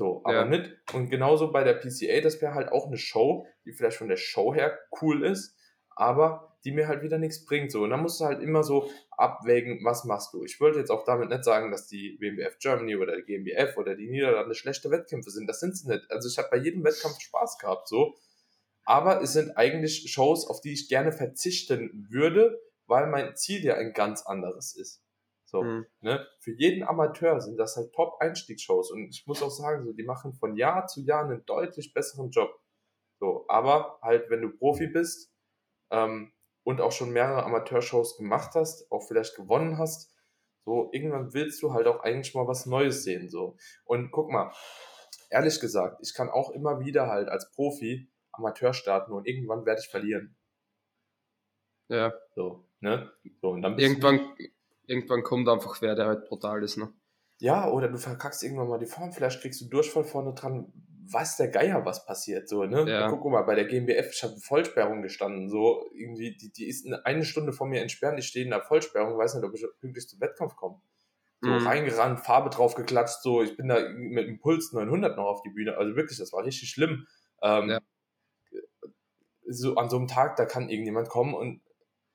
[0.00, 0.44] So, aber ja.
[0.46, 0.78] nicht.
[0.94, 4.16] Und genauso bei der PCA, das wäre halt auch eine Show, die vielleicht von der
[4.16, 5.54] Show her cool ist,
[5.90, 7.70] aber die mir halt wieder nichts bringt.
[7.70, 7.82] So.
[7.82, 10.42] Und dann musst du halt immer so abwägen, was machst du.
[10.42, 13.94] Ich wollte jetzt auch damit nicht sagen, dass die WMBF Germany oder die GmbF oder
[13.94, 15.46] die Niederlande schlechte Wettkämpfe sind.
[15.46, 16.10] Das sind sie nicht.
[16.10, 18.14] Also ich habe bei jedem Wettkampf Spaß gehabt, so.
[18.86, 23.74] Aber es sind eigentlich Shows, auf die ich gerne verzichten würde, weil mein Ziel ja
[23.74, 25.02] ein ganz anderes ist.
[25.50, 25.86] So, mhm.
[26.00, 26.26] ne?
[26.38, 28.92] Für jeden Amateur sind das halt Top-Einstiegsshows.
[28.92, 32.30] Und ich muss auch sagen, so, die machen von Jahr zu Jahr einen deutlich besseren
[32.30, 32.60] Job.
[33.18, 35.32] So, aber halt, wenn du Profi bist,
[35.90, 36.32] ähm,
[36.62, 40.14] und auch schon mehrere Amateurshows gemacht hast, auch vielleicht gewonnen hast,
[40.64, 43.56] so irgendwann willst du halt auch eigentlich mal was Neues sehen, so.
[43.84, 44.52] Und guck mal,
[45.30, 49.80] ehrlich gesagt, ich kann auch immer wieder halt als Profi Amateur starten und irgendwann werde
[49.80, 50.36] ich verlieren.
[51.88, 52.12] Ja.
[52.34, 53.10] So, ne?
[53.40, 54.20] So, und dann irgendwann,
[54.90, 56.92] irgendwann kommt einfach wer, der halt brutal ist, ne?
[57.38, 60.72] Ja, oder du verkackst irgendwann mal die Form, vielleicht kriegst du Durchfall vorne dran,
[61.10, 62.84] weiß der Geier, was passiert, so, ne?
[62.90, 63.08] Ja.
[63.08, 67.24] Guck mal, bei der GmbF, ich habe Vollsperrung gestanden, so, irgendwie, die, die ist eine
[67.24, 70.20] Stunde von mir entfernt, ich stehe in der Vollsperrung, weiß nicht, ob ich pünktlich zum
[70.20, 70.80] Wettkampf komme.
[71.40, 71.66] So, mhm.
[71.66, 75.50] reingerannt, Farbe drauf geklatscht, so, ich bin da mit dem Puls 900 noch auf die
[75.50, 77.06] Bühne, also wirklich, das war richtig schlimm.
[77.42, 77.80] Ähm, ja.
[79.46, 81.62] So, an so einem Tag, da kann irgendjemand kommen und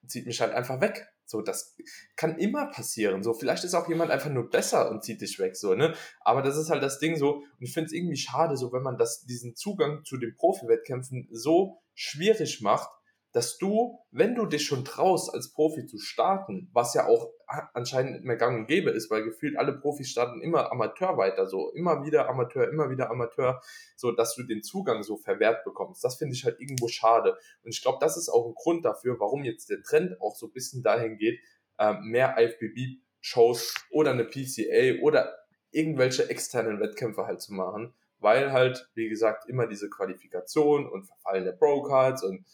[0.05, 1.07] zieht mich halt einfach weg.
[1.25, 1.75] So, das
[2.15, 3.23] kann immer passieren.
[3.23, 5.93] So, vielleicht ist auch jemand einfach nur besser und zieht dich weg, so, ne?
[6.21, 8.83] Aber das ist halt das Ding so, und ich finde es irgendwie schade, so, wenn
[8.83, 12.89] man das, diesen Zugang zu den Profi-Wettkämpfen so schwierig macht,
[13.35, 17.33] dass du, wenn du dich schon traust, als Profi zu starten, was ja auch
[17.73, 21.45] anscheinend nicht mehr gang und gäbe ist, weil gefühlt alle Profis starten immer Amateur weiter,
[21.45, 23.61] so immer wieder Amateur, immer wieder Amateur,
[23.97, 26.01] so dass du den Zugang so verwehrt bekommst.
[26.01, 27.37] Das finde ich halt irgendwo schade.
[27.61, 30.45] Und ich glaube, das ist auch ein Grund dafür, warum jetzt der Trend auch so
[30.45, 31.41] ein bisschen dahin geht,
[31.77, 35.35] ähm, mehr IFBB-Shows oder eine PCA oder
[35.71, 41.43] irgendwelche externen Wettkämpfe halt zu machen, weil halt, wie gesagt, immer diese Qualifikation und Verfallen
[41.43, 42.45] der Pro-Cards und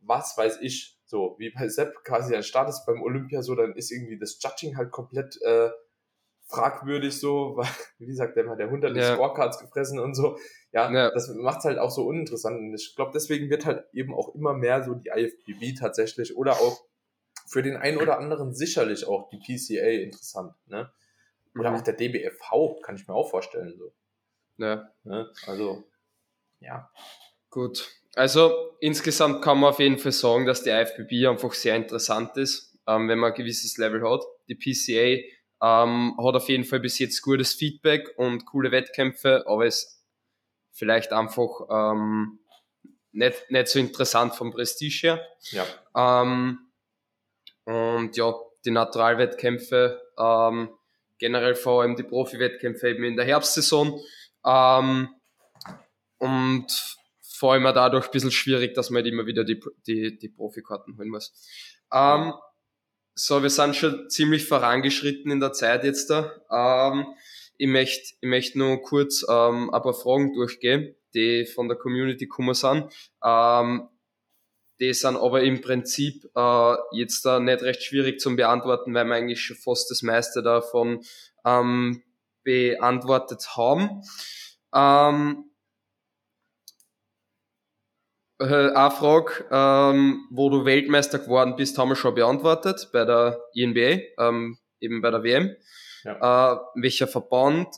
[0.00, 3.74] was weiß ich, so wie bei Sepp quasi ein Start ist beim Olympia, so dann
[3.74, 5.70] ist irgendwie das Judging halt komplett äh,
[6.46, 9.14] fragwürdig so, weil, wie gesagt, der hat der hunderte ja.
[9.14, 10.38] Scorecards gefressen und so.
[10.72, 11.10] Ja, ja.
[11.10, 12.58] das macht halt auch so uninteressant.
[12.58, 16.52] Und ich glaube, deswegen wird halt eben auch immer mehr so die IFBB tatsächlich oder
[16.54, 16.80] auch
[17.46, 20.92] für den einen oder anderen sicherlich auch die PCA interessant, ne?
[21.58, 21.76] Oder mhm.
[21.76, 23.92] auch der DBFV, kann ich mir auch vorstellen, so.
[24.58, 24.88] Ja.
[25.02, 25.28] Ne?
[25.46, 25.82] Also,
[26.60, 26.88] ja.
[27.48, 27.99] Gut.
[28.14, 32.76] Also insgesamt kann man auf jeden Fall sagen, dass die IFBB einfach sehr interessant ist,
[32.86, 34.22] ähm, wenn man ein gewisses Level hat.
[34.48, 35.22] Die PCA
[35.62, 40.02] ähm, hat auf jeden Fall bis jetzt gutes Feedback und coole Wettkämpfe, aber ist
[40.72, 42.40] vielleicht einfach ähm,
[43.12, 45.26] nicht, nicht so interessant vom Prestige her.
[45.50, 46.22] Ja.
[46.22, 46.70] Ähm,
[47.64, 48.34] und ja,
[48.64, 50.70] die Naturalwettkämpfe, ähm,
[51.18, 54.00] generell vor allem die Profi-Wettkämpfe eben in der Herbstsaison.
[54.44, 55.08] Ähm,
[56.18, 56.99] und
[57.40, 60.98] vor allem dadurch ein bisschen schwierig, dass man halt immer wieder die, die, die Profikarten
[60.98, 61.32] holen muss.
[61.90, 62.34] Ähm,
[63.14, 66.34] so, wir sind schon ziemlich vorangeschritten in der Zeit jetzt da.
[66.52, 67.06] Ähm,
[67.56, 72.26] ich möchte ich möchte nur kurz ähm, ein paar Fragen durchgehen, die von der Community
[72.26, 72.92] gekommen sind.
[73.24, 73.88] Ähm,
[74.78, 79.14] die sind aber im Prinzip äh, jetzt da nicht recht schwierig zum Beantworten, weil wir
[79.14, 81.02] eigentlich schon fast das meiste davon
[81.46, 82.02] ähm,
[82.44, 84.02] beantwortet haben.
[84.74, 85.49] Ähm,
[88.40, 93.40] äh, eine Frage, ähm, wo du Weltmeister geworden bist, haben wir schon beantwortet bei der
[93.54, 95.54] INBA, ähm, eben bei der WM.
[96.04, 96.54] Ja.
[96.54, 97.68] Äh, welcher Verband?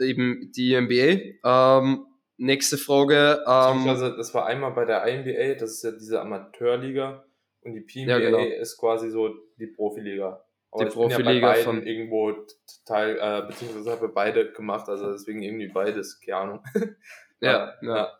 [0.00, 1.20] Eben die INBA.
[1.44, 2.06] Ähm,
[2.36, 3.42] nächste Frage.
[3.46, 7.24] Ähm, also das war einmal bei der INBA, das ist ja diese Amateurliga
[7.62, 8.38] und die PNBA ja, genau.
[8.38, 10.44] ist quasi so die Profiliga.
[10.70, 12.34] Aber die Profiliga ja von irgendwo
[12.86, 16.64] Teil, äh, beziehungsweise habe beide gemacht, also deswegen irgendwie beides, keine Ahnung.
[17.40, 17.96] ja, ja.
[17.96, 18.17] ja.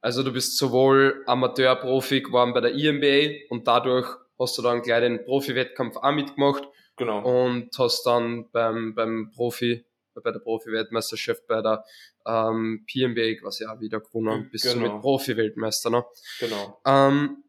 [0.00, 5.00] Also du bist sowohl Amateur-Profi geworden bei der IMBA und dadurch hast du dann gleich
[5.00, 6.64] den Profi-Wettkampf auch mitgemacht.
[6.96, 7.46] Genau.
[7.46, 9.84] Und hast dann beim, beim Profi,
[10.14, 11.84] bei der Profi-Weltmeisterschaft bei der
[12.26, 14.86] ähm, PMBA quasi auch wieder gewonnen, bist genau.
[14.86, 15.90] du mit Profi-Weltmeister.
[15.90, 16.04] Ne?
[16.40, 16.80] Genau.
[16.86, 17.44] Ähm,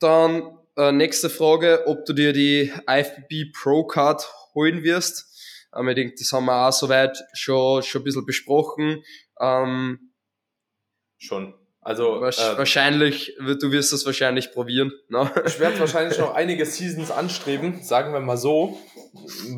[0.00, 4.24] dann äh, nächste Frage, ob du dir die IFBB Pro Card
[4.54, 5.26] holen wirst.
[5.74, 9.02] Ähm, ich denke, das haben wir auch soweit schon, schon ein bisschen besprochen.
[9.40, 10.12] Ähm,
[11.18, 11.54] schon.
[11.80, 14.92] Also äh, wahrscheinlich, du wirst das wahrscheinlich probieren.
[15.08, 15.30] Ne?
[15.46, 18.78] Ich werde wahrscheinlich noch einige Seasons anstreben, sagen wir mal so.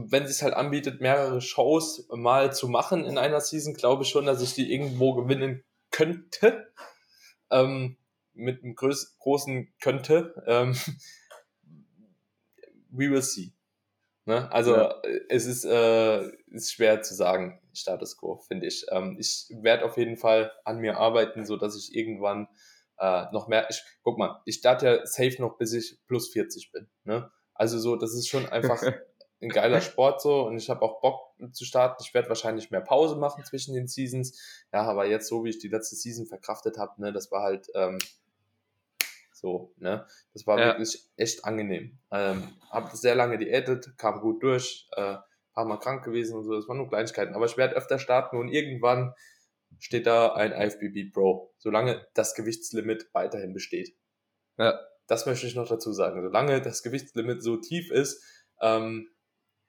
[0.07, 4.27] Wenn es halt anbietet, mehrere Shows mal zu machen in einer Season, glaube ich schon,
[4.27, 6.73] dass ich die irgendwo gewinnen könnte.
[7.51, 7.97] Ähm,
[8.33, 10.35] mit einem groß, großen könnte.
[10.47, 10.77] Ähm,
[12.91, 13.53] we will see.
[14.25, 14.51] Ne?
[14.53, 14.95] Also ja.
[15.29, 18.87] es ist, äh, ist schwer zu sagen, Status quo, finde ich.
[18.91, 22.49] Ähm, ich werde auf jeden Fall an mir arbeiten, so dass ich irgendwann
[22.99, 23.67] äh, noch mehr.
[23.71, 26.89] Ich, guck mal, ich starte ja safe noch, bis ich plus 40 bin.
[27.05, 27.31] Ne?
[27.55, 28.83] Also so, das ist schon einfach
[29.43, 32.03] ein geiler Sport so und ich habe auch Bock zu starten.
[32.05, 34.39] Ich werde wahrscheinlich mehr Pause machen zwischen den Seasons.
[34.73, 37.69] Ja, aber jetzt so wie ich die letzte Season verkraftet habe, ne, das war halt
[37.75, 37.99] ähm,
[39.33, 40.07] so, ne?
[40.35, 40.67] Das war ja.
[40.67, 41.99] wirklich echt angenehm.
[42.11, 45.17] Ähm, hab sehr lange diätet, kam gut durch, äh,
[45.61, 47.35] paar Mal krank gewesen und so, das waren nur Kleinigkeiten.
[47.35, 49.15] Aber ich werde öfter starten und irgendwann
[49.79, 53.95] steht da ein IFBB Pro, solange das Gewichtslimit weiterhin besteht.
[54.59, 54.79] Ja.
[55.07, 56.23] Das möchte ich noch dazu sagen.
[56.23, 58.23] Solange das Gewichtslimit so tief ist,
[58.61, 59.09] ähm,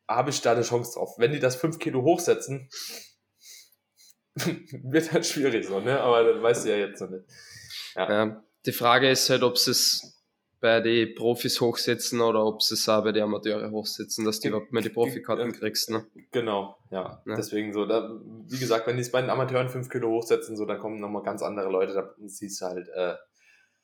[0.08, 1.16] habe ich da eine Chance drauf.
[1.18, 2.70] Wenn die das 5 Kilo hochsetzen,
[4.36, 6.00] wird halt schwierig so, ne?
[6.00, 7.26] Aber das weißt du ja jetzt noch nicht.
[7.96, 8.10] Ja.
[8.10, 8.44] ja.
[8.66, 10.21] Die Frage ist halt, ob sie es
[10.62, 14.50] bei den Profis hochsetzen oder ob sie es auch bei den Amateure hochsetzen, dass du
[14.50, 15.90] überhaupt mal die Profikarten kriegst.
[15.90, 16.06] Ne?
[16.32, 17.22] Genau, ja.
[17.26, 17.36] ja.
[17.36, 20.66] Deswegen so, da, wie gesagt, wenn die es bei den Amateuren 5 Kilo hochsetzen, so,
[20.66, 23.16] dann kommen nochmal ganz andere Leute, da siehst du halt äh,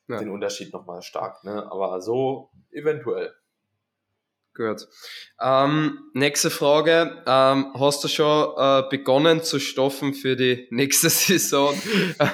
[0.06, 0.18] ja.
[0.20, 1.42] den Unterschied nochmal stark.
[1.42, 1.66] Ne?
[1.70, 3.34] Aber so eventuell.
[4.58, 4.88] Gut.
[5.40, 7.22] Ähm, nächste Frage.
[7.28, 11.80] Ähm, hast du schon äh, begonnen zu stoffen für die nächste Saison?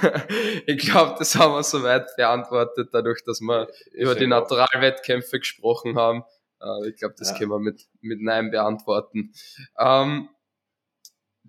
[0.67, 5.99] ich glaube, das haben wir soweit beantwortet, dadurch, dass wir ich über die Naturalwettkämpfe gesprochen
[5.99, 6.25] haben.
[6.63, 7.37] Äh, ich glaube, das ja.
[7.37, 9.35] können wir mit, mit Nein beantworten.
[9.79, 10.31] Ähm,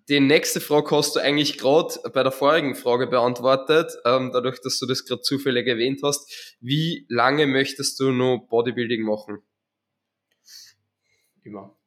[0.09, 4.78] die nächste Frage hast du eigentlich gerade bei der vorigen Frage beantwortet, ähm, dadurch, dass
[4.78, 6.57] du das gerade zufällig erwähnt hast.
[6.59, 9.41] Wie lange möchtest du noch Bodybuilding machen?
[11.46, 11.78] Immer.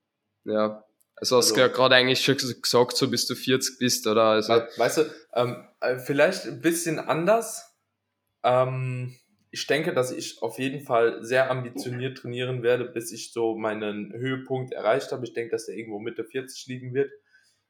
[0.45, 0.85] Ja.
[1.17, 4.23] Also hast du also, ja gerade eigentlich schon gesagt, so bis du 40 bist, oder?
[4.23, 5.03] Also, weißt du,
[5.35, 7.77] ähm, äh, vielleicht ein bisschen anders.
[8.45, 9.17] Ähm,
[9.51, 14.13] ich denke, dass ich auf jeden Fall sehr ambitioniert trainieren werde, bis ich so meinen
[14.13, 15.25] Höhepunkt erreicht habe.
[15.25, 17.11] Ich denke, dass der irgendwo Mitte 40 liegen wird.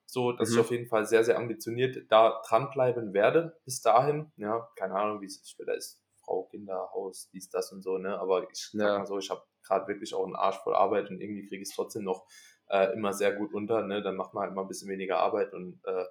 [0.05, 0.55] So, dass mhm.
[0.55, 4.31] ich auf jeden Fall sehr, sehr ambitioniert da dranbleiben werde bis dahin.
[4.37, 6.03] Ja, keine Ahnung, wie es später ist.
[6.29, 8.19] Frau, Kinder, Haus, dies, das und so, ne?
[8.19, 8.81] Aber ich ja.
[8.81, 11.63] sag mal so, ich habe gerade wirklich auch einen Arsch voll Arbeit und irgendwie kriege
[11.63, 12.27] ich es trotzdem noch
[12.69, 13.83] äh, immer sehr gut unter.
[13.83, 14.03] Ne?
[14.03, 16.05] Dann macht man halt mal ein bisschen weniger Arbeit und äh,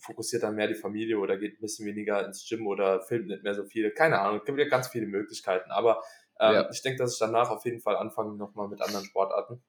[0.00, 3.42] fokussiert dann mehr die Familie oder geht ein bisschen weniger ins Gym oder filmt nicht
[3.42, 3.90] mehr so viel.
[3.92, 5.70] Keine Ahnung, es gibt ja ganz viele Möglichkeiten.
[5.70, 6.02] Aber
[6.40, 6.70] ähm, ja.
[6.70, 9.62] ich denke, dass ich danach auf jeden Fall anfange nochmal mit anderen Sportarten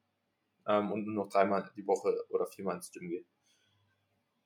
[0.65, 3.26] ähm, und nur noch dreimal die Woche oder viermal ins Gym gehe.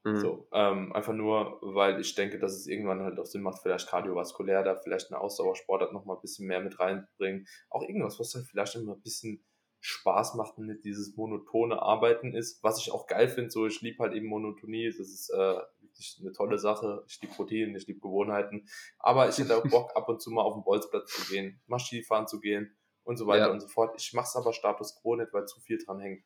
[0.03, 0.17] Mhm.
[0.17, 3.87] So, ähm, einfach nur, weil ich denke, dass es irgendwann halt auch Sinn macht, vielleicht
[3.87, 7.47] kardiovaskulär da vielleicht eine Ausdauersportart noch mal ein bisschen mehr mit reinbringen.
[7.69, 9.45] Auch irgendwas, was halt vielleicht immer ein bisschen
[9.79, 12.63] Spaß macht und nicht dieses monotone Arbeiten ist.
[12.63, 16.19] Was ich auch geil finde, so ich liebe halt eben Monotonie, das ist äh, wirklich
[16.21, 17.03] eine tolle Sache.
[17.07, 18.67] Ich liebe Routinen, ich liebe Gewohnheiten.
[18.97, 21.79] Aber ich hätte auch Bock, ab und zu mal auf den Bolzplatz zu gehen, mal
[21.79, 23.51] Skifahren zu gehen und so weiter ja.
[23.51, 23.93] und so fort.
[23.97, 26.23] Ich mache es aber Status Quo nicht, weil zu viel dran hängt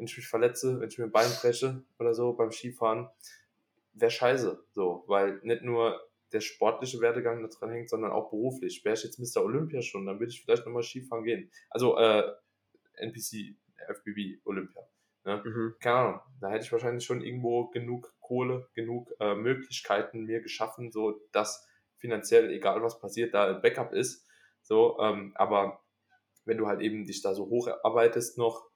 [0.00, 3.10] wenn ich mich verletze, wenn ich mir ein Bein breche oder so beim Skifahren,
[3.92, 4.64] wäre scheiße.
[4.72, 6.00] So, weil nicht nur
[6.32, 8.82] der sportliche Werdegang da dran hängt, sondern auch beruflich.
[8.82, 9.44] Wäre ich jetzt Mr.
[9.44, 11.50] Olympia schon, dann würde ich vielleicht nochmal Skifahren gehen.
[11.68, 12.32] Also äh,
[12.94, 13.56] NPC,
[13.88, 14.80] FBB Olympia.
[15.26, 15.42] Ne?
[15.44, 15.74] Mhm.
[15.80, 20.90] Keine Ahnung, da hätte ich wahrscheinlich schon irgendwo genug Kohle, genug äh, Möglichkeiten mir geschaffen,
[20.90, 21.68] so dass
[21.98, 24.26] finanziell, egal was passiert, da ein Backup ist.
[24.62, 25.82] So, ähm, aber
[26.46, 28.70] wenn du halt eben dich da so hocharbeitest noch,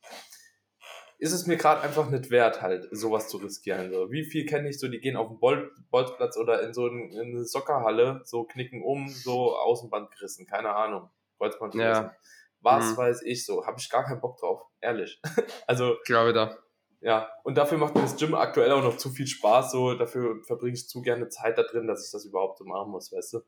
[1.24, 3.90] ist es mir gerade einfach nicht wert, halt sowas zu riskieren.
[3.90, 4.10] So.
[4.10, 7.10] Wie viel kenne ich so, die gehen auf den Bol Bolzplatz oder in so ein,
[7.12, 12.04] in eine Soccerhalle, so knicken um, so Außenband gerissen, keine Ahnung, Kreuzband gerissen.
[12.04, 12.16] Ja.
[12.60, 12.96] Was mhm.
[12.98, 15.18] weiß ich so, habe ich gar keinen Bock drauf, ehrlich.
[15.66, 16.58] also, glaube da.
[17.00, 20.42] Ja, und dafür macht mir das Gym aktuell auch noch zu viel Spaß, so dafür
[20.44, 23.32] verbringe ich zu gerne Zeit da drin, dass ich das überhaupt so machen muss, weißt
[23.32, 23.40] du?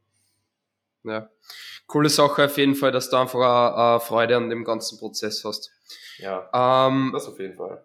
[1.05, 1.31] Ja,
[1.86, 5.70] coole Sache auf jeden Fall, dass du einfach eine, Freude an dem ganzen Prozess hast.
[6.18, 7.84] Ja, ähm, das auf jeden Fall.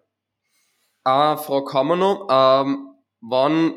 [1.04, 2.28] Haben wir noch.
[2.30, 3.74] Ähm, wann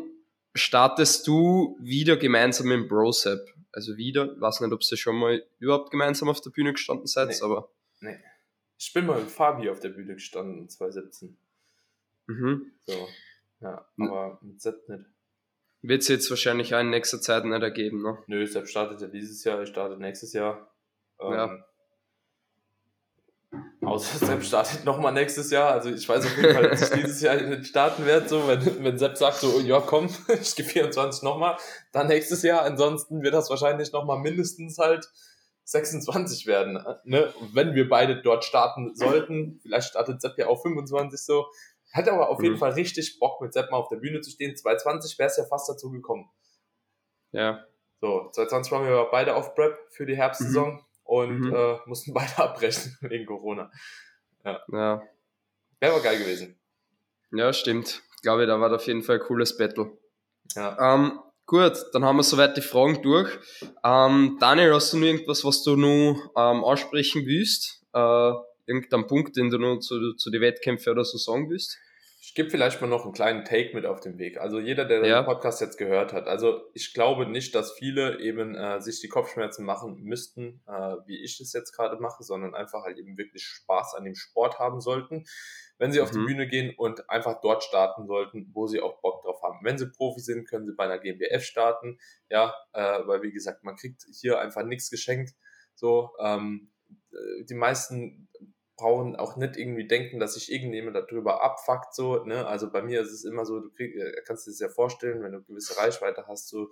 [0.53, 3.39] startest du wieder gemeinsam im Brosep?
[3.71, 7.07] Also wieder, ich weiß nicht, ob ihr schon mal überhaupt gemeinsam auf der Bühne gestanden
[7.07, 7.41] seid, nee.
[7.41, 7.69] aber.
[7.99, 8.19] Nee.
[8.77, 11.37] Ich bin mal mit Fabi auf der Bühne gestanden, 2017.
[12.27, 12.71] Mhm.
[12.85, 13.07] So.
[13.61, 15.05] Ja, aber mit Sepp nicht.
[15.81, 18.17] Wird es jetzt wahrscheinlich auch in nächster Zeit nicht ergeben, ne?
[18.27, 20.73] Nö, Sepp startet ja dieses Jahr, ich starte nächstes Jahr.
[21.19, 21.65] Ähm, ja.
[23.85, 25.71] Außer Sepp startet nochmal nächstes Jahr.
[25.71, 28.27] Also ich weiß auf jeden Fall, dass ich dieses Jahr nicht starten werde.
[28.27, 30.09] So, wenn, wenn Sepp sagt so, ja komm,
[30.41, 31.57] ich gehe 24 nochmal,
[31.91, 32.63] dann nächstes Jahr.
[32.63, 35.07] Ansonsten wird das wahrscheinlich nochmal mindestens halt
[35.65, 36.83] 26 werden.
[37.03, 37.33] Ne?
[37.53, 41.47] Wenn wir beide dort starten sollten, vielleicht startet Sepp ja auch 25 so,
[41.91, 42.45] hatte aber auf mhm.
[42.45, 44.55] jeden Fall richtig Bock, mit Sepp mal auf der Bühne zu stehen.
[44.55, 46.29] 2020 wäre es ja fast dazu gekommen.
[47.31, 47.65] Ja.
[48.01, 50.85] So, 2020 waren wir beide auf Prep für die Herbstsaison mhm.
[51.05, 51.55] Und mhm.
[51.55, 53.71] Äh, mussten beide abbrechen wegen Corona.
[54.43, 54.61] Ja.
[54.71, 55.01] ja.
[55.79, 56.59] Wäre aber geil gewesen.
[57.31, 58.01] Ja, stimmt.
[58.15, 59.97] Ich glaube, da war auf jeden Fall ein cooles Battle.
[60.55, 60.95] Ja.
[60.95, 63.29] Ähm, gut, dann haben wir soweit die Fragen durch.
[63.83, 67.83] Ähm, Daniel, hast du noch irgendwas, was du noch ähm, ansprechen willst?
[67.93, 68.31] Äh,
[68.67, 71.77] irgendeinen Punkt, den du noch zu, zu den Wettkämpfen oder so sagen willst?
[72.35, 74.41] Ich gebe vielleicht mal noch einen kleinen Take mit auf den Weg.
[74.41, 75.21] Also jeder, der ja.
[75.21, 79.07] den Podcast jetzt gehört hat, also ich glaube nicht, dass viele eben äh, sich die
[79.07, 83.45] Kopfschmerzen machen müssten, äh, wie ich das jetzt gerade mache, sondern einfach halt eben wirklich
[83.45, 85.23] Spaß an dem Sport haben sollten,
[85.77, 86.19] wenn sie auf mhm.
[86.19, 89.59] die Bühne gehen und einfach dort starten sollten, wo sie auch Bock drauf haben.
[89.63, 91.99] Wenn sie Profi sind, können sie bei einer GmbF starten,
[92.29, 95.35] ja, äh, weil wie gesagt, man kriegt hier einfach nichts geschenkt.
[95.73, 96.69] So, ähm,
[97.13, 98.24] äh, die meisten
[98.77, 103.01] brauchen auch nicht irgendwie denken, dass sich irgendjemand darüber abfuckt, so, ne, also bei mir
[103.01, 105.77] ist es immer so, du krieg, äh, kannst dir das ja vorstellen, wenn du gewisse
[105.77, 106.69] Reichweite hast, so,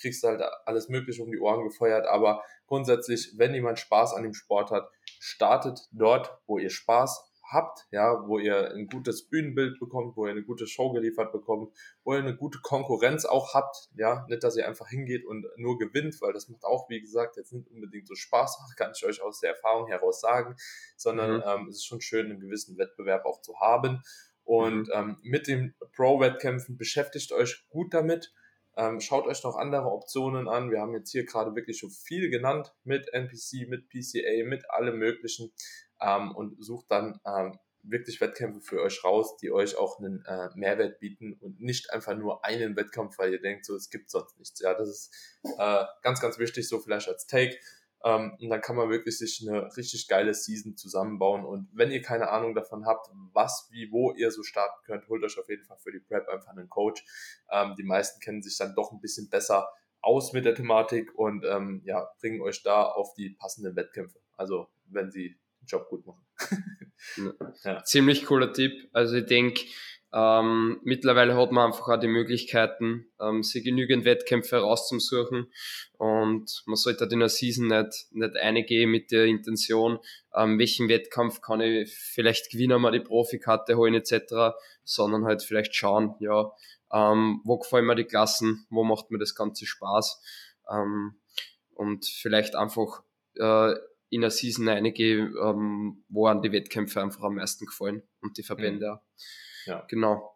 [0.00, 4.24] kriegst du halt alles mögliche um die Ohren gefeuert, aber grundsätzlich, wenn jemand Spaß an
[4.24, 4.90] dem Sport hat,
[5.20, 10.32] startet dort, wo ihr Spaß habt, ja, wo ihr ein gutes Bühnenbild bekommt, wo ihr
[10.32, 11.72] eine gute Show geliefert bekommt,
[12.04, 15.78] wo ihr eine gute Konkurrenz auch habt, ja, nicht, dass ihr einfach hingeht und nur
[15.78, 19.22] gewinnt, weil das macht auch, wie gesagt, jetzt nicht unbedingt so Spaß, kann ich euch
[19.22, 20.56] aus der Erfahrung heraus sagen,
[20.96, 21.42] sondern mhm.
[21.46, 24.02] ähm, es ist schon schön, einen gewissen Wettbewerb auch zu haben
[24.44, 24.92] und mhm.
[24.92, 28.32] ähm, mit den Pro-Wettkämpfen beschäftigt euch gut damit,
[28.76, 30.70] ähm, schaut euch noch andere Optionen an.
[30.70, 34.98] Wir haben jetzt hier gerade wirklich schon viel genannt mit NPC, mit PCA, mit allem
[34.98, 35.52] möglichen
[36.00, 40.48] ähm, und sucht dann ähm, wirklich Wettkämpfe für euch raus, die euch auch einen äh,
[40.54, 44.38] Mehrwert bieten und nicht einfach nur einen Wettkampf, weil ihr denkt, so es gibt sonst
[44.38, 44.60] nichts.
[44.60, 47.56] Ja, das ist äh, ganz, ganz wichtig, so vielleicht als Take.
[48.04, 51.44] Ähm, und dann kann man wirklich sich eine richtig geile Season zusammenbauen.
[51.44, 55.22] Und wenn ihr keine Ahnung davon habt, was, wie, wo ihr so starten könnt, holt
[55.22, 57.04] euch auf jeden Fall für die Prep einfach einen Coach.
[57.50, 59.68] Ähm, die meisten kennen sich dann doch ein bisschen besser
[60.02, 64.20] aus mit der Thematik und ähm, ja, bringen euch da auf die passenden Wettkämpfe.
[64.36, 66.24] Also wenn sie Job gut machen.
[67.64, 67.82] ja.
[67.84, 68.88] Ziemlich cooler Tipp.
[68.92, 69.64] Also ich denke,
[70.14, 75.52] ähm, mittlerweile hat man einfach auch die Möglichkeiten, ähm, sich genügend Wettkämpfe rauszusuchen
[75.98, 79.98] und man sollte halt in der Season nicht, nicht eingehen mit der Intention,
[80.32, 84.54] ähm, welchen Wettkampf kann ich vielleicht gewinnen, mal die Profikarte holen etc.,
[84.84, 86.52] sondern halt vielleicht schauen, ja,
[86.92, 90.22] ähm, wo gefallen mir die Klassen, wo macht mir das Ganze Spaß
[90.70, 91.16] ähm,
[91.72, 93.02] und vielleicht einfach
[93.34, 93.74] äh,
[94.14, 98.42] in der Season einige, ähm, wo an die Wettkämpfe einfach am meisten gefallen und die
[98.42, 99.00] Verbände.
[99.66, 99.70] Mhm.
[99.70, 99.84] Ja.
[99.88, 100.30] Genau.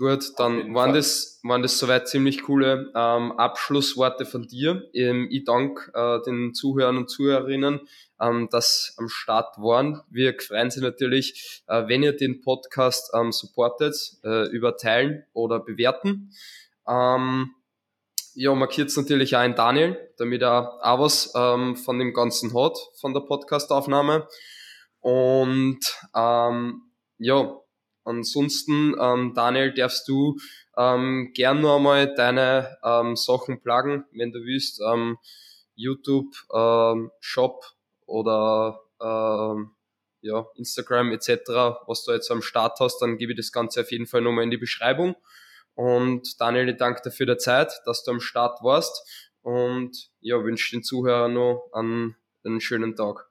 [0.00, 4.88] Gut, dann waren das, waren das soweit ziemlich coole ähm, Abschlussworte von dir.
[4.94, 7.80] Ähm, ich danke äh, den Zuhörern und Zuhörerinnen,
[8.18, 10.00] ähm, dass am Start waren.
[10.08, 13.94] Wir freuen sich natürlich, äh, wenn ihr den Podcast ähm, supportet,
[14.24, 16.32] äh, über teilen oder bewerten.
[16.88, 17.50] Ähm,
[18.34, 22.76] ja, markiert natürlich auch einen Daniel, damit er auch was ähm, von dem Ganzen hat,
[23.00, 24.26] von der Podcastaufnahme.
[25.00, 25.80] Und
[26.14, 26.82] ähm,
[27.18, 27.56] ja,
[28.04, 30.38] ansonsten, ähm, Daniel, darfst du
[30.76, 34.80] ähm, gern noch einmal deine ähm, Sachen pluggen, wenn du willst.
[34.80, 35.18] Ähm,
[35.74, 37.64] YouTube, ähm, Shop
[38.06, 39.70] oder ähm,
[40.20, 41.30] ja, Instagram etc.,
[41.86, 44.44] was du jetzt am Start hast, dann gebe ich das Ganze auf jeden Fall nochmal
[44.44, 45.16] in die Beschreibung.
[45.80, 50.76] Und Daniel, ich danke dafür der Zeit, dass du am Start warst und ja, wünsche
[50.76, 53.30] den Zuhörern noch einen einen schönen Tag.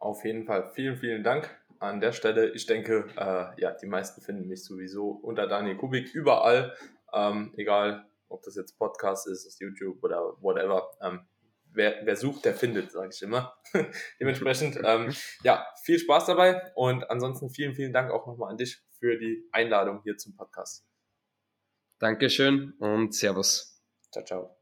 [0.00, 0.72] Auf jeden Fall.
[0.74, 1.48] Vielen, vielen Dank
[1.78, 2.50] an der Stelle.
[2.54, 6.74] Ich denke, äh, ja, die meisten finden mich sowieso unter Daniel Kubik überall,
[7.12, 10.90] ähm, egal ob das jetzt Podcast ist, ist YouTube oder whatever.
[11.00, 11.20] Ähm,
[11.72, 13.54] wer, wer sucht, der findet, sage ich immer.
[14.20, 15.14] Dementsprechend, ähm,
[15.44, 19.48] ja, viel Spaß dabei und ansonsten vielen, vielen Dank auch nochmal an dich für die
[19.52, 20.89] Einladung hier zum Podcast.
[22.00, 23.80] Dankeschön und Servus.
[24.10, 24.59] Ciao, ciao.